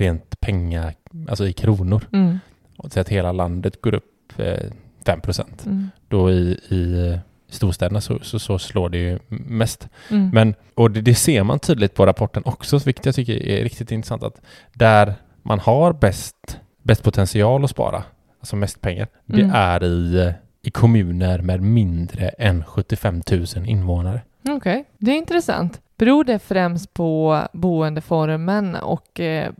rent 0.00 0.40
pengar, 0.40 0.94
alltså 1.28 1.46
i 1.46 1.52
kronor. 1.52 2.02
Mm. 2.12 2.38
Och 2.76 2.92
så 2.92 3.00
att 3.00 3.08
hela 3.08 3.32
landet 3.32 3.80
går 3.82 3.94
upp 3.94 4.32
eh, 4.38 4.70
5 5.06 5.20
procent. 5.20 5.66
Mm. 5.66 5.90
Då 6.08 6.30
i, 6.30 6.50
i 6.68 7.18
storstäderna 7.48 8.00
så, 8.00 8.18
så, 8.22 8.38
så 8.38 8.58
slår 8.58 8.88
det 8.88 8.98
ju 8.98 9.18
mest. 9.28 9.88
Mm. 10.10 10.30
Men, 10.34 10.54
och 10.74 10.90
det, 10.90 11.00
det 11.00 11.14
ser 11.14 11.42
man 11.42 11.58
tydligt 11.58 11.94
på 11.94 12.06
rapporten 12.06 12.42
också, 12.46 12.78
vilket 12.78 13.06
jag 13.06 13.14
tycker 13.14 13.42
är 13.46 13.62
riktigt 13.62 13.90
intressant, 13.92 14.22
att 14.22 14.40
där 14.74 15.14
man 15.42 15.58
har 15.60 15.92
bäst, 15.92 16.60
bäst 16.82 17.02
potential 17.02 17.64
att 17.64 17.70
spara, 17.70 18.02
alltså 18.40 18.56
mest 18.56 18.80
pengar, 18.80 19.08
det 19.26 19.40
Mm. 19.42 19.54
är 19.54 19.84
i, 19.84 20.32
i 20.62 20.70
kommuner 20.70 21.38
med 21.42 21.60
mindre 21.62 22.28
än 22.28 22.64
75 22.64 23.22
000 23.30 23.46
invånare. 23.66 24.20
Okej, 24.48 24.84
det 24.98 25.10
är 25.10 25.16
intressant. 25.16 25.80
Beror 26.00 26.24
det 26.24 26.38
främst 26.38 26.94
på 26.94 27.40
boendeformen 27.52 28.74
och 28.74 29.20
eh, 29.20 29.52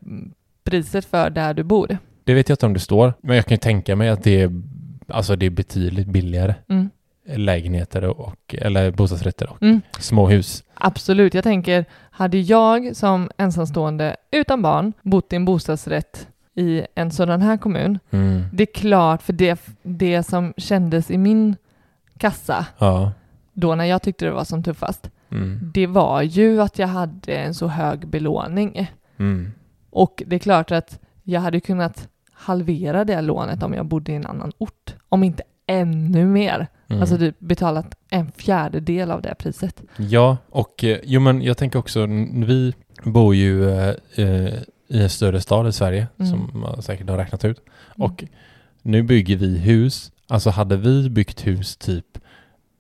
priset 0.65 1.05
för 1.05 1.31
där 1.31 1.55
du 1.55 1.63
bor? 1.63 1.99
Det 2.25 2.35
vet 2.35 2.49
jag 2.49 2.55
inte 2.55 2.67
om 2.67 2.73
det 2.73 2.81
står, 2.81 3.13
men 3.21 3.37
jag 3.37 3.45
kan 3.47 3.55
ju 3.55 3.59
tänka 3.59 3.97
mig 3.97 4.09
att 4.09 4.23
det 4.25 4.41
är, 4.41 4.51
alltså 5.09 5.37
det 5.37 5.47
är 5.47 5.51
betydligt 5.51 6.07
billigare 6.07 6.55
Mm. 6.69 6.91
lägenheter 7.25 8.05
och, 8.05 8.55
eller 8.59 8.91
bostadsrätter 8.91 9.51
och 9.51 9.63
Mm. 9.63 9.81
småhus. 9.99 10.65
Absolut, 10.75 11.35
jag 11.35 11.45
tänker, 11.45 11.85
hade 12.11 12.39
jag 12.39 12.97
som 12.97 13.31
ensamstående 13.37 14.17
utan 14.31 14.63
barn 14.63 14.93
bott 15.03 15.33
i 15.33 15.37
en 15.37 15.45
bostadsrätt 15.45 16.29
i 16.55 16.83
en 16.95 17.11
sådan 17.11 17.43
här 17.43 17.57
kommun, 17.57 17.99
Mm. 18.11 18.43
det 18.53 18.63
är 18.63 18.75
klart 18.75 19.23
för 19.23 19.33
det, 19.33 19.61
det 19.83 20.23
som 20.23 20.55
kändes 20.57 21.11
i 21.11 21.19
min 21.19 21.57
kassa 22.19 22.67
Ja. 22.79 23.13
då 23.53 23.75
när 23.75 23.85
jag 23.85 24.03
tyckte 24.03 24.25
det 24.25 24.31
var 24.31 24.45
som 24.45 24.63
tuffast, 24.63 25.11
Mm. 25.33 25.71
det 25.75 25.87
var 25.87 26.23
ju 26.23 26.61
att 26.63 26.79
jag 26.79 26.89
hade 26.89 27.33
en 27.35 27.55
så 27.55 27.67
hög 27.67 28.09
belåning. 28.09 28.91
Mm. 29.19 29.53
Och 29.91 30.23
det 30.27 30.37
är 30.37 30.41
klart 30.41 30.71
att 30.71 31.01
jag 31.23 31.41
hade 31.41 31.61
kunnat 31.61 32.09
halvera 32.33 33.05
det 33.05 33.21
lånet 33.21 33.63
om 33.63 33.75
jag 33.75 33.87
bodde 33.87 34.13
i 34.13 34.15
en 34.15 34.27
annan 34.27 34.53
ort, 34.59 34.95
om 35.09 35.25
inte 35.25 35.43
ännu 35.67 36.25
mer. 36.27 36.67
Mm. 36.89 37.01
Alltså 37.03 37.19
typ 37.19 37.39
betalat 37.41 37.95
en 38.11 38.33
fjärdedel 38.33 39.11
av 39.11 39.23
det 39.23 39.35
priset. 39.39 39.83
Ja, 39.97 40.37
och 40.51 40.85
eh, 40.85 40.99
jo 41.05 41.21
men 41.21 41.43
jag 41.43 41.57
tänker 41.57 41.79
också, 41.79 42.07
vi 42.47 42.75
bor 43.05 43.35
ju 43.35 43.71
eh, 43.71 43.95
eh, 44.17 44.55
i 44.89 45.03
en 45.03 45.09
större 45.11 45.41
stad 45.41 45.69
i 45.69 45.73
Sverige, 45.73 46.07
Mm. 46.19 46.31
som 46.31 46.61
man 46.61 46.83
säkert 46.83 47.09
har 47.09 47.17
räknat 47.17 47.45
ut. 47.45 47.61
Och 47.99 48.25
nu 48.83 49.03
bygger 49.03 49.37
vi 49.37 49.59
hus, 49.59 50.13
alltså 50.29 50.51
hade 50.51 50.77
vi 50.77 51.11
byggt 51.11 51.47
hus 51.47 51.77
typ 51.77 52.19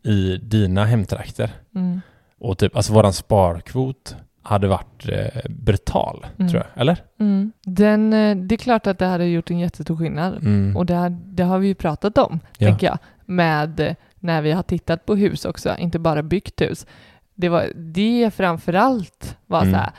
i 0.02 0.36
dina 0.36 0.84
hemtrakter 0.84 1.50
Mm. 1.74 2.00
Och 2.40 2.58
typ, 2.58 2.76
alltså 2.76 2.92
våran 2.92 3.12
sparkvot 3.12 4.16
hade 4.42 4.68
varit 4.68 5.08
eh, 5.08 5.50
brutal, 5.50 6.26
Mm. 6.38 6.50
tror 6.50 6.62
jag. 6.74 6.80
Eller? 6.80 6.98
Mm. 7.20 7.52
Den, 7.64 8.12
eh, 8.12 8.36
det 8.36 8.54
är 8.54 8.56
klart 8.56 8.86
att 8.86 8.98
det 8.98 9.06
hade 9.06 9.26
gjort 9.26 9.50
en 9.50 9.58
jättestor 9.58 9.96
skillnad. 9.96 10.34
Mm. 10.34 10.76
Och 10.76 10.86
det, 10.86 10.94
har- 10.94 11.18
det 11.24 11.42
har 11.42 11.58
vi 11.58 11.66
ju 11.66 11.74
pratat 11.74 12.18
om, 12.18 12.40
Ja. 12.58 12.68
tänker 12.68 12.86
jag, 12.86 12.98
med 13.26 13.80
eh, 13.80 13.94
när 14.16 14.42
vi 14.42 14.52
har 14.52 14.62
tittat 14.62 15.06
på 15.06 15.14
hus 15.16 15.44
också, 15.44 15.76
inte 15.78 15.98
bara 15.98 16.22
byggt 16.22 16.60
hus. 16.60 16.86
Det 17.34 17.48
var 17.48 17.66
det 17.76 18.30
framförallt 18.36 19.36
var 19.46 19.60
Mm. 19.62 19.72
så 19.72 19.78
här, 19.78 19.90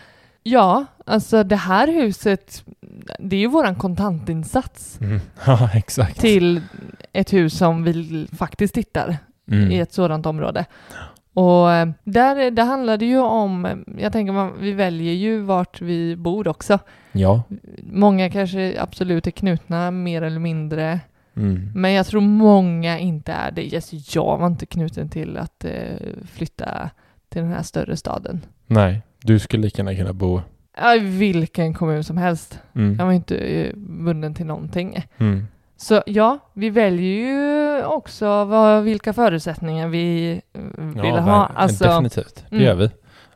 ja, 0.44 0.86
alltså 1.06 1.44
det 1.44 1.56
här 1.56 1.88
huset, 1.88 2.64
det 3.20 3.36
är 3.36 3.40
ju 3.40 3.48
våran 3.48 3.76
kontantinsats 3.76 4.98
Mm. 5.02 5.20
Ja, 5.46 5.70
exakt. 5.74 6.20
till 6.20 6.62
ett 7.14 7.34
hus 7.34 7.58
som 7.58 7.84
vi 7.84 8.28
faktiskt 8.38 8.74
tittar 8.74 9.18
Mm. 9.52 9.72
i 9.72 9.80
ett 9.80 9.94
sådant 9.94 10.26
område. 10.26 10.66
Och 11.34 11.72
eh, 11.72 11.90
där, 12.04 12.62
handlar 12.66 12.98
det 12.98 13.06
ju 13.06 13.20
om, 13.20 13.66
eh, 13.66 13.76
jag 13.98 14.12
tänker 14.14 14.34
man, 14.34 14.52
vi 14.60 14.72
väljer 14.72 15.14
ju 15.14 15.40
vart 15.42 15.82
vi 15.82 16.16
bor 16.16 16.48
också. 16.48 16.80
Ja. 17.12 17.44
Många 17.84 18.30
kanske 18.30 18.82
absolut 18.82 19.28
är 19.28 19.32
knutna 19.32 19.92
mer 19.92 20.22
eller 20.22 20.40
mindre, 20.40 21.00
Mm. 21.36 21.72
men 21.76 21.92
jag 21.94 22.06
tror 22.06 22.22
många 22.22 23.00
inte 23.00 23.32
är 23.34 23.52
det. 23.52 23.74
Yes, 23.74 24.16
jag 24.16 24.38
var 24.38 24.48
inte 24.48 24.66
knuten 24.66 25.10
till 25.10 25.38
att 25.38 25.66
eh, 25.66 25.72
flytta 26.32 26.90
till 27.30 27.42
den 27.42 27.52
här 27.52 27.64
större 27.64 27.98
staden. 27.98 28.42
Nej, 28.68 29.02
du 29.24 29.40
skulle 29.40 29.64
lika 29.64 29.78
gärna 29.82 29.96
kunna 29.96 30.14
bo... 30.14 30.42
I 30.96 31.00
vilken 31.00 31.74
kommun 31.74 32.04
som 32.04 32.18
helst. 32.18 32.60
Mm. 32.76 32.96
Jag 33.00 33.06
var 33.06 33.12
inte 33.14 33.38
eh, 33.38 33.74
bunden 33.78 34.34
till 34.34 34.46
någonting. 34.46 35.06
Mm. 35.18 35.48
Så 35.82 36.04
ja, 36.06 36.40
vi 36.54 36.70
väljer 36.70 37.12
ju 37.12 37.86
också 37.86 38.46
vad, 38.46 38.84
vilka 38.84 39.14
förutsättningar 39.14 39.88
vi 39.88 40.32
eh, 40.54 40.62
vill 40.78 41.14
Ja, 41.16 41.20
ha. 41.20 41.46
Alltså, 41.56 41.84
definitivt. 41.84 42.46
Det 42.50 42.56
mm. 42.56 42.66
gör 42.68 42.76
vi. 42.76 42.90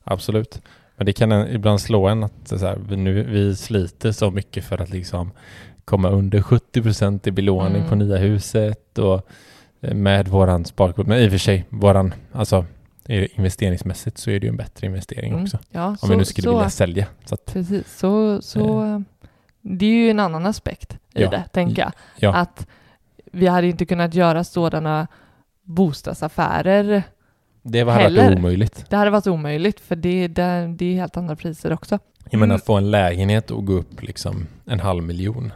Absolut. 0.04 0.62
Men 0.98 1.06
det 1.06 1.14
kan 1.14 1.32
ibland 1.32 1.82
slå 1.82 2.08
en 2.08 2.24
att 2.24 2.32
så 2.46 2.58
här, 2.58 2.78
nu, 2.90 3.24
vi 3.24 3.56
sliter 3.56 4.12
så 4.12 4.32
mycket 4.32 4.66
för 4.66 4.82
att 4.82 4.90
liksom 4.90 5.32
komma 5.86 6.10
under 6.10 6.42
70 6.42 6.82
procent 6.82 7.28
i 7.28 7.32
belåning 7.32 7.76
Mm. 7.76 7.90
på 7.90 7.96
nya 7.96 8.18
huset 8.18 8.98
och 8.98 9.30
eh, 9.82 9.94
med 9.94 10.28
våran 10.28 10.66
sparkvot. 10.66 11.08
Men 11.08 11.20
i 11.20 11.28
och 11.28 11.32
för 11.32 11.38
sig, 11.38 11.66
våran, 11.70 12.14
alltså 12.32 12.66
investeringsmässigt 13.08 14.18
så 14.18 14.32
är 14.32 14.40
det 14.40 14.46
ju 14.46 14.50
en 14.50 14.58
bättre 14.58 14.88
investering 14.88 15.32
mm, 15.32 15.44
också. 15.44 15.60
ja, 15.72 15.88
Om 15.88 15.98
så, 15.98 16.08
vi 16.08 16.16
nu 16.16 16.26
skulle 16.26 16.44
så, 16.44 16.52
vilja 16.52 16.70
sälja. 16.70 17.08
Så 17.26 17.34
att, 17.36 17.46
Precis, 17.46 17.98
så, 17.98 18.42
så 18.42 19.04
det 19.68 19.86
är 19.86 19.90
ju 19.90 20.10
en 20.10 20.20
annan 20.20 20.46
aspekt 20.46 20.94
i 20.94 21.22
Ja. 21.22 21.30
det, 21.30 21.44
tänker 21.52 21.82
jag. 21.82 21.92
ja. 22.20 22.34
Att 22.36 22.68
vi 23.32 23.48
hade 23.48 23.68
inte 23.68 23.86
kunnat 23.86 24.14
göra 24.14 24.44
sådana 24.44 25.08
bostadsaffärer. 25.64 27.04
det 27.64 27.80
hade 27.80 27.92
heller. 27.92 28.24
varit 28.26 28.38
omöjligt. 28.40 28.86
Det 28.90 28.96
hade 28.96 29.12
varit 29.12 29.28
omöjligt, 29.28 29.80
för 29.80 29.96
det, 29.96 30.28
det, 30.28 30.74
det 30.78 30.86
är 30.86 30.96
helt 30.96 31.18
andra 31.18 31.36
priser 31.36 31.74
också 31.74 32.00
Jag 32.30 32.40
menar 32.40 32.56
Mm. 32.56 32.62
få 32.66 32.74
en 32.76 32.92
lägenhet 32.92 33.52
och 33.52 33.66
gå 33.66 33.74
upp 33.74 34.04
liksom 34.04 34.48
en 34.66 34.80
halv 34.80 35.04
miljon. 35.04 35.54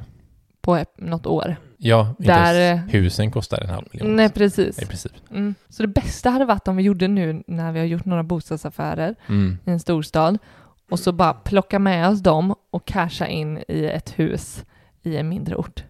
på 0.61 0.83
något 0.97 1.25
år. 1.25 1.55
Ja, 1.77 2.09
inte 2.19 2.23
Där, 2.33 2.53
ens 2.55 2.83
eh, 2.85 2.89
husen 2.91 3.31
kostar 3.31 3.61
en 3.63 3.69
halv 3.69 3.85
miljon. 3.91 4.15
Nej, 4.15 4.29
precis. 4.29 4.81
I 4.81 4.85
princip. 4.85 5.11
Mm. 5.31 5.55
Så 5.69 5.81
det 5.83 5.87
bästa 5.87 6.29
hade 6.29 6.45
varit 6.45 6.67
om 6.67 6.75
vi 6.75 6.83
gjorde 6.83 7.07
nu 7.07 7.43
när 7.47 7.71
vi 7.71 7.79
har 7.79 7.85
gjort 7.85 8.05
några 8.05 8.23
bostadsaffärer 8.23 9.15
Mm. 9.29 9.57
i 9.65 9.71
en 9.71 9.79
storstad 9.79 10.37
och 10.89 10.99
så 10.99 11.11
bara 11.11 11.33
plocka 11.33 11.79
med 11.79 12.09
oss 12.09 12.19
dem 12.19 12.55
och 12.71 12.85
casha 12.85 13.27
in 13.27 13.63
i 13.67 13.85
ett 13.85 14.19
hus 14.19 14.65
i 15.03 15.17
en 15.17 15.29
mindre 15.29 15.55
ort. 15.55 15.83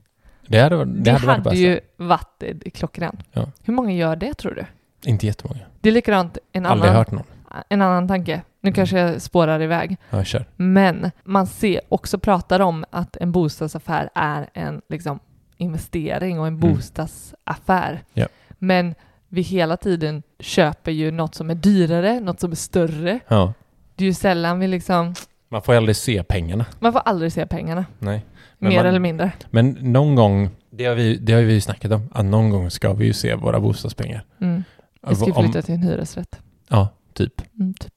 Det 0.47 0.59
hade, 0.59 0.75
det 0.75 0.85
Det, 0.85 1.11
hade 1.11 1.25
varit 1.27 1.37
hade 1.37 1.49
bäst. 1.49 1.61
ju 1.61 1.79
varit 1.97 2.43
klockrent. 2.73 3.19
Ja. 3.31 3.51
Hur 3.63 3.73
många 3.73 3.91
gör 3.93 4.15
det 4.15 4.33
tror 4.33 4.51
du? 4.55 4.65
Inte 5.09 5.25
jättemånga. 5.25 5.59
Det 5.81 5.89
är 5.89 5.93
likadant 5.93 6.37
en 6.51 6.65
Aldrig 6.65 6.89
annan, 6.89 6.97
hört 6.97 7.11
någon. 7.11 7.23
en 7.69 7.81
annan 7.81 8.07
tanke. 8.07 8.41
Nu 8.61 8.71
kanske 8.73 8.99
jag 8.99 9.21
spårar 9.21 9.61
iväg. 9.61 9.97
Ja, 10.09 10.23
kör. 10.23 10.45
Men 10.55 11.11
man 11.23 11.47
ser 11.47 11.81
också 11.89 12.19
pratar 12.19 12.59
om 12.59 12.85
att 12.89 13.15
en 13.17 13.31
bostadsaffär 13.31 14.09
är 14.15 14.49
en 14.53 14.81
liksom, 14.89 15.19
investering 15.57 16.39
och 16.39 16.47
en 16.47 16.53
Mm. 16.57 16.73
bostadsaffär. 16.73 18.03
Ja. 18.13 18.27
Men 18.49 18.95
vi 19.29 19.41
hela 19.41 19.77
tiden 19.77 20.23
köper 20.39 20.91
ju 20.91 21.11
något 21.11 21.35
som 21.35 21.49
är 21.49 21.55
dyrare, 21.55 22.19
något 22.19 22.39
som 22.39 22.51
är 22.51 22.55
större. 22.55 23.19
Ja. 23.27 23.53
Det 23.99 24.03
är 24.03 24.07
ju 24.07 24.13
sällan 24.13 24.59
vi 24.59 24.67
liksom, 24.67 25.13
Man 25.49 25.61
får 25.61 25.73
aldrig 25.73 25.95
se 25.95 26.23
pengarna. 26.23 26.65
man 26.79 26.93
får 26.93 26.99
aldrig 27.05 27.31
se 27.33 27.45
pengarna, 27.45 27.85
Nej. 27.99 28.25
Men 28.57 28.69
mer 28.69 28.77
man- 28.77 28.85
eller 28.85 28.99
mindre. 28.99 29.31
Men 29.49 29.69
någon 29.79 30.15
gång, 30.15 30.49
det 30.71 30.85
har, 30.85 30.95
vi, 30.95 31.17
det 31.17 31.33
har 31.33 31.41
vi 31.41 31.53
ju 31.53 31.61
snackat 31.61 31.91
om, 31.91 32.09
att 32.11 32.25
någon 32.25 32.49
gång 32.49 32.69
ska 32.69 32.93
vi 32.93 33.05
ju 33.05 33.13
se 33.13 33.35
våra 33.35 33.59
bostadspengar. 33.59 34.23
Mm. 34.41 34.63
Jag 35.07 35.17
ska 35.17 35.25
Om- 35.33 35.43
flytta 35.43 35.61
till 35.61 35.73
en 35.75 35.83
hyresrätt. 35.83 36.39
Ja, 36.67 36.87
typ. 37.13 37.41
Mm, 37.59 37.73
typ. 37.73 37.93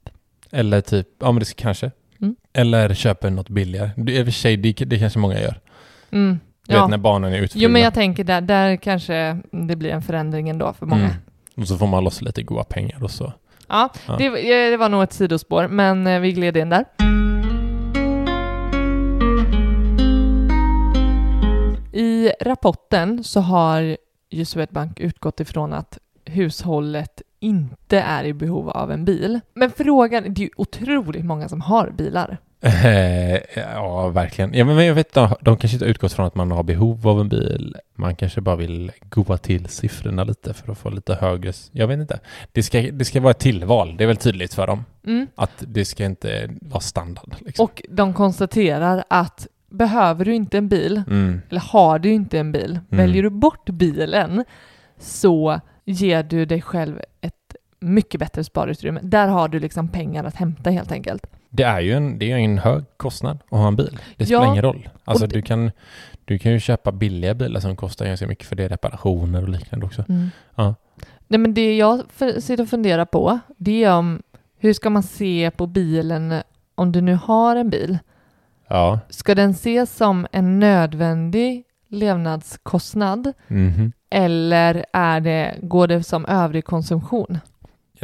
Eller 0.51 0.81
typ, 0.81 1.09
ja 1.21 1.33
men 1.33 1.39
det 1.41 1.57
kanske. 1.57 1.91
Mm. 2.21 2.37
Eller 2.53 2.95
köper 2.95 3.31
något 3.31 3.49
billigare. 3.49 3.91
Det, 3.97 4.13
I 4.13 4.23
och 4.23 4.25
för 4.27 4.33
sig, 4.33 4.57
det, 4.57 4.73
det 4.73 4.99
kanske 4.99 5.19
många 5.19 5.41
gör. 5.41 5.61
Mm. 6.11 6.39
Du 6.67 6.75
vet 6.75 6.89
när 6.91 6.99
barnen 6.99 7.33
är 7.33 7.39
utflugna. 7.39 7.65
Jo 7.65 7.73
men 7.73 7.83
jag 7.83 7.95
tänker 7.95 8.25
där, 8.25 8.41
där 8.41 8.77
kanske 8.77 9.39
det 9.51 9.77
blir 9.77 9.91
en 9.91 10.03
förändring 10.03 10.49
ändå 10.49 10.73
för 10.73 10.87
många. 10.87 11.05
Mm. 11.05 11.17
Och 11.57 11.69
så 11.69 11.79
får 11.79 11.87
man 11.87 12.05
loss 12.05 12.23
lite 12.23 12.43
goda 12.43 12.65
pengar 12.65 13.05
och 13.05 13.11
så. 13.11 13.33
Ja, 13.73 13.91
Ja. 14.07 14.17
Det, 14.17 14.27
eh, 14.27 14.71
det 14.71 14.77
var 14.77 14.89
nog 14.89 15.03
ett 15.03 15.13
sidospår, 15.13 15.69
men 15.69 16.07
eh, 16.07 16.21
vi 16.21 16.33
gled 16.33 16.57
in 16.57 16.69
där. 16.69 16.85
I 21.93 22.31
rapporten 22.41 23.25
så 23.25 23.41
har 23.41 23.97
ju 24.31 24.45
Swedbank 24.45 25.01
utgått 25.01 25.41
ifrån 25.41 25.73
att 25.73 25.99
hushållet 26.25 27.23
inte 27.41 28.01
är 28.01 28.25
i 28.25 28.33
behov 28.33 28.69
av 28.71 28.93
en 28.93 29.05
bil. 29.05 29.41
Men 29.55 29.71
frågan, 29.71 30.23
det 30.23 30.41
är 30.41 30.45
ju 30.45 30.51
otroligt 30.57 31.25
många 31.25 31.49
som 31.49 31.61
har 31.61 31.91
bilar. 31.91 32.39
Eh, 32.65 33.39
ja, 33.57 34.09
verkligen. 34.09 34.55
Ja, 34.55 34.65
men 34.65 34.85
jag 34.87 34.95
vet, 34.95 35.13
de, 35.15 35.35
de 35.41 35.57
kanske 35.57 35.75
inte 35.77 35.85
utgått 35.85 36.13
från 36.13 36.27
att 36.27 36.35
man 36.35 36.51
har 36.51 36.63
behov 36.63 37.09
av 37.09 37.21
en 37.21 37.29
bil. 37.29 37.77
Man 37.95 38.17
kanske 38.17 38.41
bara 38.41 38.57
vill 38.57 38.93
goa 39.03 39.39
till 39.39 39.67
siffrorna 39.69 40.25
lite 40.25 40.55
för 40.55 40.73
att 40.73 40.79
få 40.79 40.91
lite 40.91 41.15
högre... 41.15 41.53
Jag 41.73 41.87
vet 41.87 41.99
inte. 41.99 42.21
Det 42.53 42.63
ska, 42.63 42.81
det 42.83 43.05
ska 43.05 43.21
vara 43.21 43.31
ett 43.31 43.39
tillval. 43.39 43.97
Det 43.97 44.05
är 44.05 44.09
väl 44.09 44.17
tydligt 44.17 44.55
för 44.55 44.67
dem. 44.67 44.85
Mm. 45.07 45.27
Att 45.35 45.53
det 45.59 45.85
ska 45.85 46.05
inte 46.05 46.51
vara 46.61 46.81
standard. 46.81 47.35
Liksom. 47.41 47.65
Och 47.65 47.83
de 47.89 48.15
konstaterar 48.15 49.05
att 49.09 49.47
behöver 49.71 50.25
du 50.25 50.35
inte 50.35 50.59
en 50.59 50.69
bil, 50.69 51.03
Mm. 51.07 51.43
eller 51.51 51.61
har 51.61 51.99
du 51.99 52.11
inte 52.13 52.39
en 52.39 52.53
bil, 52.53 52.79
väljer 52.89 53.23
du 53.23 53.31
bort 53.31 53.71
bilen 53.71 54.45
så 55.01 55.61
ger 55.85 56.23
du 56.23 56.45
dig 56.45 56.63
själv 56.63 57.01
ett 57.21 57.35
mycket 57.81 58.21
bättre 58.21 58.45
sparutrymme. 58.45 59.01
Där 59.03 59.29
har 59.29 59.49
du 59.49 59.61
liksom 59.61 59.89
pengar 59.89 60.25
att 60.25 60.35
hämta 60.37 60.71
helt 60.71 60.93
enkelt. 60.93 61.27
Det 61.55 61.63
är 61.63 61.81
ju 61.81 61.93
en, 61.93 62.19
det 62.19 62.33
är 62.33 62.37
en 62.37 62.59
hög 62.59 62.85
kostnad 62.97 63.39
att 63.51 63.59
ha 63.59 63.69
en 63.69 63.77
bil. 63.77 63.99
Det 64.17 64.27
spelar 64.27 64.43
Ja, 64.45 64.51
ingen 64.53 64.63
roll. 64.63 64.89
Alltså 65.05 65.27
det- 65.27 65.35
du 65.35 65.43
kan, 65.43 65.71
du 66.25 66.39
kan 66.39 66.53
ju 66.53 66.61
köpa 66.61 66.93
billiga 66.93 67.35
bilar 67.35 67.61
som 67.61 67.77
kostar 67.77 68.07
ganska 68.07 68.27
mycket 68.27 68.47
för 68.47 68.57
det 68.57 68.65
är 68.65 68.69
reparationer 68.69 69.43
och 69.43 69.49
liknande 69.49 69.87
också. 69.87 70.05
Ja. 70.55 70.75
Nej, 71.29 71.39
men 71.41 71.55
det 71.55 71.77
jag 71.77 72.03
för, 72.09 72.41
sitter 72.41 72.63
och 72.63 72.69
funderar 72.69 73.05
på, 73.05 73.39
det 73.57 73.85
är 73.85 73.95
om 73.97 74.23
hur 74.59 74.73
ska 74.73 74.91
man 74.91 75.03
se 75.03 75.51
på 75.57 75.67
bilen 75.67 76.35
om 76.75 76.93
du 76.93 77.01
nu 77.01 77.15
har 77.25 77.57
en 77.57 77.71
bil? 77.71 77.99
Ja. 78.69 79.01
Ska 79.11 79.35
den 79.35 79.51
ses 79.51 79.97
som 79.97 80.27
en 80.33 80.59
nödvändig 80.61 81.65
levnadskostnad 81.89 83.33
Mhm. 83.49 83.93
eller 84.11 84.85
är 84.93 85.21
det, 85.21 85.55
går 85.63 85.87
det 85.87 86.03
som 86.03 86.27
övrig 86.27 86.65
konsumtion? 86.65 87.39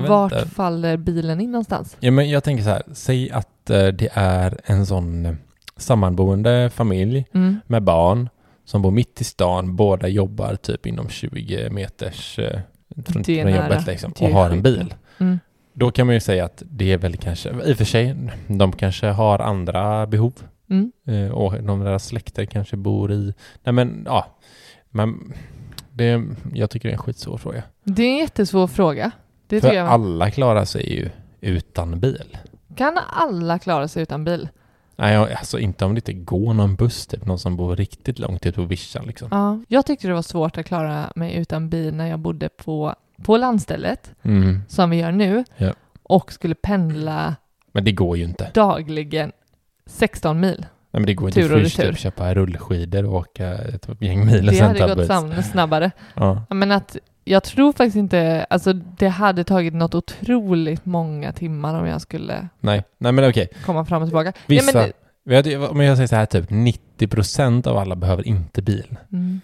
Vart 0.07 0.33
inte. 0.33 0.49
faller 0.49 0.97
bilen 0.97 1.41
in 1.41 1.51
någonstans? 1.53 1.97
Ja, 2.01 2.11
men 2.11 2.31
jag 2.31 2.45
tänker 2.45 2.65
så 2.65 2.71
här, 2.71 2.83
säg 2.93 3.31
att 3.31 3.71
eh, 3.71 3.87
det 3.87 4.09
är 4.13 4.59
en 4.65 4.87
sån 4.87 5.27
eh, 5.27 5.35
sammanboende 5.77 6.71
familj 6.75 7.25
Mm. 7.35 7.57
med 7.67 7.83
barn 7.83 8.29
som 8.65 8.83
bor 8.83 8.91
mitt 8.91 9.21
i 9.21 9.25
stan, 9.25 9.77
båda 9.77 10.09
jobbar 10.09 10.55
typ 10.57 10.87
inom 10.87 11.09
20 11.09 11.71
meters 11.71 12.39
eh, 12.39 12.61
från, 13.07 13.25
från 13.25 13.35
nära. 13.37 13.51
jobbet 13.51 13.87
liksom, 13.87 14.13
och 14.21 14.29
har 14.29 14.51
en 14.51 14.63
bil. 14.63 14.95
Mm. 15.19 15.39
Då 15.73 15.91
kan 15.91 16.07
man 16.07 16.15
ju 16.15 16.21
säga 16.21 16.45
att 16.45 16.63
det 16.71 16.93
är 16.93 16.99
väl 16.99 17.17
kanske, 17.17 17.51
i 17.65 17.73
och 17.73 17.77
för 17.77 17.85
sig, 17.85 18.17
de 18.47 18.73
kanske 18.73 19.07
har 19.07 19.39
andra 19.39 20.07
behov 20.07 20.33
Mm. 20.71 20.93
och 21.33 21.63
de 21.63 21.81
deras 21.81 22.07
släkter 22.07 22.45
kanske 22.45 22.77
bor 22.77 23.13
i, 23.13 23.35
nej 23.65 23.73
men 23.73 24.03
ja, 24.07 24.27
men 24.91 25.33
det, 25.93 26.23
jag 26.55 26.71
tycker 26.71 26.89
det 26.89 26.93
är 26.93 26.97
en 26.97 27.03
skitsvår 27.03 27.37
fråga. 27.39 27.63
Det 27.85 28.03
är 28.03 28.11
en 28.11 28.17
jättesvår 28.19 28.67
fråga. 28.67 29.11
Det 29.49 29.61
För 29.61 29.77
alla 29.77 30.31
klarar 30.31 30.65
sig 30.65 30.93
ju 30.95 31.11
utan 31.41 32.01
bil. 32.01 32.37
Kan 32.77 32.99
alla 33.13 33.59
klara 33.59 33.89
sig 33.89 34.03
utan 34.03 34.25
bil? 34.25 34.49
Nej, 34.97 35.17
alltså 35.17 35.59
inte 35.59 35.85
om 35.85 35.95
det 35.95 35.99
inte 35.99 36.13
går 36.13 36.55
någon 36.55 36.75
buss, 36.77 37.07
typ 37.07 37.27
någon 37.27 37.39
som 37.39 37.57
bor 37.57 37.77
riktigt 37.77 38.19
långt 38.19 38.47
ut 38.47 38.55
på 38.55 38.63
vischan 38.63 39.05
liksom. 39.07 39.29
Ja. 39.31 39.61
Jag 39.69 39.87
tyckte 39.87 40.09
det 40.09 40.15
var 40.15 40.23
svårt 40.23 40.59
att 40.59 40.67
klara 40.67 41.13
mig 41.15 41.35
utan 41.37 41.69
bil 41.71 41.95
när 41.95 42.07
jag 42.07 42.19
bodde 42.19 42.49
på, 42.49 42.95
på 43.23 43.37
landstället, 43.37 44.15
Mm. 44.23 44.61
som 44.69 44.91
vi 44.91 44.97
gör 44.97 45.13
nu, 45.13 45.45
Ja. 45.57 45.73
och 46.03 46.33
skulle 46.33 46.55
pendla 46.55 47.37
Men 47.73 47.85
det 47.85 47.93
går 47.93 48.17
ju 48.17 48.25
inte. 48.25 48.51
dagligen 48.55 49.33
16 49.87 50.41
mil. 50.41 50.57
Nej, 50.61 51.01
men 51.01 51.07
det 51.07 51.15
går 51.15 51.29
inte. 51.29 51.41
Tur 51.43 51.53
och 51.53 51.59
retur. 51.61 51.89
typ 51.91 51.99
köpa 51.99 52.35
rullskidor 52.35 53.05
och 53.05 53.15
åka 53.15 53.49
ett 53.55 53.89
gäng 54.01 54.27
mil 54.27 54.47
och 54.47 54.53
Det 54.53 54.59
sen 54.59 54.67
hade 54.67 54.79
ta 54.79 54.87
gått 54.87 54.97
buss. 54.97 55.07
sam- 55.07 55.43
snabbare. 55.43 55.91
Ja. 56.15 56.43
Ja, 56.49 56.55
Men 56.55 56.73
att 56.73 56.97
jag 57.29 57.43
tror 57.45 57.73
faktiskt 57.73 57.97
inte, 57.97 58.47
alltså 58.51 58.73
det 58.73 59.09
hade 59.09 59.45
tagit 59.45 59.75
något 59.75 59.95
otroligt 59.95 60.85
många 60.87 61.33
timmar 61.33 61.81
om 61.81 61.87
jag 61.87 62.01
skulle 62.01 62.49
Nej. 62.61 62.83
Nej, 62.99 63.13
men 63.13 63.29
okej. 63.31 63.49
komma 63.65 63.85
fram 63.85 64.03
och 64.03 64.09
tillbaka. 64.09 64.33
Vissa, 64.47 64.79
Ja, 64.79 64.93
men, 65.25 65.37
hade- 65.37 65.59
om 65.69 65.81
jag 65.81 65.97
säger 65.97 66.07
så 66.09 66.17
här, 66.17 66.27
typ 66.27 66.51
90% 66.51 67.67
av 67.67 67.77
alla 67.77 67.97
behöver 67.97 68.29
inte 68.29 68.63
bil. 68.63 68.97
mm. 69.13 69.41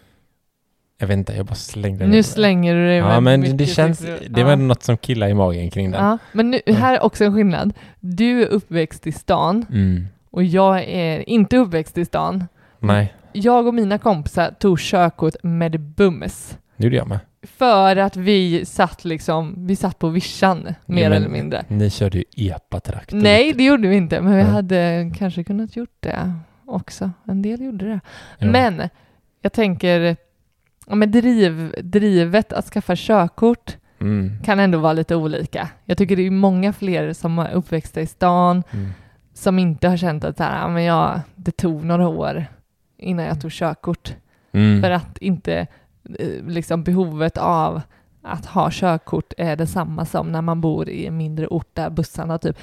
Jag 0.99 1.07
vet 1.07 1.17
inte, 1.19 1.33
jag 1.33 1.47
bara 1.47 1.55
slängde 1.55 2.07
Nu 2.07 2.23
slänger 2.23 2.75
du 2.75 2.87
dig 2.87 2.97
Ja, 2.97 3.21
men 3.21 3.57
det 3.57 3.67
känns, 3.67 3.99
det 3.99 4.41
Ja. 4.41 4.45
var 4.47 4.57
något 4.57 4.83
som 4.83 4.97
killar 4.97 5.29
i 5.29 5.35
magen 5.35 5.71
kring 5.71 5.91
den. 5.91 6.05
Ja, 6.05 6.19
men 6.33 6.51
nu, 6.51 6.61
Ja. 6.67 6.75
här 6.75 6.95
är 6.95 7.03
också 7.05 7.25
en 7.25 7.35
skillnad. 7.35 7.73
Du 8.01 8.43
är 8.43 8.47
uppväxt 8.47 9.07
i 9.07 9.13
stan 9.13 9.67
Mm. 9.71 10.07
och 10.31 10.45
jag 10.45 10.85
är 10.85 11.29
inte 11.29 11.57
uppväxt 11.57 11.99
i 11.99 12.05
stan. 12.05 12.45
Nej, 12.79 13.15
Jag 13.33 13.67
och 13.67 13.75
mina 13.75 13.99
kompisar 13.99 14.51
tog 14.59 14.79
körkort 14.79 15.35
med 15.43 15.81
bums. 15.81 16.59
det 16.77 16.85
gjorde 16.85 16.97
jag 16.97 17.09
med. 17.09 17.19
För 17.47 17.97
att 17.97 18.17
vi 18.17 18.65
satt 18.67 19.05
liksom, 19.05 19.55
vi 19.67 19.77
satt 19.77 19.99
på 19.99 20.09
vischan 20.09 20.75
mer 20.87 21.11
Ja, 21.11 21.17
eller 21.17 21.29
mindre. 21.29 21.65
Ni 21.69 21.91
körde 21.91 22.19
ju 22.19 22.25
epa-traktor. 22.51 23.17
Nej, 23.17 23.53
det 23.53 23.65
gjorde 23.65 23.89
vi 23.89 23.97
inte, 23.97 24.21
men 24.21 24.33
vi 24.35 24.41
Ja. 24.41 24.47
hade 24.47 25.11
kanske 25.17 25.45
kunnat 25.45 25.77
gjort 25.77 25.97
det 26.01 26.33
också. 26.67 27.11
En 27.25 27.43
del 27.43 27.61
gjorde 27.63 27.85
det. 27.89 28.01
Ja. 28.39 28.47
Men 28.47 28.89
jag 29.43 29.53
tänker, 29.53 30.17
men 30.87 31.11
driv, 31.11 31.75
drivet 31.83 32.53
att 32.53 32.65
skaffa 32.65 32.97
körkort 32.97 33.77
Mm. 34.01 34.43
kan 34.45 34.59
ändå 34.61 34.79
vara 34.79 34.93
lite 34.93 35.17
olika. 35.17 35.69
Jag 35.85 35.99
tycker 35.99 36.17
det 36.17 36.27
är 36.27 36.31
många 36.31 36.73
fler 36.73 37.13
som 37.13 37.39
är 37.39 37.53
uppväxta 37.53 38.01
i 38.01 38.07
stan 38.07 38.63
Mm. 38.73 38.91
som 39.35 39.59
inte 39.59 39.89
har 39.89 39.97
känt 39.97 40.25
att 40.25 40.37
så 40.37 40.43
här, 40.43 40.69
men 40.69 40.83
jag, 40.83 41.21
det 41.37 41.57
tog 41.57 41.85
några 41.85 42.09
år 42.09 42.47
innan 42.99 43.25
jag 43.25 43.41
tog 43.41 43.53
körkort. 43.53 44.15
Mm. 44.53 44.83
För 44.83 44.91
att 44.91 45.19
inte 45.19 45.67
liksom 46.47 46.83
behovet 46.85 47.37
av 47.39 47.81
att 48.23 48.47
ha 48.47 48.69
körkort 48.73 49.33
är 49.39 49.57
detsamma 49.57 50.05
som 50.05 50.33
när 50.33 50.43
man 50.43 50.61
bor 50.61 50.89
i 50.89 51.07
en 51.07 51.17
mindre 51.17 51.47
ort 51.47 51.69
där 51.73 51.91
bussarna 51.91 52.39
typ 52.39 52.57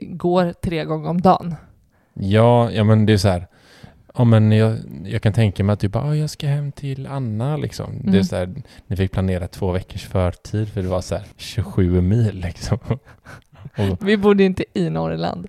går 0.00 0.52
tre 0.52 0.84
gånger 0.84 1.08
om 1.10 1.20
dagen. 1.20 1.54
Ja, 2.14 2.70
ja 2.70 2.84
men 2.84 3.06
det 3.06 3.12
är 3.12 3.16
så 3.16 3.28
här. 3.28 3.46
Ja, 4.18 4.24
men 4.24 4.52
jag, 4.52 4.76
jag 5.04 5.22
kan 5.22 5.32
tänka 5.32 5.64
mig 5.64 5.72
att 5.72 5.80
du 5.80 5.88
bara, 5.88 6.04
"Ah, 6.04 6.14
jag 6.14 6.30
ska 6.30 6.46
hem 6.46 6.72
till 6.72 7.06
Anna 7.06 7.56
liksom. 7.56 7.90
Det 8.02 8.08
är 8.08 8.12
Mm. 8.12 8.24
så 8.24 8.36
här, 8.36 8.54
ni 8.86 8.96
fick 8.96 9.12
planera 9.12 9.48
två 9.48 9.72
veckors 9.72 10.04
förtid 10.06 10.68
för 10.72 10.82
det 10.82 10.88
var 10.88 11.00
så 11.00 11.14
här 11.14 11.24
27 11.36 12.00
mil 12.00 12.40
liksom. 12.40 12.78
Och, 12.88 12.98
Vi 14.06 14.16
bodde 14.16 14.44
inte 14.44 14.64
i 14.74 14.90
Norrland. 14.90 15.48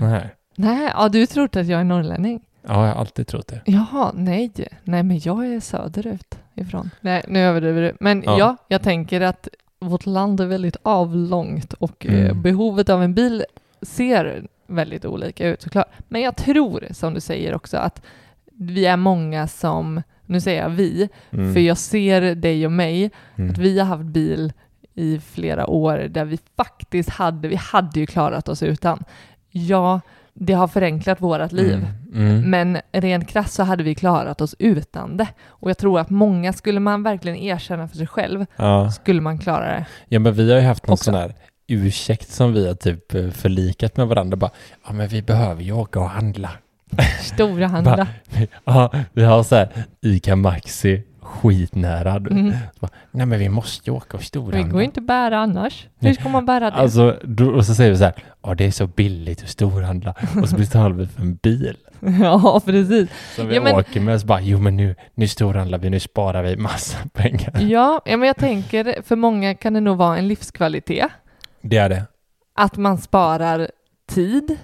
nej. 0.00 0.28
Nej, 0.56 0.90
ja, 0.94 1.08
du 1.08 1.26
tror 1.26 1.44
att 1.44 1.66
jag 1.66 1.80
är 1.80 1.84
norrlänning? 1.84 2.42
Ja, 2.66 2.86
jag 2.86 2.94
har 2.94 3.00
alltid 3.00 3.26
trott 3.26 3.46
det. 3.48 3.62
Jaha, 3.66 4.12
nej. 4.14 4.50
Nej, 4.84 5.02
men 5.02 5.18
jag 5.24 5.46
är 5.46 5.60
söderut 5.60 6.38
ifrån. 6.54 6.90
Nej, 7.00 7.24
nu 7.28 7.38
överdriver 7.40 7.82
du. 7.82 7.96
Men 8.00 8.22
ja. 8.26 8.38
Ja. 8.38 8.56
jag 8.68 8.82
tänker 8.82 9.20
att 9.20 9.48
vårt 9.80 10.06
land 10.06 10.40
är 10.40 10.46
väldigt 10.46 10.76
avlångt 10.82 11.72
och 11.72 12.06
eh, 12.06 12.24
Mm. 12.24 12.42
behovet 12.42 12.88
av 12.88 13.02
en 13.02 13.14
bil 13.14 13.44
ser 13.82 14.46
väldigt 14.66 15.04
olika 15.04 15.48
ut 15.48 15.62
såklart. 15.62 15.88
Men 16.08 16.20
jag 16.20 16.36
tror, 16.36 16.86
som 16.90 17.14
du 17.14 17.20
säger 17.20 17.54
också, 17.54 17.76
att 17.76 18.02
vi 18.52 18.86
är 18.86 18.96
många 18.96 19.46
som, 19.48 20.02
nu 20.26 20.40
säger 20.40 20.62
jag 20.62 20.68
vi, 20.70 21.08
Mm. 21.30 21.52
för 21.54 21.60
jag 21.60 21.78
ser 21.78 22.34
dig 22.34 22.66
och 22.66 22.72
mig, 22.72 23.10
Mm. 23.36 23.50
att 23.50 23.58
vi 23.58 23.78
har 23.78 23.86
haft 23.86 24.04
bil 24.04 24.52
i 24.94 25.18
flera 25.20 25.66
år 25.66 25.98
där 25.98 26.24
vi 26.24 26.38
faktiskt 26.56 27.08
hade, 27.10 27.48
vi 27.48 27.56
hade 27.56 28.00
ju 28.00 28.06
klarat 28.06 28.48
oss 28.48 28.62
utan. 28.62 29.04
Ja, 29.50 30.00
det 30.34 30.52
har 30.52 30.68
förenklat 30.68 31.20
vårt 31.20 31.52
liv. 31.52 31.74
Mm. 32.12 32.28
Mm. 32.30 32.50
Men 32.50 32.78
rent 32.92 33.28
krasst 33.28 33.54
så 33.54 33.62
hade 33.62 33.82
vi 33.82 33.94
klarat 33.94 34.40
oss 34.40 34.54
utan 34.58 35.16
det. 35.16 35.28
Och 35.46 35.70
jag 35.70 35.78
tror 35.78 36.00
att 36.00 36.10
många, 36.10 36.52
skulle 36.52 36.80
man 36.80 37.02
verkligen 37.02 37.36
erkänna 37.38 37.88
för 37.88 37.96
sig 37.96 38.06
själv, 38.06 38.46
Ja. 38.56 38.90
skulle 38.90 39.20
man 39.20 39.38
klara 39.38 39.66
det. 39.66 39.84
ja, 40.08 40.18
men 40.20 40.32
vi 40.34 40.52
har 40.52 40.60
ju 40.60 40.66
haft 40.66 40.86
någon 40.86 40.92
Också. 40.92 41.04
sån 41.04 41.14
här 41.14 41.34
ursäkt 41.66 42.28
som 42.32 42.52
vi 42.52 42.66
har 42.66 42.74
typ 42.74 43.14
eh, 43.14 43.30
förlikat 43.30 43.96
med 43.96 44.06
varandra. 44.08 44.36
Bara, 44.36 44.50
ja 44.86 44.92
men 44.92 45.08
vi 45.08 45.22
behöver 45.22 45.62
ju 45.62 45.72
åka 45.72 46.00
och 46.00 46.08
handla. 46.10 46.50
Stora 47.22 47.66
handla. 47.76 48.06
Ja, 48.64 48.92
vi 49.12 49.24
har 49.24 49.42
så 49.42 49.54
här 49.56 49.68
Ica 50.02 50.36
Maxi 50.36 51.02
skitnära. 51.24 52.10
Mm. 52.16 52.52
Bara, 52.80 52.88
Nej 53.10 53.26
men 53.26 53.38
vi 53.38 53.48
måste 53.48 53.90
ju 53.90 53.96
åka 53.96 54.16
och 54.16 54.20
Det 54.20 54.26
storhandla. 54.26 54.72
går 54.72 54.82
inte 54.82 55.00
att 55.00 55.06
bära 55.06 55.38
annars. 55.38 55.86
Hur 56.00 56.12
ska 56.12 56.28
man 56.28 56.46
bära 56.46 56.70
det? 56.70 56.76
Alltså, 56.76 57.16
då, 57.24 57.50
och 57.50 57.66
så 57.66 57.74
säger 57.74 57.90
vi 57.90 57.96
så 57.96 58.04
här, 58.04 58.14
ja 58.42 58.54
det 58.54 58.64
är 58.66 58.70
så 58.70 58.86
billigt 58.86 59.42
att 59.42 59.48
storhandla. 59.48 60.14
Och 60.42 60.48
så 60.48 60.56
betalar 60.56 60.90
vi 60.96 61.06
för 61.06 61.20
en 61.22 61.34
bil 61.34 61.76
ja, 62.20 62.60
precis. 62.64 63.10
som 63.36 63.46
vi 63.48 63.54
Ja, 63.54 63.60
men- 63.62 63.74
åker 63.76 64.00
med. 64.00 64.20
Så 64.20 64.26
bara, 64.26 64.40
jo 64.40 64.58
men 64.58 64.76
nu, 64.76 64.94
nu 65.14 65.28
storhandlar 65.28 65.78
vi, 65.78 65.90
nu 65.90 66.00
sparar 66.00 66.42
vi 66.42 66.56
massa 66.56 66.98
pengar. 67.12 67.60
Ja, 67.60 68.00
ja, 68.04 68.16
men 68.16 68.26
jag 68.26 68.36
tänker 68.36 69.02
för 69.02 69.16
många 69.16 69.54
kan 69.54 69.72
det 69.72 69.80
nog 69.80 69.96
vara 69.96 70.18
en 70.18 70.28
livskvalitet. 70.28 71.08
Det 71.62 71.76
är 71.76 71.88
det. 71.88 72.02
Att 72.56 72.76
man 72.76 72.98
sparar 72.98 73.68
tid. 74.08 74.56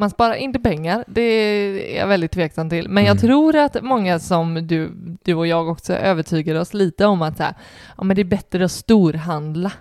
Man 0.00 0.10
sparar 0.10 0.34
inte 0.34 0.58
pengar, 0.58 1.04
det 1.08 1.20
är 1.20 1.96
jag 1.98 2.06
väldigt 2.06 2.32
tveksam 2.32 2.70
till. 2.70 2.88
Men 2.88 3.04
jag 3.04 3.10
Mm. 3.16 3.20
tror 3.20 3.56
att 3.56 3.82
många 3.82 4.18
som 4.18 4.54
du, 4.66 4.90
du 5.24 5.34
och 5.34 5.46
jag 5.46 5.68
också 5.68 5.92
övertygar 5.94 6.54
oss 6.54 6.74
lite 6.74 7.06
om 7.06 7.22
att 7.22 7.36
så 7.36 7.42
här, 7.42 7.54
ja, 7.98 8.04
men 8.04 8.16
det 8.16 8.22
är 8.22 8.24
bättre 8.24 8.64
att 8.64 8.70
storhandla. 8.72 9.72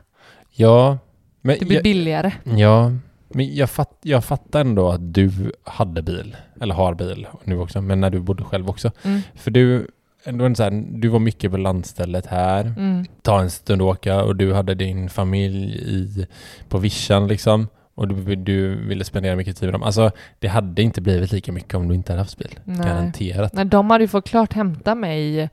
Ja, 0.52 0.98
men 1.42 1.56
Det 1.60 1.66
blir 1.66 1.76
jag, 1.78 1.84
billigare. 1.84 2.32
ja, 2.44 2.92
men 3.30 3.56
jag, 3.56 3.70
fatt, 3.70 3.98
jag 4.02 4.26
fattar 4.26 4.62
ändå 4.62 4.90
att 4.90 5.14
du 5.14 5.32
hade 5.64 6.02
bil, 6.02 6.36
eller 6.62 6.76
har 6.76 6.94
bil 6.94 7.28
nu 7.44 7.60
också, 7.60 7.82
men 7.82 8.02
när 8.02 8.10
du 8.10 8.20
bodde 8.20 8.44
själv 8.44 8.70
också. 8.70 8.92
Mm. 9.04 9.22
För 9.36 9.52
du, 9.52 9.88
ändå 10.24 10.56
så 10.56 10.64
här, 10.64 10.84
du 10.92 11.08
var 11.08 11.20
mycket 11.20 11.52
på 11.52 11.58
landstället 11.58 12.26
här, 12.26 12.62
Mm. 12.78 13.06
ta 13.22 13.42
en 13.42 13.50
stund 13.52 13.82
och 13.82 13.88
åka 13.88 14.24
och 14.24 14.36
du 14.36 14.54
hade 14.54 14.76
din 14.76 15.10
familj 15.10 15.78
i, 15.78 16.28
på 16.70 16.78
vischan 16.78 17.28
liksom. 17.28 17.68
Och 17.98 18.08
du, 18.08 18.36
du 18.36 18.76
ville 18.88 19.04
spendera 19.04 19.36
mycket 19.36 19.58
tid 19.58 19.68
med 19.68 19.74
dem. 19.74 19.84
Alltså, 19.84 20.12
det 20.40 20.48
hade 20.48 20.82
inte 20.82 21.02
blivit 21.02 21.32
lika 21.32 21.52
mycket 21.52 21.74
om 21.74 21.88
du 21.88 21.96
inte 21.96 22.12
hade 22.12 22.22
haft 22.22 22.38
bil. 22.38 22.60
Nej. 22.64 22.78
Garanterat. 22.78 23.54
Nej, 23.54 23.66
de 23.66 23.90
hade 23.90 24.04
ju 24.04 24.08
fått 24.08 24.30
klart 24.30 24.54
hämta 24.54 24.96
mig 24.96 25.50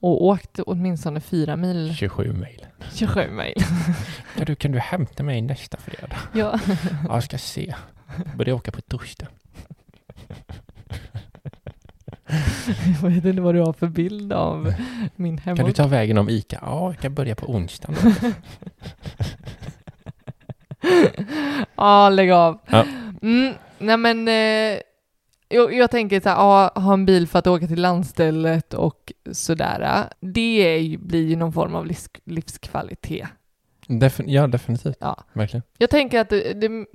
och 0.00 0.24
åkt 0.24 0.58
åtminstone 0.58 1.20
fyra 1.20 1.56
mil. 1.56 1.94
27 1.96 2.32
mejl. 2.32 2.66
27 2.94 3.30
mil. 3.30 3.54
Ja, 4.38 4.44
du, 4.44 4.54
kan 4.54 4.72
du 4.72 4.78
hämta 4.78 5.22
mig 5.22 5.42
nästa 5.42 5.78
fredag? 5.78 6.16
ja. 6.34 6.60
Ja, 7.08 7.14
jag 7.14 7.24
ska 7.24 7.38
se. 7.38 7.74
Jag 8.26 8.36
börjar 8.36 8.54
åka 8.54 8.70
på 8.70 8.80
torsdag. 8.80 9.26
Jag 13.02 13.10
vet 13.10 13.24
inte 13.24 13.42
vad 13.42 13.54
du 13.54 13.60
har 13.60 13.72
för 13.72 13.86
bild 13.86 14.32
av 14.32 14.74
min 15.16 15.38
hemort. 15.38 15.58
Kan 15.58 15.66
du 15.66 15.72
ta 15.72 15.86
vägen 15.86 16.18
om 16.18 16.28
Ica? 16.28 16.58
Ja, 16.62 16.92
jag 16.92 16.98
kan 16.98 17.14
börja 17.14 17.34
på 17.34 17.46
onsdagen. 17.46 17.96
Ja, 21.76 22.08
lägg 22.08 22.30
av. 22.30 22.58
Ja. 22.66 22.84
Mm, 23.22 23.54
nej 23.78 23.96
men, 23.96 24.28
eh, 24.28 24.80
jag, 25.48 25.74
jag 25.74 25.90
tänker 25.90 26.20
så 26.20 26.28
här, 26.28 26.36
ja, 26.36 26.72
ha 26.74 26.92
en 26.92 27.06
bil 27.06 27.28
för 27.28 27.38
att 27.38 27.46
åka 27.46 27.66
till 27.66 27.80
landstället 27.82 28.74
och 28.74 29.12
sådär. 29.32 30.08
Det 30.20 30.74
är 30.74 30.78
ju, 30.78 30.98
blir 30.98 31.26
ju 31.28 31.36
någon 31.36 31.52
form 31.52 31.74
av 31.74 31.86
livs, 31.86 32.08
livskvalitet. 32.24 33.28
Defin- 33.90 34.24
ja, 34.28 34.46
definitivt. 34.46 34.96
Ja. 35.00 35.16
Verkligen. 35.32 35.62
Jag 35.78 35.90
tänker 35.90 36.20
att, 36.20 36.28
det, 36.30 36.86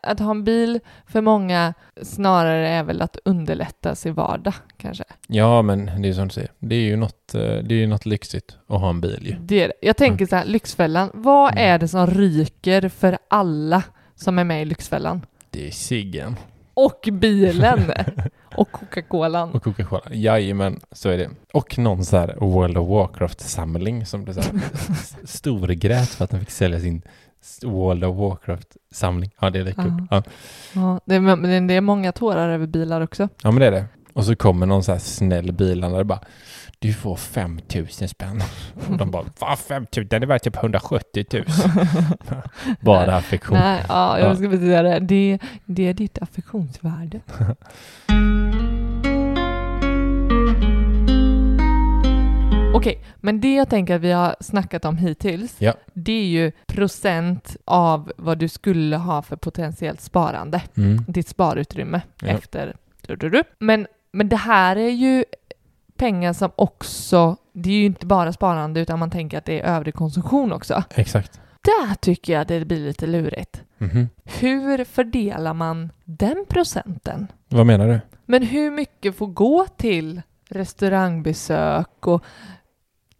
att 0.00 0.20
ha 0.20 0.30
en 0.30 0.44
bil 0.44 0.80
för 1.06 1.20
många 1.20 1.74
snarare 2.02 2.68
är 2.68 2.82
väl 2.82 3.02
att 3.02 3.16
underlätta 3.24 3.94
sin 3.94 4.14
vardag, 4.14 4.54
kanske. 4.76 5.04
Ja, 5.28 5.62
men 5.62 6.02
det 6.02 6.08
är 6.08 6.12
som 6.12 6.28
du 6.28 6.34
säger. 6.34 6.50
Det 6.58 6.74
är 6.74 6.80
ju 6.80 6.96
något, 6.96 7.34
eh, 7.34 7.40
det 7.40 7.74
är 7.74 7.78
ju 7.78 7.86
något 7.86 8.06
lyxigt 8.06 8.56
att 8.68 8.80
ha 8.80 8.90
en 8.90 9.00
bil 9.00 9.18
ju. 9.26 9.36
Det 9.40 9.62
är 9.62 9.68
det. 9.68 9.74
Jag 9.86 9.96
tänker 9.96 10.26
så 10.26 10.36
här, 10.36 10.44
Lyxfällan, 10.44 11.10
vad 11.14 11.52
Mm. 11.52 11.70
är 11.74 11.78
det 11.78 11.88
som 11.88 12.06
ryker 12.06 12.88
för 12.88 13.18
alla 13.30 13.82
som 14.14 14.38
är 14.38 14.44
med 14.44 14.62
i 14.62 14.64
Lyxfällan? 14.64 15.26
Det 15.50 15.66
är 15.66 15.70
ciggen. 15.70 16.36
Och 16.74 17.08
bilen! 17.12 17.92
och 18.56 18.72
Coca-Colan. 18.72 19.50
Och 19.50 19.62
Coca-Cola. 19.62 20.02
Jajamän, 20.10 20.80
så 20.92 21.08
är 21.08 21.18
det. 21.18 21.30
Och 21.52 21.78
någon 21.78 22.04
så 22.04 22.16
här 22.16 22.36
World 22.40 22.78
of 22.78 22.88
Warcraft-samling 22.88 24.06
som 24.06 24.24
det 24.24 24.34
så 24.34 24.40
här 24.40 24.52
storgrät 25.24 26.08
för 26.08 26.24
att 26.24 26.30
den 26.30 26.40
fick 26.40 26.50
sälja 26.50 26.80
sin 26.80 27.02
World 27.62 28.04
of 28.04 28.16
Warcraft-samling. 28.16 29.30
Ja, 29.40 29.50
det 29.50 29.58
är 29.58 29.64
kul. 29.64 29.74
Ja. 29.76 30.06
Ja. 30.10 30.22
Ja, 30.72 31.00
det, 31.04 31.14
är, 31.14 31.20
men 31.20 31.66
det 31.66 31.74
är 31.74 31.80
många 31.80 32.12
tårar 32.12 32.48
över 32.48 32.66
bilar 32.66 33.00
också. 33.00 33.28
ja, 33.42 33.50
men 33.50 33.60
det 33.60 33.66
är 33.66 33.70
det. 33.70 33.84
Och 34.12 34.24
så 34.24 34.36
kommer 34.36 34.66
någon 34.66 34.84
så 34.84 34.92
här 34.92 34.98
snäll 34.98 35.52
bilhandlare 35.52 36.04
bara 36.04 36.20
du 36.82 36.92
får 36.92 37.16
5000 37.16 38.08
spänn. 38.08 38.42
Och 38.90 38.96
de 38.98 39.10
bara, 39.10 39.24
vad 39.38 39.58
5000? 39.58 40.08
Den 40.08 40.22
är 40.22 40.26
värd 40.26 40.42
typ 40.42 40.56
170 40.56 41.24
000. 41.32 41.44
Bara 42.80 43.16
affektion. 43.16 43.58
Nej, 43.58 43.84
ja, 43.88 44.18
jag 44.18 44.30
Ja. 44.30 44.34
ska 44.36 44.44
precis 44.44 44.60
säga 44.66 44.82
det. 44.82 44.98
det. 45.00 45.38
Det 45.64 45.88
är 45.88 45.94
ditt 45.94 46.18
affektionsvärde. 46.22 47.20
Okej, 52.74 53.04
men 53.20 53.40
det 53.40 53.54
jag 53.54 53.68
tänker 53.68 53.94
att 53.94 54.00
vi 54.00 54.12
har 54.12 54.36
snackat 54.40 54.84
om 54.84 54.96
hittills, 54.96 55.54
Ja. 55.58 55.74
det 55.92 56.12
är 56.12 56.24
ju 56.26 56.52
procent 56.66 57.56
av 57.64 58.12
vad 58.16 58.38
du 58.38 58.48
skulle 58.48 58.96
ha 58.96 59.22
för 59.22 59.36
potentiellt 59.36 60.00
sparande. 60.00 60.62
Mm. 60.76 61.04
ditt 61.08 61.28
sparutrymme 61.28 62.00
Ja. 62.22 62.28
efter... 62.28 62.76
Du, 63.06 63.16
du, 63.16 63.30
du. 63.30 63.42
Men, 63.58 63.86
men 64.12 64.28
det 64.28 64.36
här 64.36 64.76
är 64.76 64.88
ju 64.90 65.24
pengar 66.02 66.32
som 66.32 66.50
också... 66.56 67.36
Det 67.52 67.70
är 67.70 67.74
ju 67.74 67.84
inte 67.84 68.06
bara 68.06 68.32
sparande 68.32 68.80
utan 68.80 68.98
man 68.98 69.10
tänker 69.10 69.38
att 69.38 69.44
det 69.44 69.60
är 69.60 69.64
övrig 69.76 69.94
konsumtion 69.94 70.52
också. 70.52 70.84
Exakt. 70.94 71.40
Där 71.60 71.94
tycker 71.94 72.32
jag 72.32 72.46
det 72.46 72.64
blir 72.64 72.86
lite 72.86 73.06
lurigt. 73.06 73.62
Mhm. 73.78 74.08
Hur 74.24 74.84
fördelar 74.84 75.54
man 75.54 75.92
den 76.04 76.44
procenten? 76.48 77.26
Vad 77.48 77.66
menar 77.66 77.88
du? 77.88 78.00
Men 78.26 78.42
hur 78.42 78.70
mycket 78.70 79.16
får 79.16 79.26
gå 79.26 79.66
till 79.76 80.22
restaurangbesök 80.48 82.06
och 82.06 82.24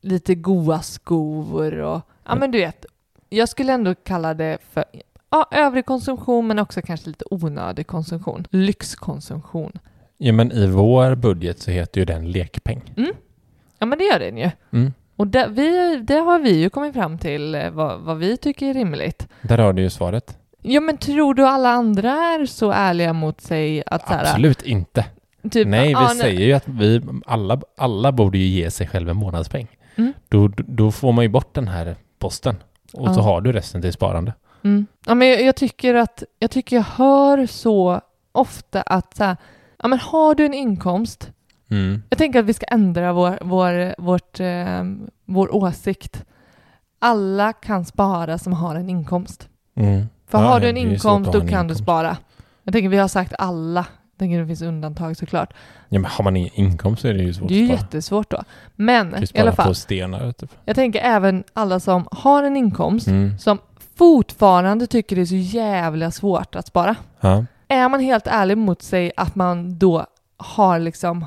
lite 0.01 0.35
goa 0.35 0.83
skor 0.83 1.79
och... 1.79 2.01
Ja, 2.27 2.35
men 2.35 2.51
du 2.51 2.59
vet. 2.59 2.87
Jag 3.29 3.49
skulle 3.49 3.73
ändå 3.73 3.95
kalla 3.95 4.35
det 4.35 4.59
för 4.71 4.85
ja, 5.31 5.49
övrig 5.51 5.87
konsumtion 5.87 6.47
men 6.47 6.59
också 6.59 6.83
kanske 6.83 7.09
lite 7.09 7.25
onödig 7.31 7.87
konsumtion. 7.87 8.47
Lyxkonsumtion. 8.51 9.73
Ja, 10.25 10.33
men 10.33 10.53
i 10.53 10.67
vår 10.67 11.15
budget 11.15 11.61
så 11.61 11.71
heter 11.71 12.01
ju 12.01 12.05
den 12.05 12.31
lekpeng. 12.31 12.83
Ja, 13.79 13.87
men 13.87 13.99
det 13.99 14.05
gör 14.05 14.19
den 14.19 14.37
ju. 14.39 14.51
Mm. 14.73 14.93
Och 15.17 15.27
det, 15.27 15.47
vi, 15.51 15.97
det 15.97 16.15
har 16.15 16.39
vi 16.39 16.61
ju 16.61 16.71
kommit 16.71 16.95
fram 16.95 17.19
till 17.19 17.55
eh, 17.55 17.71
vad, 17.71 18.01
vad 18.01 18.19
vi 18.19 18.37
tycker 18.37 18.67
är 18.67 18.75
rimligt. 18.75 19.29
Där 19.43 19.59
har 19.59 19.73
du 19.73 19.83
ju 19.83 19.91
svaret. 19.91 20.39
Ja, 20.63 20.81
men 20.81 20.97
tror 20.97 21.35
du 21.35 21.47
alla 21.47 21.69
andra 21.71 22.11
är 22.11 22.47
så 22.47 22.73
ärliga 22.73 23.13
mot 23.13 23.41
sig 23.41 23.83
att 23.87 24.09
så 24.09 24.15
här, 24.15 24.21
Absolut 24.21 24.63
inte. 24.63 25.05
Typ, 25.51 25.69
Nej, 25.69 25.89
vi 25.89 25.95
nej. 25.95 26.17
säger 26.17 26.41
ju 26.41 26.53
att 26.53 26.69
vi 26.69 27.03
alla, 27.27 27.61
alla 27.77 28.13
borde 28.13 28.39
ju 28.39 28.45
ge 28.47 28.71
sig 28.71 28.87
själv 28.87 29.09
en 29.09 29.17
månadspeng. 29.17 29.67
Mm. 29.97 30.13
Då, 30.29 30.49
då 30.57 30.91
får 30.93 31.13
man 31.13 31.25
ju 31.25 31.29
bort 31.29 31.55
den 31.55 31.69
här 31.69 31.97
posten 32.19 32.57
och 32.93 33.15
så 33.15 33.21
Ja. 33.21 33.25
har 33.25 33.41
du 33.41 33.53
resten 33.53 33.83
till 33.83 33.93
sparande. 33.93 34.33
Mm. 34.65 34.87
Ja, 35.07 35.15
men 35.15 35.29
jag, 35.29 35.43
jag, 35.43 35.57
tycker 35.57 35.95
att, 35.95 36.23
jag 36.39 36.51
tycker 36.51 36.77
jag 36.77 36.83
hör 36.83 37.47
så 37.47 38.01
ofta 38.33 38.83
att 38.83 39.17
så 39.17 39.25
här, 39.25 39.37
ja, 39.83 39.89
men 39.89 39.99
har 39.99 40.35
du 40.35 40.47
en 40.47 40.55
inkomst, 40.55 41.31
Mm. 41.71 42.03
jag 42.11 42.19
tänker 42.19 42.39
att 42.41 42.45
vi 42.47 42.55
ska 42.55 42.67
ändra 42.67 43.13
vår, 43.13 43.39
vår, 43.43 43.95
vårt, 44.03 44.41
eh, 44.41 44.85
vår 45.27 45.55
åsikt. 45.55 46.25
Alla 46.99 47.53
kan 47.53 47.85
spara 47.85 48.39
som 48.39 48.53
har 48.53 48.75
en 48.75 48.91
inkomst. 48.91 49.49
Mm. 49.77 50.07
För 50.29 50.39
Ja, 50.39 50.45
har 50.45 50.61
du 50.61 50.69
en 50.69 50.77
inkomst, 50.77 51.33
då 51.33 51.41
kan 51.41 51.49
du 51.49 51.53
inkomst. 51.63 51.83
spara. 51.83 52.17
Jag 52.63 52.73
tänker 52.75 52.89
vi 52.89 52.97
har 52.99 53.09
sagt 53.09 53.33
alla. 53.39 53.87
Jag 54.15 54.19
tänker 54.19 54.41
det 54.41 54.47
finns 54.47 54.63
undantag 54.63 55.17
såklart. 55.17 55.53
Ja, 55.89 55.99
men 56.01 56.05
har 56.11 56.25
man 56.25 56.37
ingen 56.37 56.51
inkomst 56.55 57.03
så 57.03 57.09
är 57.09 57.15
det 57.15 57.23
ju 57.23 57.35
svårt 57.35 57.49
Det 57.49 57.55
är 57.55 57.59
ju 57.59 57.67
jättesvårt 57.67 58.31
då. 58.31 58.43
Men 58.77 59.11
Du 59.11 59.27
i 59.35 59.41
alla 59.41 59.53
fall, 59.53 59.67
på 59.67 59.75
stenar 59.75 60.33
typ. 60.33 60.51
jag 60.65 60.77
tänker 60.77 61.01
även 61.01 61.45
alla 61.53 61.81
som 61.81 62.09
har 62.11 62.43
en 62.43 62.57
inkomst 62.57 63.07
Mm. 63.07 63.39
som 63.39 63.59
fortfarande 63.97 64.87
tycker 64.87 65.17
det 65.17 65.23
är 65.23 65.27
så 65.27 65.35
jävla 65.57 66.11
svårt 66.11 66.55
att 66.55 66.67
spara. 66.67 66.97
Ja. 67.21 67.45
Är 67.73 67.89
man 67.89 68.01
helt 68.01 68.27
ärlig 68.27 68.59
mot 68.59 68.83
sig 68.83 69.13
att 69.17 69.35
man 69.35 69.79
då 69.79 70.07
har 70.37 70.79
liksom 70.79 71.27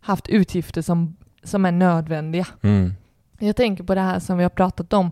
haft 0.00 0.28
utgifter 0.28 0.82
som, 0.82 1.16
som 1.42 1.64
är 1.64 1.72
nödvändiga. 1.72 2.46
Mm. 2.62 2.94
Jag 3.38 3.56
tänker 3.56 3.84
på 3.84 3.94
det 3.94 4.00
här 4.00 4.18
som 4.18 4.36
vi 4.38 4.42
har 4.42 4.50
pratat 4.50 4.92
om, 4.92 5.10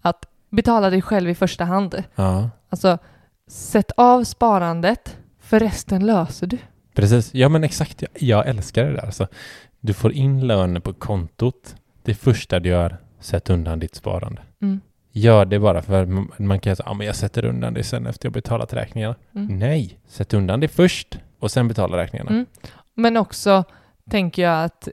att 0.00 0.24
betala 0.50 0.90
dig 0.90 1.02
själv 1.02 1.30
i 1.30 1.34
första 1.34 1.64
hand. 1.64 2.02
ja. 2.14 2.50
Alltså, 2.70 2.98
sätt 3.46 3.90
av 3.96 4.24
sparandet, 4.24 5.16
för 5.40 5.60
resten 5.60 6.06
löser 6.06 6.46
du. 6.46 6.58
Precis. 6.94 7.34
Ja, 7.34 7.48
men 7.48 7.64
exakt. 7.64 8.02
Jag, 8.02 8.10
jag 8.14 8.48
älskar 8.48 8.84
det 8.84 8.92
där. 8.92 9.04
Alltså, 9.04 9.26
du 9.80 9.94
får 9.94 10.12
in 10.12 10.46
lönen 10.46 10.82
på 10.82 10.92
kontot. 10.92 11.76
Det 12.02 12.14
första 12.14 12.60
du 12.60 12.68
gör, 12.68 12.96
sätt 13.20 13.50
undan 13.50 13.78
ditt 13.78 13.94
sparande. 13.94 14.42
Mm. 14.62 14.80
Gör 15.18 15.44
det 15.44 15.58
bara 15.58 15.82
för 15.82 16.06
man- 16.06 16.30
man 16.38 16.60
kan 16.60 16.76
säga 16.76 16.84
att 16.84 16.90
ah, 16.90 16.94
men 16.94 17.06
jag 17.06 17.16
sätter 17.16 17.44
undan 17.44 17.74
det 17.74 17.84
sen 17.84 18.06
efter 18.06 18.26
jag 18.26 18.32
betalat 18.32 18.72
räkningarna. 18.72 19.14
Mm. 19.34 19.58
Nej, 19.58 19.98
sätt 20.08 20.34
undan 20.34 20.60
det 20.60 20.68
först 20.68 21.18
och 21.40 21.50
sen 21.50 21.68
betala 21.68 21.96
räkningarna. 21.96 22.30
Mm. 22.30 22.46
Men 22.94 23.16
också 23.16 23.64
tänker 24.10 24.42
jag 24.42 24.64
att 24.64 24.88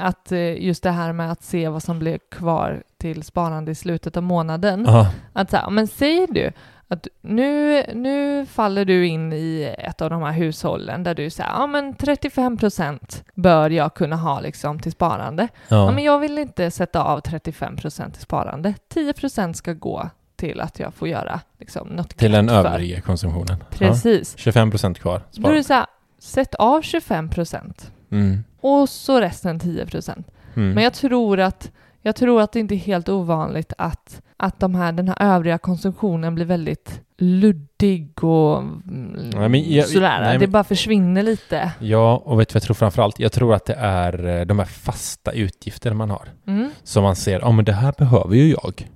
att 0.00 0.32
eh, 0.32 0.62
just 0.64 0.82
det 0.82 0.90
här 0.90 1.12
med 1.12 1.32
att 1.32 1.42
se 1.42 1.68
vad 1.68 1.82
som 1.82 1.98
blir 1.98 2.18
kvar 2.30 2.82
till 2.98 3.22
sparande 3.22 3.70
i 3.70 3.74
slutet 3.74 4.16
av 4.16 4.22
månaden. 4.22 4.84
Ja. 4.86 5.10
Att 5.32 5.50
så 5.50 5.56
här, 5.56 5.70
men 5.70 5.86
säger 5.86 6.26
du 6.26 6.52
att 6.88 7.06
nu, 7.20 7.82
nu 7.94 8.46
faller 8.46 8.84
du 8.84 9.06
in 9.06 9.32
i 9.32 9.74
ett 9.78 10.02
av 10.02 10.10
de 10.10 10.22
här 10.22 10.32
hushållen 10.32 11.02
där 11.02 11.14
du 11.14 11.30
säger 11.30 11.50
ja 11.50 11.66
men 11.66 11.94
35 11.94 12.56
procent 12.56 13.24
bör 13.34 13.70
jag 13.70 13.94
kunna 13.94 14.16
ha 14.16 14.40
liksom 14.40 14.80
till 14.80 14.92
sparande. 14.92 15.48
Ja. 15.68 15.76
Ja. 15.76 15.90
men 15.90 16.04
jag 16.04 16.18
vill 16.18 16.38
inte 16.38 16.70
sätta 16.70 17.02
av 17.02 17.20
35 17.20 17.76
procent 17.76 18.14
till 18.14 18.22
sparande. 18.22 18.74
10 18.88 19.12
procent 19.12 19.56
ska 19.56 19.72
gå 19.72 20.10
till 20.36 20.60
att 20.60 20.78
jag 20.78 20.94
får 20.94 21.08
göra 21.08 21.40
liksom, 21.58 21.88
något 21.88 22.16
Till 22.16 22.32
den 22.32 22.48
övriga 22.48 23.00
konsumtionen. 23.00 23.56
Ja. 23.60 23.66
Precis. 23.70 24.36
25 24.36 24.70
procent 24.70 24.98
kvar. 24.98 25.22
Då 25.32 25.48
är 25.48 25.54
det 25.54 25.64
så 25.64 25.74
här, 25.74 25.86
sätt 26.18 26.54
av 26.54 26.82
25 26.82 27.28
procent 27.28 27.92
Mm. 28.10 28.44
och 28.60 28.88
så 28.88 29.20
resten 29.20 29.60
10 29.60 29.86
procent. 29.86 30.30
Mm. 30.54 30.72
Men 30.72 30.84
jag 30.84 30.92
tror 30.92 31.40
att 31.40 31.70
jag 32.02 32.16
tror 32.16 32.42
att 32.42 32.52
det 32.52 32.60
inte 32.60 32.74
är 32.74 32.76
helt 32.76 33.08
ovanligt 33.08 33.72
att, 33.78 34.22
att 34.38 34.60
de 34.60 34.74
här, 34.74 34.92
den 34.92 35.08
här 35.08 35.16
övriga 35.34 35.58
konsumtionen 35.58 36.34
blir 36.34 36.44
väldigt 36.44 37.00
luddig 37.20 38.24
och 38.24 38.58
mm, 38.58 39.30
Nej, 39.34 39.48
men 39.48 39.72
jag- 39.74 39.86
sådär. 39.88 40.20
nej, 40.20 40.32
det 40.32 40.38
men- 40.38 40.50
bara 40.50 40.64
försvinner 40.64 41.22
lite. 41.22 41.72
Ja, 41.78 42.16
och 42.24 42.40
vet 42.40 42.48
du 42.48 42.52
vad 42.52 42.56
jag 42.56 42.62
tror 42.62 42.74
framför 42.74 43.02
allt? 43.02 43.18
Jag 43.20 43.32
tror 43.32 43.54
att 43.54 43.64
det 43.64 43.74
är 43.78 44.26
eh, 44.38 44.44
de 44.46 44.58
här 44.58 44.66
fasta 44.66 45.32
utgifter 45.32 45.92
man 45.92 46.10
har. 46.10 46.28
Mm. 46.46 46.70
Som 46.82 47.02
man 47.02 47.16
ser, 47.16 47.40
ja 47.40 47.50
men 47.52 47.64
det 47.64 47.72
här 47.72 47.94
behöver 47.98 48.36
ju 48.36 48.50
jag. 48.50 48.88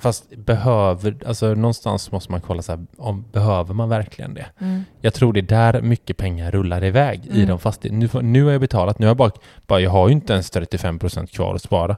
Fast 0.00 0.36
behöver, 0.36 1.16
alltså 1.26 1.54
någonstans 1.54 2.12
måste 2.12 2.32
man 2.32 2.40
kolla 2.40 2.62
så 2.62 2.72
här, 2.72 2.86
om 2.96 3.24
behöver 3.32 3.74
man 3.74 3.88
verkligen 3.88 4.34
det? 4.34 4.46
Mm. 4.60 4.84
Jag 5.00 5.14
tror 5.14 5.32
det 5.32 5.40
är 5.40 5.72
där 5.72 5.82
mycket 5.82 6.16
pengar 6.16 6.50
rullar 6.50 6.84
iväg 6.84 7.26
i 7.26 7.36
Mm. 7.36 7.48
de 7.48 7.58
fastigheterna. 7.58 8.20
Nu, 8.22 8.28
nu 8.28 8.44
har 8.44 8.52
jag 8.52 8.60
betalat, 8.60 8.98
nu 8.98 9.06
har 9.06 9.10
jag 9.10 9.16
bara, 9.16 9.30
bara, 9.66 9.80
jag 9.80 9.90
har 9.90 10.08
ju 10.08 10.12
inte 10.12 10.32
ens 10.32 10.50
35% 10.52 11.26
kvar 11.26 11.54
att 11.54 11.62
spara. 11.62 11.96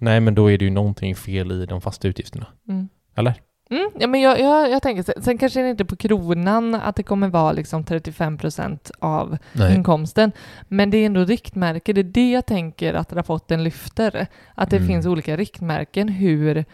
Nej, 0.00 0.20
men 0.20 0.34
då 0.34 0.50
är 0.50 0.58
det 0.58 0.64
ju 0.64 0.70
någonting 0.70 1.14
fel 1.16 1.52
i 1.52 1.66
de 1.66 1.80
fasta 1.80 2.08
utgifterna. 2.08 2.46
Mm. 2.68 2.88
Eller? 3.16 3.34
Mm, 3.70 3.90
ja, 3.98 4.06
men 4.06 4.20
jag, 4.20 4.40
jag, 4.40 4.70
jag 4.70 4.82
tänker, 4.82 5.20
sen, 5.20 5.38
kanske 5.38 5.62
det 5.62 5.70
inte 5.70 5.84
på 5.84 5.96
kronan 5.96 6.74
att 6.74 6.96
det 6.96 7.02
kommer 7.02 7.28
vara 7.28 7.52
liksom 7.52 7.84
35 7.84 8.38
procent 8.38 8.90
av 8.98 9.38
Nej. 9.52 9.74
inkomsten, 9.74 10.32
men 10.68 10.90
det 10.90 10.96
är 10.98 11.06
ändå 11.06 11.24
riktmärke. 11.24 11.92
Det 11.92 12.00
är 12.00 12.04
det 12.04 12.30
jag 12.30 12.46
tänker 12.46 12.94
att 12.94 13.12
rapporten 13.12 13.64
lyfter. 13.64 14.26
Att 14.54 14.70
det 14.70 14.76
Mm. 14.76 14.88
finns 14.88 15.06
olika 15.06 15.36
riktmärken 15.36 16.08
hur, 16.08 16.54
hur 16.54 16.64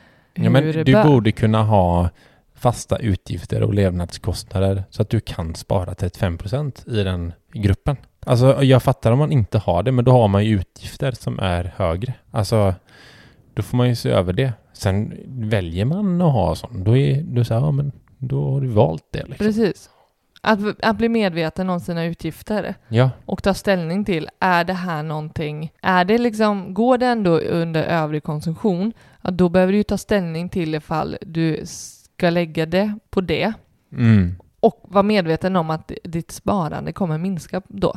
Ja, 0.45 0.51
men 0.51 0.72
du 0.72 0.85
bör- 0.93 1.05
borde 1.05 1.33
kunna 1.33 1.62
ha 1.62 2.09
fasta 2.55 2.97
utgifter 2.99 3.62
och 3.62 3.74
levnadskostnader 3.74 4.85
så 4.91 5.03
att 5.03 5.11
du 5.11 5.20
kan 5.20 5.55
spara 5.55 5.95
35% 5.95 6.89
i 6.89 7.03
den 7.05 7.33
gruppen. 7.53 7.97
Alltså 8.27 8.62
jag 8.64 8.83
fattar 8.83 9.12
om 9.12 9.18
man 9.18 9.33
inte 9.33 9.59
har 9.59 9.83
det, 9.83 9.93
men 9.93 10.05
då 10.05 10.12
har 10.12 10.29
man 10.29 10.45
ju 10.45 10.55
utgifter 10.61 11.12
som 11.12 11.39
är 11.39 11.72
högre. 11.77 12.14
Alltså 12.31 12.74
då 13.57 13.62
får 13.62 13.76
man 13.76 13.88
ju 13.88 13.94
se 13.94 14.11
över 14.11 14.32
det. 14.32 14.52
Sen 14.72 15.14
väljer 15.26 15.84
man 15.84 16.22
att 16.22 16.32
ha 16.32 16.54
sånt, 16.54 16.84
då 16.84 16.96
är 16.96 17.22
du 17.22 17.44
så 17.44 17.54
här, 17.54 17.61
ja 17.61 17.70
men 17.70 17.92
då 18.18 18.52
har 18.52 18.61
du 18.61 18.66
valt 18.66 19.04
det 19.11 19.24
liksom. 19.26 19.46
Precis. 19.46 19.90
Att, 20.40 20.59
att 20.82 20.96
bli 20.96 21.09
medveten 21.09 21.70
om 21.70 21.80
sina 21.80 22.04
utgifter 22.04 22.74
Ja, 22.88 23.11
och 23.24 23.42
ta 23.42 23.54
ställning 23.54 24.04
till, 24.04 24.28
är 24.40 24.64
det 24.64 24.72
här 24.72 25.02
någonting, 25.02 25.72
är 25.82 26.04
det 26.04 26.18
liksom, 26.18 26.74
går 26.74 26.98
det 26.98 27.07
ändå 27.07 27.38
under 27.38 27.84
övrig 27.84 28.22
konsumtion, 28.22 28.92
ja, 29.22 29.30
då 29.30 29.48
behöver 29.48 29.72
du 29.72 29.78
ju 29.78 29.84
ta 29.84 29.98
ställning 29.98 30.48
till 30.48 30.74
ifall 30.74 31.16
du 31.20 31.61
ska 31.64 32.30
lägga 32.30 32.66
det 32.66 32.98
på 33.11 33.20
det 33.20 33.52
mm. 33.92 34.36
och 34.61 34.84
vara 34.88 35.02
medveten 35.02 35.57
om 35.57 35.70
att 35.70 35.92
ditt 36.04 36.30
sparande 36.30 36.92
kommer 36.92 37.18
minska 37.18 37.62
då. 37.68 37.94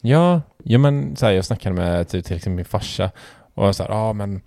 Ja, 0.00 0.42
ja 0.62 0.78
men 0.78 1.16
så 1.16 1.26
här, 1.26 1.32
jag 1.32 1.44
snackade 1.44 1.74
med 1.74 2.08
typ, 2.08 2.24
till 2.24 2.36
exempel 2.36 2.56
min 2.56 2.64
farsa 2.64 3.10
och 3.54 3.66
jag 3.66 3.74
sa 3.74 3.84
ja 3.88 4.12
men 4.12 4.40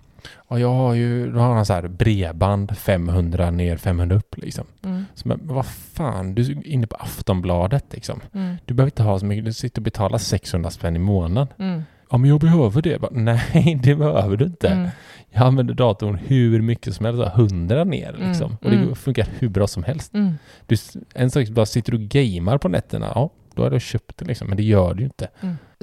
ja, 0.48 0.58
jag 0.58 0.72
har 0.72 0.94
ju, 0.94 1.32
då 1.32 1.40
har 1.40 1.54
han 1.54 1.66
så 1.66 1.72
här 1.72 1.88
bredband 1.88 2.78
500 2.78 3.50
ner 3.50 3.76
500 3.76 4.16
upp 4.16 4.36
liksom. 4.36 4.64
Mm. 4.84 5.04
Så, 5.14 5.28
men 5.28 5.40
vad 5.42 5.66
fan, 5.66 6.34
du 6.34 6.42
är 6.42 6.66
inne 6.66 6.86
på 6.86 6.96
Aftonbladet 6.96 7.84
liksom. 7.90 8.20
Mm. 8.34 8.56
Du 8.64 8.74
behöver 8.74 8.90
inte 8.90 9.02
ha 9.02 9.18
så 9.18 9.26
mycket, 9.26 9.44
du 9.44 9.52
sitter 9.52 9.80
och 9.80 9.84
betalar 9.84 10.18
600 10.18 10.70
spänn 10.70 10.96
i 10.96 10.98
månaden. 10.98 11.48
Mm. 11.58 11.82
Ja 12.10 12.18
men 12.18 12.30
jag 12.30 12.40
behöver 12.40 12.82
det. 12.82 13.00
Bara, 13.00 13.10
Nej 13.14 13.80
det 13.82 13.94
behöver 13.94 14.36
du 14.36 14.44
inte. 14.44 14.68
Mm. 14.68 14.88
Jag 15.30 15.42
använder 15.42 15.74
datorn 15.74 16.14
hur 16.14 16.62
mycket 16.62 16.94
som 16.94 17.06
helst, 17.06 17.22
100 17.36 17.84
ner 17.84 18.14
Mm, 18.14 18.28
liksom. 18.28 18.56
Och 18.62 18.70
det 18.70 18.76
mm. 18.76 18.94
funkar 18.94 19.26
hur 19.38 19.48
bra 19.48 19.66
som 19.66 19.84
helst. 19.84 20.14
Mm. 20.14 20.34
Du, 20.66 20.76
en 21.14 21.30
sak, 21.30 21.48
bara 21.48 21.66
sitter 21.66 21.92
du 21.92 21.98
och 21.98 22.04
gamer 22.04 22.58
på 22.58 22.68
nätterna, 22.68 23.12
ja 23.14 23.30
då 23.54 23.62
har 23.62 23.70
du 23.70 23.80
köpt 23.80 24.18
det 24.18 24.24
liksom. 24.24 24.48
Men 24.48 24.56
det 24.56 24.62
gör 24.62 24.94
du 24.94 25.00
ju 25.00 25.06
inte. 25.06 25.28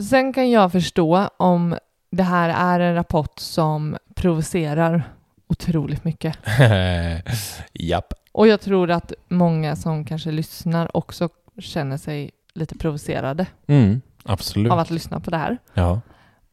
Sen 0.09 0.33
kan 0.33 0.51
jag 0.51 0.71
förstå 0.71 1.29
om 1.37 1.75
det 2.11 2.23
här 2.23 2.49
är 2.49 2.79
en 2.79 2.95
rapport 2.95 3.39
som 3.39 3.97
provocerar 4.15 5.03
otroligt 5.47 6.03
mycket. 6.03 6.37
Japp. 7.73 8.13
Och 8.31 8.47
jag 8.47 8.61
tror 8.61 8.91
att 8.91 9.13
många 9.27 9.75
som 9.75 10.05
kanske 10.05 10.31
lyssnar 10.31 10.97
också 10.97 11.29
känner 11.59 11.97
sig 11.97 12.31
lite 12.53 12.75
provocerade 12.77 13.45
Mm, 13.67 14.01
absolut. 14.23 14.71
av 14.71 14.79
att 14.79 14.89
lyssna 14.89 15.19
på 15.19 15.31
det 15.31 15.37
här. 15.37 15.57
Ja. 15.73 16.01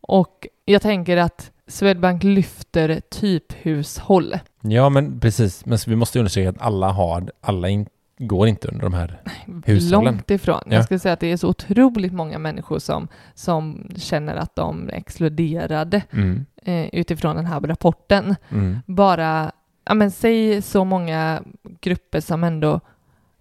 Och 0.01 0.47
jag 0.65 0.83
tänker 0.83 1.17
att 1.17 1.51
Swedbank 1.69 2.23
lyfter 2.23 3.01
typhushåll. 3.11 4.39
ja, 4.61 4.89
men 4.89 5.21
precis. 5.21 5.67
Men 5.67 5.79
vi 5.87 5.97
måste 5.97 6.19
undersöka 6.19 6.51
att 6.51 6.61
alla 6.63 6.93
har, 6.93 7.31
alla 7.41 7.69
in, 7.69 7.87
går 8.19 8.49
inte 8.49 8.69
under 8.69 8.83
de 8.83 8.95
här 8.95 9.23
hushållen. 9.65 10.05
Långt 10.15 10.31
ifrån. 10.31 10.61
Ja. 10.67 10.73
Jag 10.75 10.85
skulle 10.85 11.01
säga 11.01 11.13
att 11.13 11.21
det 11.21 11.33
är 11.33 11.37
så 11.37 11.49
otroligt 11.49 12.13
många 12.13 12.39
människor 12.39 12.79
som, 12.79 13.09
som 13.35 13.89
känner 13.97 14.37
att 14.37 14.57
de 14.57 14.89
är 14.89 14.93
exkluderade 14.93 16.03
Mm, 16.13 16.47
eh, 16.63 16.87
utifrån 16.93 17.37
den 17.37 17.47
här 17.47 17.61
rapporten. 17.61 18.37
mm, 18.51 18.79
Bara, 18.87 19.53
ja 19.85 19.95
men 19.95 20.11
säg 20.11 20.63
så 20.63 20.85
många 20.85 21.43
grupper 21.81 22.21
som 22.21 22.45
ändå 22.45 22.81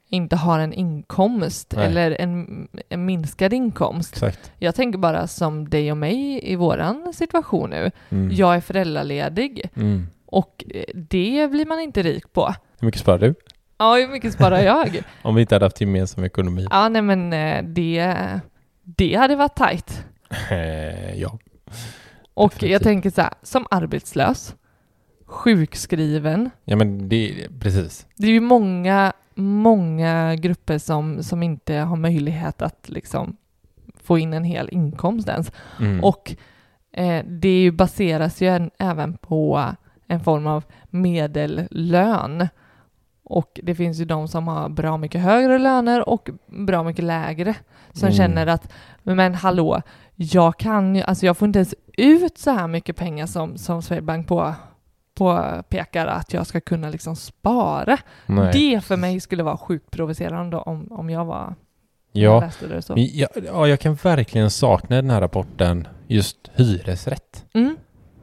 inte 0.09 0.35
har 0.35 0.59
en 0.59 0.73
inkomst 0.73 1.73
Nej. 1.77 1.85
eller 1.85 2.11
en, 2.21 2.67
en 2.89 3.05
minskad 3.05 3.53
inkomst. 3.53 4.13
exakt. 4.13 4.51
Jag 4.57 4.75
tänker 4.75 4.99
bara 4.99 5.27
som 5.27 5.69
dig 5.69 5.91
och 5.91 5.97
mig 5.97 6.39
i 6.51 6.55
våran 6.55 7.13
situation 7.13 7.69
nu. 7.69 7.91
Mm. 8.09 8.31
Jag 8.35 8.55
är 8.55 8.61
föräldraledig 8.61 9.61
Mm. 9.75 10.07
och 10.25 10.63
eh, 10.69 10.83
det 10.93 11.51
blir 11.51 11.65
man 11.65 11.79
inte 11.79 12.03
rik 12.03 12.33
på. 12.33 12.53
Hur 12.79 12.85
mycket 12.85 13.01
sparar 13.01 13.19
du? 13.19 13.33
Ja, 13.77 13.95
hur 13.95 14.07
mycket 14.07 14.33
sparar 14.33 14.59
jag? 14.59 15.01
Om 15.21 15.35
vi 15.35 15.41
inte 15.41 15.55
hade 15.55 15.65
haft 15.65 15.81
gemensam 15.81 16.23
ekonomi? 16.23 16.67
Ja, 16.69 16.89
nej 16.89 17.01
men 17.01 17.33
eh, 17.33 17.63
det, 17.63 18.15
det 18.83 19.15
hade 19.15 19.35
varit 19.35 19.55
tajt. 19.55 20.05
Eh, 20.51 21.19
ja. 21.19 21.39
Och 22.33 22.49
Definitivt. 22.49 22.71
jag 22.71 22.81
tänker 22.83 23.09
så 23.09 23.21
här, 23.21 23.33
som 23.43 23.67
arbetslös, 23.71 24.55
sjukskriven, 25.25 26.49
Ja, 26.65 26.75
men 26.75 27.09
det 27.09 27.47
precis. 27.59 28.07
det 28.15 28.27
är 28.27 28.31
ju 28.31 28.39
många, 28.39 29.13
många 29.35 30.35
grupper 30.35 30.77
som, 30.77 31.23
som 31.23 31.43
inte 31.43 31.73
har 31.75 31.95
möjlighet 31.95 32.61
att 32.61 32.89
liksom 32.89 33.37
få 34.03 34.17
in 34.17 34.33
en 34.33 34.43
hel 34.43 34.69
inkomst 34.71 35.29
ens. 35.29 35.51
Mm. 35.79 36.03
Och 36.03 36.35
eh, 36.91 37.25
det 37.25 37.71
baseras 37.71 38.41
ju 38.41 38.47
en, 38.47 38.71
även 38.79 39.17
på 39.17 39.71
en 40.07 40.19
form 40.19 40.47
av 40.47 40.63
medellön. 40.89 42.47
Och 43.25 43.59
det 43.63 43.75
finns 43.75 43.99
ju 43.99 44.05
de 44.05 44.27
som 44.27 44.47
har 44.47 44.69
bra 44.69 44.97
mycket 44.97 45.21
högre 45.21 45.57
löner 45.59 46.09
och 46.09 46.29
bra 46.45 46.83
mycket 46.83 47.05
lägre. 47.05 47.55
Som 47.93 48.07
Mm. 48.07 48.17
känner 48.17 48.47
att, 48.47 48.71
men 49.03 49.35
hallå, 49.35 49.81
jag 50.15 50.57
kan 50.59 50.95
ju, 50.95 51.01
alltså 51.01 51.25
jag 51.25 51.37
får 51.37 51.45
inte 51.45 51.59
ens 51.59 51.75
ut 51.97 52.37
så 52.37 52.51
här 52.51 52.67
mycket 52.67 52.95
pengar 52.95 53.25
som, 53.25 53.57
som 53.57 53.81
Swedbank 53.81 54.27
på, 54.27 54.53
på 55.17 55.43
pekar 55.69 56.07
att 56.07 56.33
jag 56.33 56.47
ska 56.47 56.61
kunna 56.61 56.89
liksom 56.89 57.15
spara. 57.15 57.97
Nej. 58.25 58.49
Det 58.53 58.81
för 58.83 58.97
mig 58.97 59.19
skulle 59.19 59.43
vara 59.43 59.57
sjukt 59.57 59.91
provocerande 59.91 60.57
om, 60.57 60.87
om 60.91 61.09
jag 61.09 61.25
var 61.25 61.55
Ja, 62.11 62.39
läste 62.39 62.67
det 62.67 62.81
så. 62.81 62.93
ja, 62.97 63.67
jag 63.67 63.79
kan 63.79 63.95
verkligen 63.95 64.51
sakna 64.51 64.95
den 64.95 65.09
här 65.09 65.21
rapporten 65.21 65.87
just 66.07 66.37
hyresrätt. 66.53 67.45
Mm. 67.53 67.77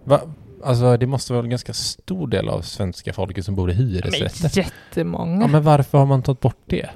Va? 0.05 0.21
Alltså 0.65 0.97
det 0.97 1.07
måste 1.07 1.33
vara 1.33 1.45
en 1.45 1.51
ganska 1.51 1.73
stor 1.73 2.27
del 2.29 2.49
av 2.49 2.61
svenska 2.63 3.13
folket 3.13 3.45
som 3.45 3.55
bor 3.55 3.71
i 3.71 3.75
Men 3.75 3.87
hyresrätter. 3.87 4.59
jättemånga. 4.59 5.41
Ja, 5.41 5.47
men 5.47 5.63
varför 5.63 5.99
har 5.99 6.07
man 6.07 6.23
tagit 6.23 6.41
bort 6.41 6.63
det? 6.67 6.91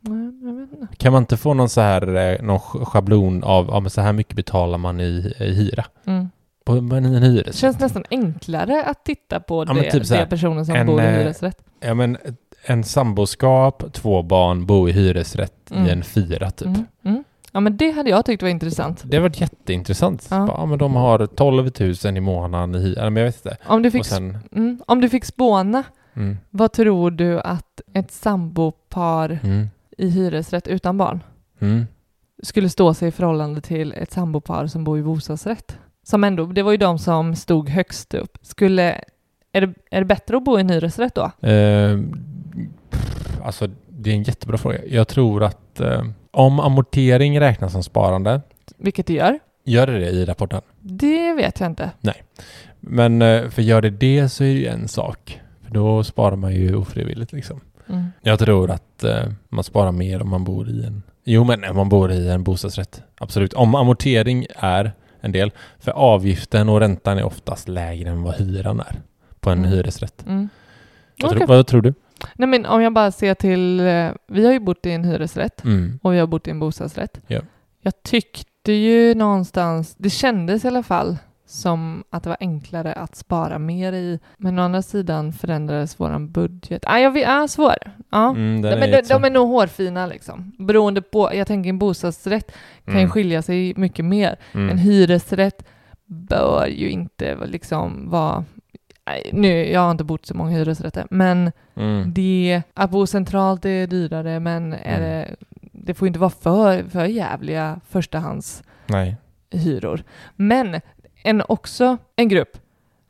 Nej, 0.00 0.32
jag 0.44 0.54
vet 0.54 0.72
inte. 0.80 0.96
Kan 0.96 1.12
man 1.12 1.22
inte 1.22 1.36
få 1.36 1.54
någon 1.54 1.68
så 1.68 1.80
här, 1.80 2.14
eh, 2.16 2.42
någon 2.42 2.58
sch- 2.58 2.84
schablon 2.84 3.44
av, 3.44 3.66
ja 3.68 3.80
men 3.80 3.90
så 3.90 4.00
här 4.00 4.12
mycket 4.12 4.36
betalar 4.36 4.78
man 4.78 5.00
i, 5.00 5.34
i 5.38 5.52
hyra? 5.54 5.84
Mm. 6.06 6.28
På 6.64 6.72
en 6.72 6.92
en 6.92 7.02
Det 7.12 7.18
hyresrätt? 7.18 7.54
känns 7.56 7.80
nästan 7.80 8.04
enklare 8.10 8.84
att 8.84 9.04
titta 9.04 9.40
på 9.40 9.64
Ja, 9.68 9.72
men 9.74 9.82
det, 9.82 9.90
typ 9.90 10.10
här, 10.10 10.20
det 10.20 10.26
personer 10.26 10.64
som 10.64 10.74
en, 10.74 10.86
bor 10.86 11.00
i 11.02 11.04
eh, 11.04 11.10
hyresrätt. 11.12 11.58
Ja 11.80 11.94
men 11.94 12.16
en 12.64 12.84
samboskap, 12.84 13.82
två 13.92 14.22
barn, 14.22 14.66
bo 14.66 14.88
i 14.88 14.92
hyresrätt 14.92 15.70
Mm. 15.70 15.86
i 15.86 15.90
en 15.90 16.02
fyra 16.04 16.50
typ. 16.50 16.68
Mm. 17.04 17.24
Ja, 17.52 17.60
men 17.60 17.76
det 17.76 17.90
hade 17.90 18.10
jag 18.10 18.26
tyckt 18.26 18.42
var 18.42 18.48
intressant. 18.48 19.02
Det 19.04 19.16
har 19.16 19.22
varit 19.22 19.40
jätteintressant. 19.40 20.26
Ja. 20.30 20.54
Ja. 20.56 20.66
men 20.66 20.78
de 20.78 20.96
har 20.96 21.26
12 21.26 21.70
000 22.04 22.16
i 22.16 22.20
månaden 22.20 22.74
i 22.74 22.78
hyra, 22.78 23.10
men 23.10 23.22
jag 23.22 23.28
vet 23.28 23.46
inte. 23.46 23.56
Om 23.66 23.82
du 23.82 23.90
fick, 23.90 24.06
sen, 24.06 24.38
mm, 24.52 24.82
om 24.86 25.00
du 25.00 25.08
fick 25.08 25.24
spåna, 25.24 25.84
mm, 26.14 26.38
vad 26.50 26.72
tror 26.72 27.10
du 27.10 27.40
att 27.40 27.80
ett 27.92 28.10
sambopar 28.10 29.38
mm, 29.42 29.68
i 29.98 30.08
hyresrätt 30.08 30.68
utan 30.68 30.98
barn 30.98 31.22
mm. 31.58 31.86
skulle 32.42 32.68
stå 32.68 32.94
sig 32.94 33.08
i 33.08 33.12
förhållande 33.12 33.60
till 33.60 33.92
ett 33.92 34.12
sambopar 34.12 34.66
som 34.66 34.84
bor 34.84 34.98
i 34.98 35.02
bostadsrätt? 35.02 35.78
som 36.02 36.24
ändå, 36.24 36.46
det 36.46 36.62
var 36.62 36.70
ju 36.70 36.76
de 36.76 36.98
som 36.98 37.36
stod 37.36 37.68
högst 37.68 38.14
upp. 38.14 38.38
Skulle, 38.42 39.04
är 39.52 39.60
det, 39.60 39.74
är 39.90 40.00
det 40.00 40.04
bättre 40.04 40.36
att 40.36 40.44
bo 40.44 40.58
i 40.58 40.60
en 40.60 40.70
hyresrätt 40.70 41.14
då? 41.14 41.48
Eh, 41.48 41.98
pff, 42.90 43.40
alltså, 43.44 43.68
det 44.02 44.10
är 44.10 44.14
en 44.14 44.22
jättebra 44.22 44.58
fråga. 44.58 44.78
Jag 44.86 45.08
tror 45.08 45.42
att 45.44 45.80
eh, 45.80 46.04
om 46.30 46.60
amortering 46.60 47.40
räknas 47.40 47.72
som 47.72 47.82
sparande, 47.82 48.40
Vilket 48.76 49.06
det 49.06 49.12
gör? 49.14 49.38
gör 49.64 49.86
det 49.86 49.98
det 49.98 50.10
i 50.10 50.24
rapporten? 50.24 50.60
Det 50.80 51.32
vet 51.32 51.60
jag 51.60 51.66
inte. 51.66 51.90
Men 52.80 53.22
eh, 53.22 53.48
för 53.48 53.62
gör 53.62 53.82
det 53.82 53.90
det 53.90 54.28
så 54.28 54.44
är 54.44 54.48
det 54.54 54.60
ju 54.60 54.66
en 54.66 54.88
sak. 54.88 55.40
För 55.64 55.74
då 55.74 56.04
sparar 56.04 56.36
man 56.36 56.54
ju 56.54 56.74
ofrivilligt 56.76 57.32
liksom. 57.32 57.60
Mm. 57.88 58.04
Jag 58.22 58.38
tror 58.38 58.70
att 58.70 59.04
eh, 59.04 59.24
man 59.48 59.64
sparar 59.64 59.92
mer 59.92 60.22
om 60.22 60.28
man 60.28 60.44
bor 60.44 60.68
i 60.70 60.84
en... 60.84 61.02
Jo, 61.24 61.44
men 61.44 61.64
om 61.64 61.76
man 61.76 61.88
bor 61.88 62.12
i 62.12 62.28
en 62.28 62.44
bostadsrätt. 62.44 63.02
Absolut. 63.18 63.52
Om 63.52 63.74
amortering 63.74 64.46
är 64.56 64.92
en 65.20 65.32
del. 65.32 65.52
För 65.78 65.90
avgiften 65.92 66.68
och 66.68 66.80
räntan 66.80 67.18
är 67.18 67.22
oftast 67.24 67.68
lägre 67.68 68.10
än 68.10 68.22
vad 68.22 68.34
hyran 68.34 68.80
är 68.80 68.96
på 69.40 69.50
en 69.50 69.58
Mm. 69.58 69.70
hyresrätt. 69.70 70.24
Mm. 70.26 70.48
Vad, 71.22 71.30
tror, 71.30 71.46
vad 71.46 71.66
tror 71.66 71.82
du? 71.82 71.94
Nej 72.34 72.48
men 72.48 72.66
om 72.66 72.82
jag 72.82 72.92
bara 72.92 73.10
ser 73.12 73.34
till, 73.34 73.80
eh, 73.80 74.08
vi 74.28 74.44
har 74.46 74.52
ju 74.52 74.60
bott 74.60 74.86
i 74.86 74.90
en 74.92 75.04
hyresrätt 75.04 75.64
Mm. 75.64 75.98
och 76.02 76.12
vi 76.14 76.18
har 76.18 76.26
bott 76.26 76.48
i 76.48 76.50
en 76.50 76.60
bostadsrätt. 76.60 77.20
Ja. 77.26 77.40
Jag 77.82 78.02
tyckte 78.02 78.72
ju 78.72 79.14
någonstans, 79.14 79.94
det 79.98 80.10
kändes 80.10 80.64
i 80.64 80.68
alla 80.68 80.82
fall 80.82 81.16
som 81.46 82.04
att 82.10 82.22
det 82.22 82.28
var 82.28 82.36
enklare 82.40 82.92
att 82.92 83.16
spara 83.16 83.58
mer 83.58 83.92
i. 83.92 84.18
Men 84.36 84.58
å 84.58 84.62
andra 84.62 84.82
sidan 84.82 85.32
förändrades 85.32 86.00
våran 86.00 86.30
budget. 86.30 86.82
Ah, 86.86 86.98
jag 86.98 87.10
vet, 87.10 87.28
ah, 87.28 87.48
svår. 87.48 87.74
Ja. 88.10 88.30
Mm, 88.30 88.60
Nej, 88.60 88.72
är 88.72 89.02
de, 89.02 89.08
de 89.08 89.24
är 89.24 89.30
nog 89.30 89.48
hårfina 89.48 90.06
liksom. 90.06 90.52
Beroende 90.58 91.02
på, 91.02 91.30
jag 91.34 91.46
tänker 91.46 91.70
en 91.70 91.78
bostadsrätt 91.78 92.52
kan 92.84 92.94
ju 92.94 93.00
Mm. 93.00 93.10
skilja 93.10 93.42
sig 93.42 93.74
mycket 93.76 94.04
mer. 94.04 94.36
Mm. 94.52 94.68
En 94.70 94.78
hyresrätt 94.78 95.64
bör 96.06 96.66
ju 96.66 96.88
inte 96.90 97.36
liksom 97.46 98.10
vara 98.10 98.44
nu, 99.32 99.70
jag 99.70 99.80
har 99.80 99.90
inte 99.90 100.04
bott 100.04 100.26
så 100.26 100.34
många 100.36 100.50
hyresrätter, 100.50 101.06
men 101.10 101.52
Mm. 101.76 102.12
det, 102.14 102.62
att 102.74 102.90
bo 102.90 103.06
centralt 103.06 103.64
är 103.64 103.86
dyrare, 103.86 104.40
men 104.40 104.72
är 104.72 104.98
Mm. 104.98 105.02
det, 105.02 105.36
det 105.72 105.94
får 105.94 106.08
inte 106.08 106.18
vara 106.20 106.30
för, 106.30 106.82
för 106.88 107.04
jävliga 107.04 107.80
förstahandshyror. 107.88 110.02
Men 110.36 110.80
en, 111.22 111.42
också 111.48 111.96
en 112.16 112.28
grupp 112.28 112.56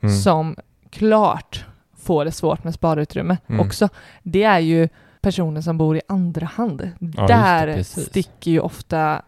Mm. 0.03 0.15
som 0.17 0.57
klart 0.91 1.65
får 1.99 2.25
det 2.25 2.33
svårt 2.33 2.65
med 2.65 2.75
sparutrymme 2.75 3.37
Mm. 3.49 3.61
också, 3.61 3.89
det 4.23 4.43
är 4.43 4.59
ju 4.59 4.89
personer 5.21 5.61
som 5.61 5.79
bor 5.79 5.97
i 5.97 6.01
andra 6.09 6.47
hand. 6.47 6.91
det, 6.99 7.27
Där 7.27 7.75
precis. 7.75 8.07
sticker 8.07 8.51
ju 8.51 8.61
ofta 8.61 9.23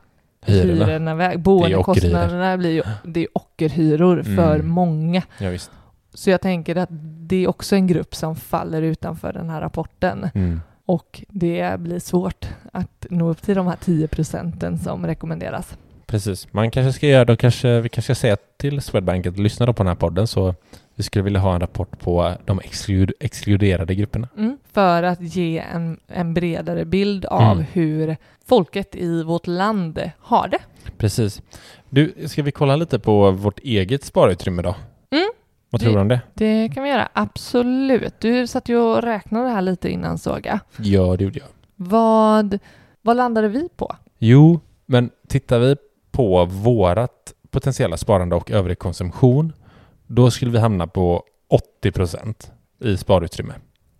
Hyrorna. 0.46 0.84
hyrorna 0.84 1.12
iväg. 1.12 1.40
Boendekostnaderna 1.40 2.56
blir 2.56 2.70
ju 2.70 2.82
det 3.04 3.20
är 3.20 3.26
ockerhyror 3.32 4.22
för 4.22 4.54
Mm. 4.54 4.68
många. 4.68 5.22
Ja. 5.38 5.50
Så 6.14 6.30
jag 6.30 6.40
tänker 6.40 6.76
att 6.76 6.88
det 7.26 7.36
är 7.44 7.48
också 7.48 7.76
en 7.76 7.86
grupp 7.86 8.14
som 8.14 8.36
faller 8.36 8.82
utanför 8.82 9.32
den 9.32 9.50
här 9.50 9.60
rapporten. 9.60 10.30
Mm. 10.34 10.60
Och 10.86 11.24
det 11.28 11.80
blir 11.80 11.98
svårt 11.98 12.46
att 12.72 13.06
nå 13.10 13.30
upp 13.30 13.42
till 13.42 13.54
de 13.54 13.66
här 13.66 13.76
10 13.76 14.08
procenten 14.08 14.78
som 14.78 15.06
rekommenderas. 15.06 15.76
Precis. 16.06 16.52
Man 16.52 16.70
kanske 16.70 16.92
ska 16.92 17.06
göra, 17.06 17.24
de 17.24 17.36
kanske, 17.36 17.80
vi 17.80 17.88
kanske 17.88 18.14
ska 18.14 18.20
säga 18.20 18.36
till 18.56 18.80
Swedbank 18.82 19.26
att 19.26 19.38
lyssna 19.38 19.66
då 19.66 19.72
på 19.72 19.82
den 19.82 19.88
här 19.88 19.94
podden 19.94 20.26
så 20.26 20.54
vi 20.94 21.02
skulle 21.02 21.22
vilja 21.22 21.40
ha 21.40 21.54
en 21.54 21.60
rapport 21.60 21.98
på 22.00 22.34
de 22.44 22.60
exklud, 22.60 23.12
exkluderade 23.20 23.94
grupperna. 23.94 24.28
Mm. 24.36 24.58
För 24.72 25.02
att 25.02 25.20
ge 25.20 25.58
en, 25.58 26.00
en 26.08 26.34
bredare 26.34 26.84
bild 26.84 27.24
av 27.24 27.52
Mm. 27.52 27.64
hur 27.72 28.16
folket 28.46 28.94
i 28.96 29.22
vårt 29.22 29.46
land 29.46 30.10
har 30.18 30.48
det. 30.48 30.58
Precis. 30.98 31.42
Du, 31.90 32.14
ska 32.26 32.42
vi 32.42 32.52
kolla 32.52 32.76
lite 32.76 32.98
på 32.98 33.30
vårt 33.30 33.58
eget 33.58 34.04
sparutrymme 34.04 34.62
då? 34.62 34.74
Mm. 35.10 35.28
Vad 35.72 35.80
tror 35.80 35.92
du 35.94 36.00
om 36.00 36.08
det? 36.08 36.20
Det 36.34 36.68
kan 36.74 36.82
vi 36.82 36.88
göra, 36.88 37.08
absolut. 37.12 38.20
Du 38.20 38.46
satt 38.46 38.68
ju 38.68 38.76
och 38.76 39.02
räknade 39.02 39.48
här 39.48 39.62
lite 39.62 39.90
innan 39.90 40.18
såg 40.18 40.46
jag. 40.46 40.58
Ja, 40.76 41.16
det 41.16 41.24
gjorde 41.24 41.38
jag. 41.38 41.48
Vad, 41.76 42.58
vad 43.02 43.16
landade 43.16 43.48
vi 43.48 43.68
på? 43.76 43.96
Jo, 44.18 44.60
men 44.86 45.10
tittar 45.28 45.58
vi 45.58 45.76
på 46.10 46.44
vårat 46.44 47.32
potentiella 47.50 47.96
sparande 47.96 48.36
och 48.36 48.50
övrig 48.50 48.78
konsumtion, 48.78 49.52
då 50.06 50.30
skulle 50.30 50.50
vi 50.50 50.58
hamna 50.58 50.86
på 50.86 51.22
80% 51.82 52.50
i 52.80 52.96
sparutrymme. 52.96 53.54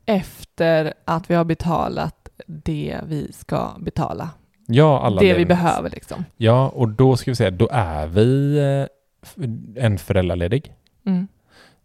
Efter 0.07 0.95
att 1.05 1.31
vi 1.31 1.35
har 1.35 1.45
betalat 1.45 2.29
det 2.47 3.01
vi 3.07 3.33
ska 3.33 3.71
betala. 3.79 4.31
Ja, 4.67 5.01
alla 5.01 5.21
det 5.21 5.35
vi 5.35 5.47
behöver 5.47 5.91
liksom. 5.91 6.25
Ja, 6.37 6.69
och 6.69 6.89
då 6.89 7.17
ska 7.17 7.31
vi 7.31 7.35
säga, 7.35 7.51
då 7.51 7.69
är 7.73 8.07
vi 8.07 8.59
eh, 8.59 9.85
en 9.85 9.99
föräldraledig. 9.99 10.75
Mm. 11.07 11.29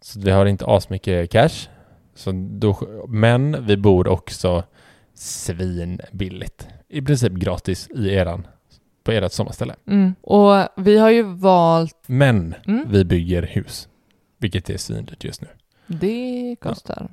Så 0.00 0.20
vi 0.20 0.30
har 0.30 0.46
inte 0.46 0.64
asmycket 0.66 1.30
cash. 1.30 1.68
Så 2.14 2.32
då, 2.34 2.78
men 3.08 3.66
vi 3.66 3.76
bor 3.76 4.08
också 4.08 4.64
svinbilligt. 5.14 6.68
I 6.88 7.02
princip 7.02 7.32
gratis 7.32 7.88
i 7.94 8.14
eran, 8.14 8.46
på 9.04 9.12
ert 9.12 9.32
sommarställe. 9.32 9.74
Mm. 9.86 10.14
Och 10.20 10.68
vi 10.76 10.98
har 10.98 11.10
ju 11.10 11.22
valt, 11.22 11.96
Men 12.06 12.54
mm, 12.66 12.84
vi 12.90 13.04
bygger 13.04 13.42
hus. 13.42 13.88
Vilket 14.38 14.70
är 14.70 14.76
svindyrt 14.76 15.24
just 15.24 15.42
nu. 15.42 15.48
det 15.86 16.56
kostar. 16.60 17.08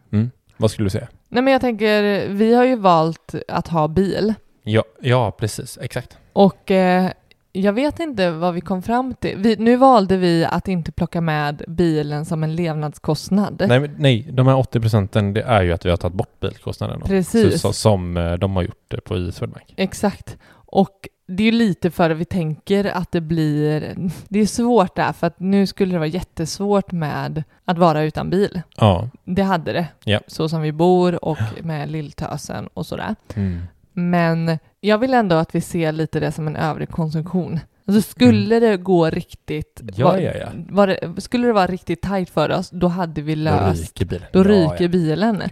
Vad 0.57 0.71
skulle 0.71 0.85
du 0.85 0.89
säga? 0.89 1.07
Nej 1.29 1.43
men 1.43 1.51
jag 1.53 1.61
tänker, 1.61 2.27
vi 2.29 2.53
har 2.53 2.65
ju 2.65 2.75
valt 2.75 3.35
att 3.47 3.67
ha 3.67 3.87
bil. 3.87 4.33
Ja, 4.63 4.83
ja 5.01 5.31
precis. 5.31 5.77
Exakt. 5.81 6.17
Och 6.33 6.71
eh, 6.71 7.11
jag 7.55 7.73
vet 7.73 7.99
inte 7.99 8.31
vad 8.31 8.53
vi 8.53 8.61
kom 8.61 8.81
fram 8.81 9.13
till. 9.13 9.37
Vi, 9.37 9.55
nu 9.55 9.75
valde 9.75 10.17
vi 10.17 10.45
att 10.45 10.67
inte 10.67 10.91
plocka 10.91 11.21
med 11.21 11.63
bilen 11.67 12.25
som 12.25 12.43
en 12.43 12.55
levnadskostnad. 12.55 13.63
Nej, 13.67 13.79
men, 13.79 13.95
nej, 13.97 14.27
de 14.31 14.47
här 14.47 14.55
80 14.57 14.79
procenten 14.79 15.33
det 15.33 15.41
är 15.41 15.61
ju 15.63 15.71
att 15.71 15.85
vi 15.85 15.89
har 15.89 15.97
tagit 15.97 16.15
bort 16.15 16.39
bilkostnaden. 16.39 16.99
då. 16.99 17.05
Precis. 17.05 17.53
Så, 17.53 17.59
så, 17.59 17.73
som 17.73 18.17
eh, 18.17 18.33
de 18.33 18.55
har 18.55 18.63
gjort 18.63 18.93
på 19.05 19.17
i 19.17 19.31
Swedbank. 19.31 19.73
Exakt. 19.77 20.37
Och 20.53 21.07
det 21.27 21.43
är 21.43 21.45
ju 21.45 21.51
lite 21.51 21.91
för 21.91 22.09
att 22.09 22.17
vi 22.17 22.25
tänker 22.25 22.85
att 22.85 23.11
det 23.11 23.21
blir... 23.21 23.95
Det 24.27 24.39
är 24.39 24.45
svårt 24.45 24.95
där, 24.95 25.13
för 25.13 25.27
att 25.27 25.39
nu 25.39 25.67
skulle 25.67 25.91
det 25.93 25.97
vara 25.99 26.07
jättesvårt 26.07 26.91
med 26.91 27.43
att 27.65 27.77
vara 27.77 28.03
utan 28.03 28.29
bil. 28.29 28.61
Ja. 28.77 29.09
Det 29.23 29.41
hade 29.43 29.73
det, 29.73 29.87
Ja. 30.03 30.19
så 30.27 30.49
som 30.49 30.61
vi 30.61 30.71
bor 30.71 31.25
och 31.25 31.37
med 31.63 31.91
lilltösen 31.91 32.67
och 32.73 32.85
sådär. 32.85 33.15
Mm. 33.35 33.61
Men 33.93 34.57
jag 34.85 34.97
vill 34.97 35.13
ändå 35.13 35.35
att 35.35 35.55
vi 35.55 35.61
ser 35.61 35.91
lite 35.91 36.19
det 36.19 36.31
som 36.31 36.47
en 36.47 36.55
övrig 36.55 36.89
konsumtion. 36.89 37.59
Alltså 37.87 38.01
skulle 38.11 38.59
det 38.59 38.77
gå 38.77 39.09
riktigt... 39.09 39.81
Mm. 39.81 39.93
Ja, 39.97 40.07
var, 40.07 40.17
ja, 40.17 40.31
ja. 40.39 40.47
Var 40.69 40.87
det, 40.87 41.21
skulle 41.21 41.47
det 41.47 41.53
vara 41.53 41.67
riktigt 41.67 42.01
tajt 42.01 42.29
för 42.29 42.51
oss, 42.51 42.69
då 42.69 42.87
hade 42.87 43.21
vi 43.21 43.35
Då 43.35 43.41
löst... 43.41 43.81
ryker 43.81 44.05
bilen. 44.05 44.27
Då 44.33 44.43
ryker 44.43 44.77
ja. 44.83 44.87
bilen. 44.87 45.43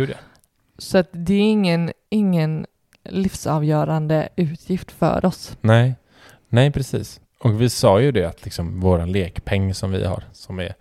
Så 0.77 0.97
att 0.97 1.09
det 1.11 1.33
är 1.33 1.39
ingen, 1.41 1.91
ingen 2.09 2.65
livsavgörande 3.09 4.29
utgift 4.35 4.91
för 4.91 5.25
oss. 5.25 5.57
Nej, 5.61 5.95
nej 6.49 6.71
precis. 6.71 7.19
Och 7.39 7.61
vi 7.61 7.69
sa 7.69 8.01
ju 8.01 8.11
det 8.11 8.25
att 8.25 8.43
liksom 8.43 8.79
våran 8.79 9.11
lekpeng 9.11 9.73
som 9.73 9.91
vi 9.91 10.05
har, 10.05 10.23
som 10.31 10.59
är 10.59 10.73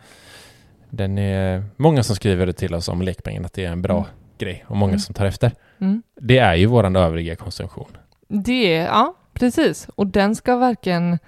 den 0.91 1.19
är 1.19 1.65
många 1.77 2.03
som 2.03 2.17
skriver 2.17 2.47
det 2.47 2.53
till 2.53 2.75
oss 2.75 2.89
om 2.89 3.03
lekpengen 3.03 3.45
att 3.45 3.53
det 3.53 3.65
är 3.65 3.73
en 3.73 3.83
bra 3.83 3.97
Mm. 3.97 4.09
grej 4.39 4.65
och 4.69 4.77
många 4.77 4.91
Mm. 4.93 5.01
som 5.01 5.15
tar 5.15 5.27
efter. 5.27 5.53
Mm. 5.81 6.03
Det 6.21 6.39
är 6.39 6.55
ju 6.55 6.67
våran 6.67 6.97
övriga 6.97 7.37
konsumtion. 7.37 7.97
Det, 8.33 8.73
ja, 8.75 9.15
precis. 9.33 9.89
Och 9.95 10.07
den 10.07 10.35
ska 10.35 10.57
varken... 10.57 11.19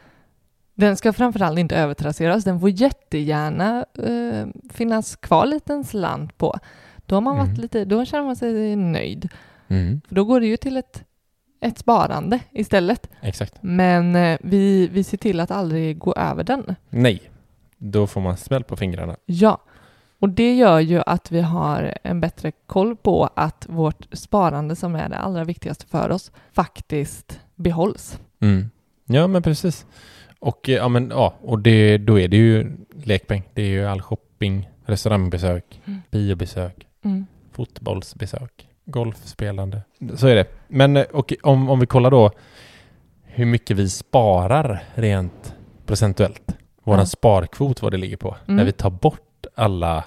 Den 0.76 0.96
ska 0.96 1.12
framförallt 1.12 1.58
inte 1.58 1.76
övertrasseras. 1.76 2.44
Den 2.44 2.60
får 2.60 2.70
jättegärna 2.70 3.84
eh, 3.98 4.46
finnas 4.72 5.16
kvar 5.16 5.46
lite 5.46 5.72
en 5.72 5.84
slant 5.84 6.38
på. 6.38 6.58
Då 7.06 7.16
har 7.16 7.20
man 7.20 7.36
varit 7.36 7.48
Mm. 7.48 7.60
lite, 7.60 7.84
då 7.84 8.04
känner 8.04 8.24
man 8.24 8.36
sig 8.36 8.76
nöjd. 8.76 9.28
Mm. 9.68 10.00
För 10.08 10.14
då 10.14 10.24
går 10.24 10.40
det 10.40 10.46
ju 10.46 10.56
till 10.56 10.76
ett, 10.76 11.04
ett 11.60 11.78
sparande 11.78 12.38
istället. 12.50 13.10
Exakt. 13.20 13.54
Men 13.60 14.16
eh, 14.16 14.38
vi, 14.42 14.88
vi 14.88 15.04
ser 15.04 15.16
till 15.16 15.40
att 15.40 15.50
aldrig 15.50 15.98
gå 15.98 16.14
över 16.14 16.44
den. 16.44 16.74
Nej, 16.90 17.22
då 17.78 18.06
får 18.06 18.20
man 18.20 18.36
smäll 18.36 18.64
på 18.64 18.76
fingrarna. 18.76 19.16
Ja, 19.26 19.60
och 20.24 20.30
det 20.30 20.54
gör 20.54 20.80
ju 20.80 21.02
att 21.06 21.30
vi 21.32 21.40
har 21.40 21.94
en 22.02 22.20
bättre 22.20 22.52
koll 22.66 22.96
på 22.96 23.28
att 23.34 23.66
vårt 23.68 24.06
sparande 24.12 24.76
som 24.76 24.94
är 24.96 25.08
det 25.08 25.16
allra 25.16 25.44
viktigaste 25.44 25.86
för 25.86 26.10
oss 26.10 26.32
faktiskt 26.52 27.40
behålls. 27.54 28.18
Mm. 28.40 28.70
Ja, 29.06 29.26
men 29.26 29.42
precis. 29.42 29.86
Och, 30.38 30.68
eh, 30.68 30.74
ja, 30.74 30.88
men, 30.88 31.10
ja, 31.10 31.34
och 31.40 31.58
det, 31.58 31.98
då 31.98 32.20
är 32.20 32.28
det 32.28 32.36
ju 32.36 32.76
lekpeng. 33.04 33.42
Det 33.54 33.62
är 33.62 33.66
ju 33.66 33.86
all 33.86 34.02
shopping, 34.02 34.68
restaurangbesök, 34.86 35.80
Mm. 35.84 36.00
biobesök, 36.10 36.86
Mm. 37.04 37.26
fotbollsbesök, 37.52 38.68
golfspelande. 38.84 39.82
Så 40.16 40.26
är 40.26 40.34
det. 40.34 40.46
Men 40.68 40.96
eh, 40.96 41.02
och 41.12 41.32
om, 41.42 41.70
om 41.70 41.80
vi 41.80 41.86
kollar 41.86 42.10
då 42.10 42.30
hur 43.24 43.46
mycket 43.46 43.76
vi 43.76 43.88
sparar 43.88 44.82
rent 44.94 45.54
procentuellt. 45.86 46.56
Våran 46.84 47.00
Ja. 47.00 47.06
sparkvot, 47.06 47.82
vad 47.82 47.92
det 47.92 47.96
ligger 47.98 48.16
på. 48.16 48.36
Mm. 48.46 48.56
När 48.56 48.64
vi 48.64 48.72
tar 48.72 48.90
bort 48.90 49.23
alla 49.54 50.04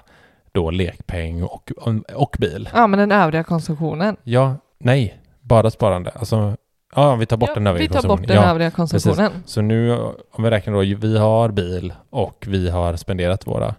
då 0.52 0.70
lekpeng 0.70 1.42
och, 1.42 1.72
och 2.14 2.36
bil. 2.38 2.68
Ja, 2.74 2.86
men 2.86 2.98
den 2.98 3.12
övriga 3.12 3.44
konsumtionen. 3.44 4.16
Ja, 4.22 4.56
nej, 4.78 5.20
bara 5.40 5.70
sparande. 5.70 6.10
Alltså 6.10 6.56
Ja, 6.94 7.14
vi 7.16 7.26
tar 7.26 7.36
bort 7.36 7.54
den 7.54 7.64
Ja, 7.64 7.70
övriga 7.70 7.88
vi 7.88 7.88
tar 7.88 7.94
konsumtionen. 7.94 8.20
bort 8.22 8.28
den 8.28 8.36
ja, 8.36 8.50
övriga 8.50 8.70
konsumtionen. 8.70 9.32
Så 9.46 9.60
nu, 9.60 9.98
om 10.30 10.44
vi 10.44 10.50
räknar 10.50 10.74
då, 10.74 10.80
vi 10.80 11.18
har 11.18 11.48
bil 11.48 11.92
och 12.10 12.44
vi 12.48 12.70
har 12.70 12.96
spenderat 12.96 13.46
våra 13.46 13.74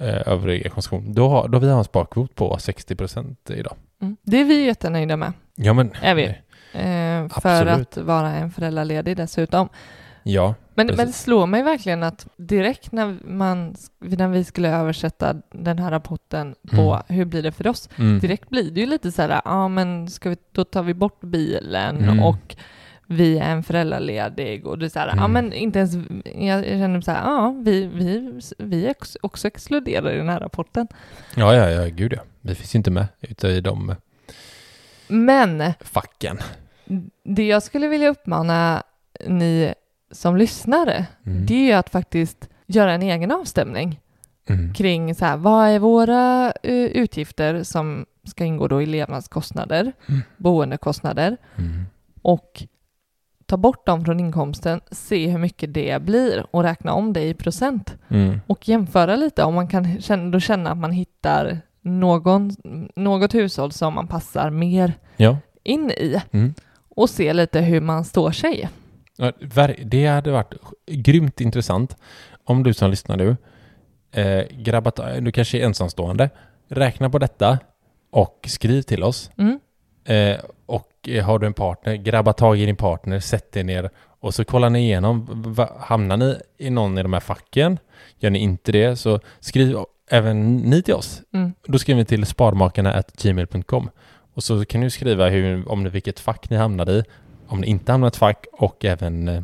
eh, 0.00 0.28
övriga 0.28 0.70
konsumtion. 0.70 1.14
Då 1.14 1.28
har, 1.28 1.48
då 1.48 1.58
vi 1.58 1.68
har 1.70 1.78
en 1.78 1.84
sparkvot 1.84 2.34
på 2.34 2.56
60% 2.56 3.36
idag. 3.48 3.76
Mm. 4.02 4.16
Det 4.22 4.40
är 4.40 4.44
vi 4.44 4.66
jättenöjda 4.66 5.16
med. 5.16 5.32
Ja, 5.54 5.72
men... 5.72 5.90
Är 6.02 6.14
vi. 6.14 6.24
Eh, 6.72 7.40
för 7.40 7.66
att 7.66 7.96
vara 7.96 8.30
en 8.30 8.50
föräldraledig 8.50 9.16
dessutom. 9.16 9.68
Ja, 10.30 10.54
Men, 10.74 10.86
Precis. 10.86 10.96
men 10.98 11.06
det 11.06 11.12
slår 11.12 11.46
mig 11.46 11.62
verkligen 11.62 12.02
att 12.02 12.26
direkt 12.36 12.92
när, 12.92 13.16
man, 13.24 13.74
när 13.98 14.28
vi 14.28 14.44
skulle 14.44 14.68
översätta 14.70 15.36
den 15.50 15.78
här 15.78 15.90
rapporten 15.90 16.54
på 16.70 16.80
Mm. 16.94 17.02
hur 17.18 17.24
blir 17.24 17.42
det 17.42 17.52
för 17.52 17.66
oss, 17.66 17.88
mm. 17.98 18.18
direkt 18.18 18.48
blir 18.50 18.70
det 18.70 18.80
ju 18.80 18.86
lite 18.86 19.12
så 19.12 19.22
här, 19.22 19.40
ja 19.44 19.68
men 19.68 20.08
ska 20.10 20.30
vi, 20.30 20.36
då 20.52 20.64
tar 20.64 20.82
vi 20.82 20.94
bort 20.94 21.20
bilen 21.20 21.96
Mm. 21.96 22.22
och 22.22 22.56
vi 23.06 23.38
är 23.38 23.50
en 23.50 23.62
föräldraledig 23.62 24.66
och 24.66 24.78
det 24.78 24.84
är 24.86 24.88
så 24.88 24.98
här, 24.98 25.06
ja 25.06 25.12
Mm. 25.12 25.32
men 25.32 25.52
inte 25.52 25.78
ens, 25.78 25.94
jag, 26.24 26.64
känner 26.64 27.00
så 27.00 27.10
här, 27.10 27.22
ja 27.24 27.54
vi, 27.62 27.86
vi, 27.86 28.40
vi 28.58 28.86
är 28.86 28.90
också- 28.90 29.18
också 29.22 29.46
exkluderade 29.48 30.14
i 30.14 30.16
den 30.16 30.28
här 30.28 30.40
rapporten. 30.40 30.88
ja, 31.34 31.54
ja, 31.54 31.70
ja, 31.70 31.84
gud 31.88 32.12
ja. 32.12 32.20
Vi 32.40 32.54
finns 32.54 32.74
inte 32.74 32.90
med 32.90 33.06
ute 33.20 33.48
i 33.48 33.60
de 33.60 33.94
Men 35.08 35.72
facken. 35.80 36.38
det 37.24 37.46
jag 37.46 37.62
skulle 37.62 37.88
vilja 37.88 38.08
uppmana 38.08 38.82
ni 39.26 39.74
som 40.10 40.36
lyssnare, 40.36 41.06
Mm. 41.26 41.46
det 41.46 41.54
är 41.54 41.66
ju 41.66 41.72
att 41.72 41.90
faktiskt 41.90 42.48
göra 42.66 42.92
en 42.92 43.02
egen 43.02 43.30
avstämning 43.32 44.00
Mm. 44.50 44.74
kring 44.74 45.14
så 45.14 45.24
här, 45.24 45.36
vad 45.36 45.68
är 45.68 45.78
våra 45.78 46.52
eh, 46.62 46.72
utgifter 46.74 47.62
som 47.62 48.06
ska 48.24 48.44
ingå 48.44 48.68
då 48.68 48.82
i 48.82 48.86
levnadskostnader, 48.86 49.92
Mm. 50.08 50.20
boendekostnader 50.36 51.36
Mm. 51.56 51.84
och 52.22 52.62
ta 53.46 53.56
bort 53.56 53.86
dem 53.86 54.04
från 54.04 54.20
inkomsten, 54.20 54.80
se 54.90 55.28
hur 55.28 55.38
mycket 55.38 55.74
det 55.74 56.02
blir 56.02 56.46
och 56.50 56.62
räkna 56.62 56.92
om 56.92 57.12
det 57.12 57.22
i 57.28 57.34
procent 57.34 57.96
Mm. 58.08 58.40
och 58.46 58.68
jämföra 58.68 59.16
lite 59.16 59.42
om 59.44 59.54
man 59.54 59.68
kan 59.68 60.00
känna, 60.00 60.30
då 60.30 60.40
känna 60.40 60.70
att 60.70 60.78
man 60.78 60.92
hittar 60.92 61.60
någon, 61.80 62.50
något 62.96 63.34
hushåll 63.34 63.72
som 63.72 63.94
man 63.94 64.06
passar 64.08 64.50
mer 64.50 64.92
Ja. 65.16 65.36
in 65.62 65.90
i 65.90 66.22
Mm. 66.32 66.54
och 66.88 67.10
se 67.10 67.32
lite 67.32 67.60
hur 67.60 67.80
man 67.80 68.04
står 68.04 68.30
sig. 68.32 68.68
Det 69.84 70.06
hade 70.06 70.30
varit 70.30 70.54
grymt 70.86 71.40
intressant 71.40 71.96
om 72.44 72.62
du 72.62 72.74
som 72.74 72.90
lyssnar 72.90 73.16
nu, 73.16 73.36
eh, 74.12 74.44
grabbar, 74.50 74.90
ta- 74.90 75.20
du 75.20 75.32
kanske 75.32 75.58
är 75.58 75.64
ensamstående, 75.64 76.30
räkna 76.68 77.10
på 77.10 77.18
detta 77.18 77.58
och 78.10 78.44
skriv 78.48 78.82
till 78.82 79.02
oss. 79.02 79.30
Mm. 79.38 79.58
Eh, 80.04 80.40
och 80.66 81.08
har 81.24 81.38
du 81.38 81.46
en 81.46 81.54
partner, 81.54 81.94
grabba 81.96 82.32
tag 82.32 82.58
i 82.58 82.66
din 82.66 82.76
partner, 82.76 83.20
sätt 83.20 83.56
er 83.56 83.64
ner 83.64 83.90
och 84.20 84.34
så 84.34 84.44
kollar 84.44 84.70
ni 84.70 84.78
igenom, 84.80 85.26
va- 85.54 85.72
hamnar 85.80 86.16
ni 86.16 86.36
i 86.58 86.70
någon 86.70 86.98
i 86.98 87.02
de 87.02 87.12
här 87.12 87.20
facken? 87.20 87.78
Gör 88.18 88.30
ni 88.30 88.38
inte 88.38 88.72
det 88.72 88.96
så 88.96 89.20
skriv 89.40 89.76
även 90.10 90.56
ni 90.56 90.82
till 90.82 90.94
oss. 90.94 91.22
Mm. 91.34 91.52
Då 91.66 91.78
skriver 91.78 91.98
ni 91.98 92.04
till 92.04 92.26
sparmakarna.gmail.com 92.26 93.90
och 94.34 94.42
så 94.44 94.64
kan 94.64 94.80
ni 94.80 94.90
skriva 94.90 95.28
hur, 95.28 95.68
om 95.68 95.84
vilket 95.90 96.20
fack 96.20 96.50
ni 96.50 96.56
hamnade 96.56 96.92
i, 96.92 97.02
om 97.48 97.60
ni 97.60 97.66
inte 97.66 97.92
hamnat 97.92 98.12
i 98.12 98.14
ett 98.14 98.18
fack 98.18 98.46
och 98.52 98.84
även 98.84 99.28
eh, 99.28 99.42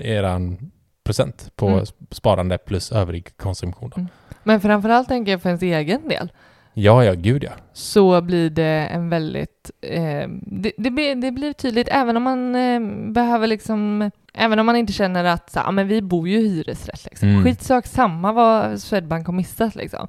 eran 0.00 0.70
procent 1.04 1.52
på 1.56 1.68
Mm. 1.68 1.80
sp- 1.80 1.92
sparande 2.14 2.58
plus 2.58 2.92
övrig 2.92 3.36
konsumtion. 3.36 3.92
Mm. 3.96 4.08
Men 4.42 4.60
framförallt 4.60 5.08
tänker 5.08 5.32
jag 5.32 5.42
för 5.42 5.48
ens 5.48 5.62
egen 5.62 6.08
del 6.08 6.32
Ja, 6.74 7.04
ja, 7.04 7.12
gud 7.14 7.44
ja. 7.44 7.50
så 7.72 8.20
blir 8.20 8.50
det 8.50 8.64
en 8.92 9.08
väldigt... 9.10 9.70
Eh, 9.80 10.28
det, 10.42 10.72
det, 10.78 10.90
blir, 10.90 11.14
det 11.14 11.30
blir 11.32 11.52
tydligt 11.52 11.88
även 11.90 12.16
om 12.16 12.22
man 12.22 12.54
eh, 12.54 12.80
behöver 13.12 13.46
liksom... 13.46 14.10
Även 14.34 14.58
om 14.58 14.66
man 14.66 14.76
inte 14.76 14.92
känner 14.92 15.24
att 15.24 15.50
så, 15.50 15.60
"Ah, 15.60 15.70
men 15.70 15.88
vi 15.88 16.02
bor 16.02 16.28
ju 16.28 16.38
i 16.40 16.48
hyresrätt. 16.48 17.04
Liksom. 17.10 17.28
Mm. 17.28 17.44
Skitsak 17.44 17.86
samma 17.86 18.32
vad 18.32 18.80
Swedbank 18.80 19.26
har 19.26 19.34
missat. 19.34 19.74
Liksom. 19.74 20.06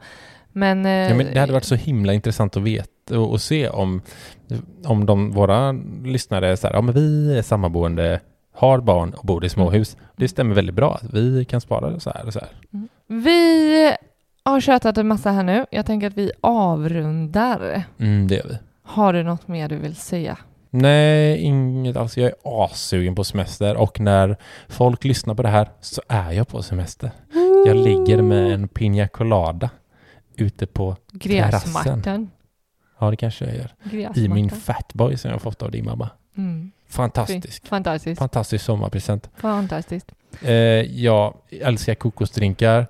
Men, 0.51 0.85
eh, 0.85 0.91
Ja, 0.91 1.13
men 1.15 1.33
det 1.33 1.39
hade 1.39 1.53
varit 1.53 1.63
så 1.63 1.75
himla 1.75 2.13
intressant 2.13 2.57
att 2.57 2.63
veta 2.63 2.90
och, 3.11 3.31
och 3.31 3.41
se 3.41 3.69
om, 3.69 4.01
om 4.85 5.05
de, 5.05 5.31
våra 5.31 5.71
lyssnare 6.03 6.49
är 6.49 6.55
så 6.55 6.67
här, 6.67 6.73
ja 6.73 6.81
men 6.81 6.95
vi 6.95 7.37
är 7.37 7.41
sammanboende, 7.41 8.19
har 8.53 8.79
barn 8.81 9.13
och 9.13 9.25
bor 9.25 9.45
i 9.45 9.49
småhus. 9.49 9.97
Det 10.15 10.27
stämmer 10.27 10.55
väldigt 10.55 10.75
bra. 10.75 10.99
Vi 11.13 11.45
kan 11.45 11.61
spara 11.61 11.99
så 11.99 12.11
här 12.15 12.25
och 12.25 12.33
så 12.33 12.39
här. 12.39 12.49
Vi 13.07 13.93
har 14.43 14.61
tjatat 14.61 14.97
en 14.97 15.07
massa 15.07 15.31
här 15.31 15.43
nu. 15.43 15.65
Jag 15.71 15.85
tänker 15.85 16.07
att 16.07 16.17
vi 16.17 16.31
avrundar. 16.41 17.83
Mm, 17.97 18.27
det 18.27 18.35
gör 18.35 18.47
vi. 18.49 18.57
Har 18.83 19.13
du 19.13 19.23
något 19.23 19.47
mer 19.47 19.69
du 19.69 19.75
vill 19.75 19.95
säga? 19.95 20.37
Nej, 20.69 21.37
inget 21.37 21.97
alls. 21.97 22.17
Jag 22.17 22.27
är 22.27 22.35
assugen 22.43 23.15
på 23.15 23.23
semester 23.23 23.77
och 23.77 23.99
när 23.99 24.37
folk 24.69 25.03
lyssnar 25.03 25.35
på 25.35 25.41
det 25.41 25.49
här 25.49 25.69
så 25.81 26.01
är 26.07 26.31
jag 26.31 26.47
på 26.47 26.63
semester. 26.63 27.11
Jag 27.65 27.75
ligger 27.75 28.21
med 28.21 28.51
en 28.53 28.69
piña 28.69 29.07
colada 29.07 29.69
ute 30.35 30.67
på 30.67 30.95
Gräsmattan. 31.11 32.29
Ja, 33.01 33.09
det 33.09 33.15
kanske 33.17 33.45
jag 33.45 33.55
gör. 33.55 34.17
I 34.17 34.27
min 34.27 34.49
fatboy 34.49 35.17
som 35.17 35.29
jag 35.29 35.35
har 35.35 35.39
fått 35.39 35.61
av 35.61 35.71
din 35.71 35.85
mamma. 35.85 36.09
Mm. 36.37 36.71
Fantastisk. 36.87 37.67
Fantastiskt. 37.67 38.19
Fantastisk 38.19 38.65
sommarpresent. 38.65 39.29
Fantastiskt. 39.37 40.11
Eh, 40.41 40.53
jag 41.01 41.33
älskar 41.49 41.95
kokosdrinkar. 41.95 42.87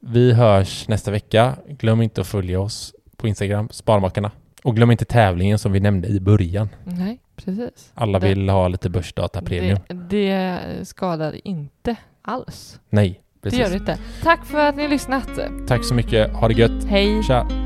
Vi 0.00 0.32
hörs 0.32 0.88
nästa 0.88 1.10
vecka. 1.10 1.56
Glöm 1.68 2.02
inte 2.02 2.20
att 2.20 2.26
följa 2.26 2.60
oss 2.60 2.94
på 3.16 3.28
Instagram, 3.28 3.68
Sparmakarna. 3.72 4.30
Och 4.62 4.76
glöm 4.76 4.90
inte 4.90 5.04
tävlingen 5.04 5.58
som 5.58 5.72
vi 5.72 5.80
nämnde 5.80 6.08
i 6.08 6.20
början. 6.20 6.68
Nej, 6.84 7.18
precis. 7.36 7.92
Alla 7.94 8.18
Det- 8.18 8.28
vill 8.28 8.48
ha 8.48 8.68
lite 8.68 8.90
börsdata 8.90 9.42
premium. 9.42 9.78
Det, 9.88 9.94
det 9.94 10.58
skadar 10.88 11.46
inte 11.46 11.96
alls. 12.22 12.80
Nej, 12.90 13.20
Det 13.34 13.40
precis. 13.42 13.60
gör 13.60 13.68
det 13.70 13.76
inte. 13.76 13.98
Tack 14.22 14.44
för 14.46 14.68
att 14.68 14.76
ni 14.76 14.88
lyssnat. 14.88 15.28
Tack 15.68 15.84
så 15.84 15.94
mycket. 15.94 16.32
Ha 16.32 16.48
det 16.48 16.54
gött. 16.54 16.84
Hej. 16.84 17.22
Tja. 17.22 17.65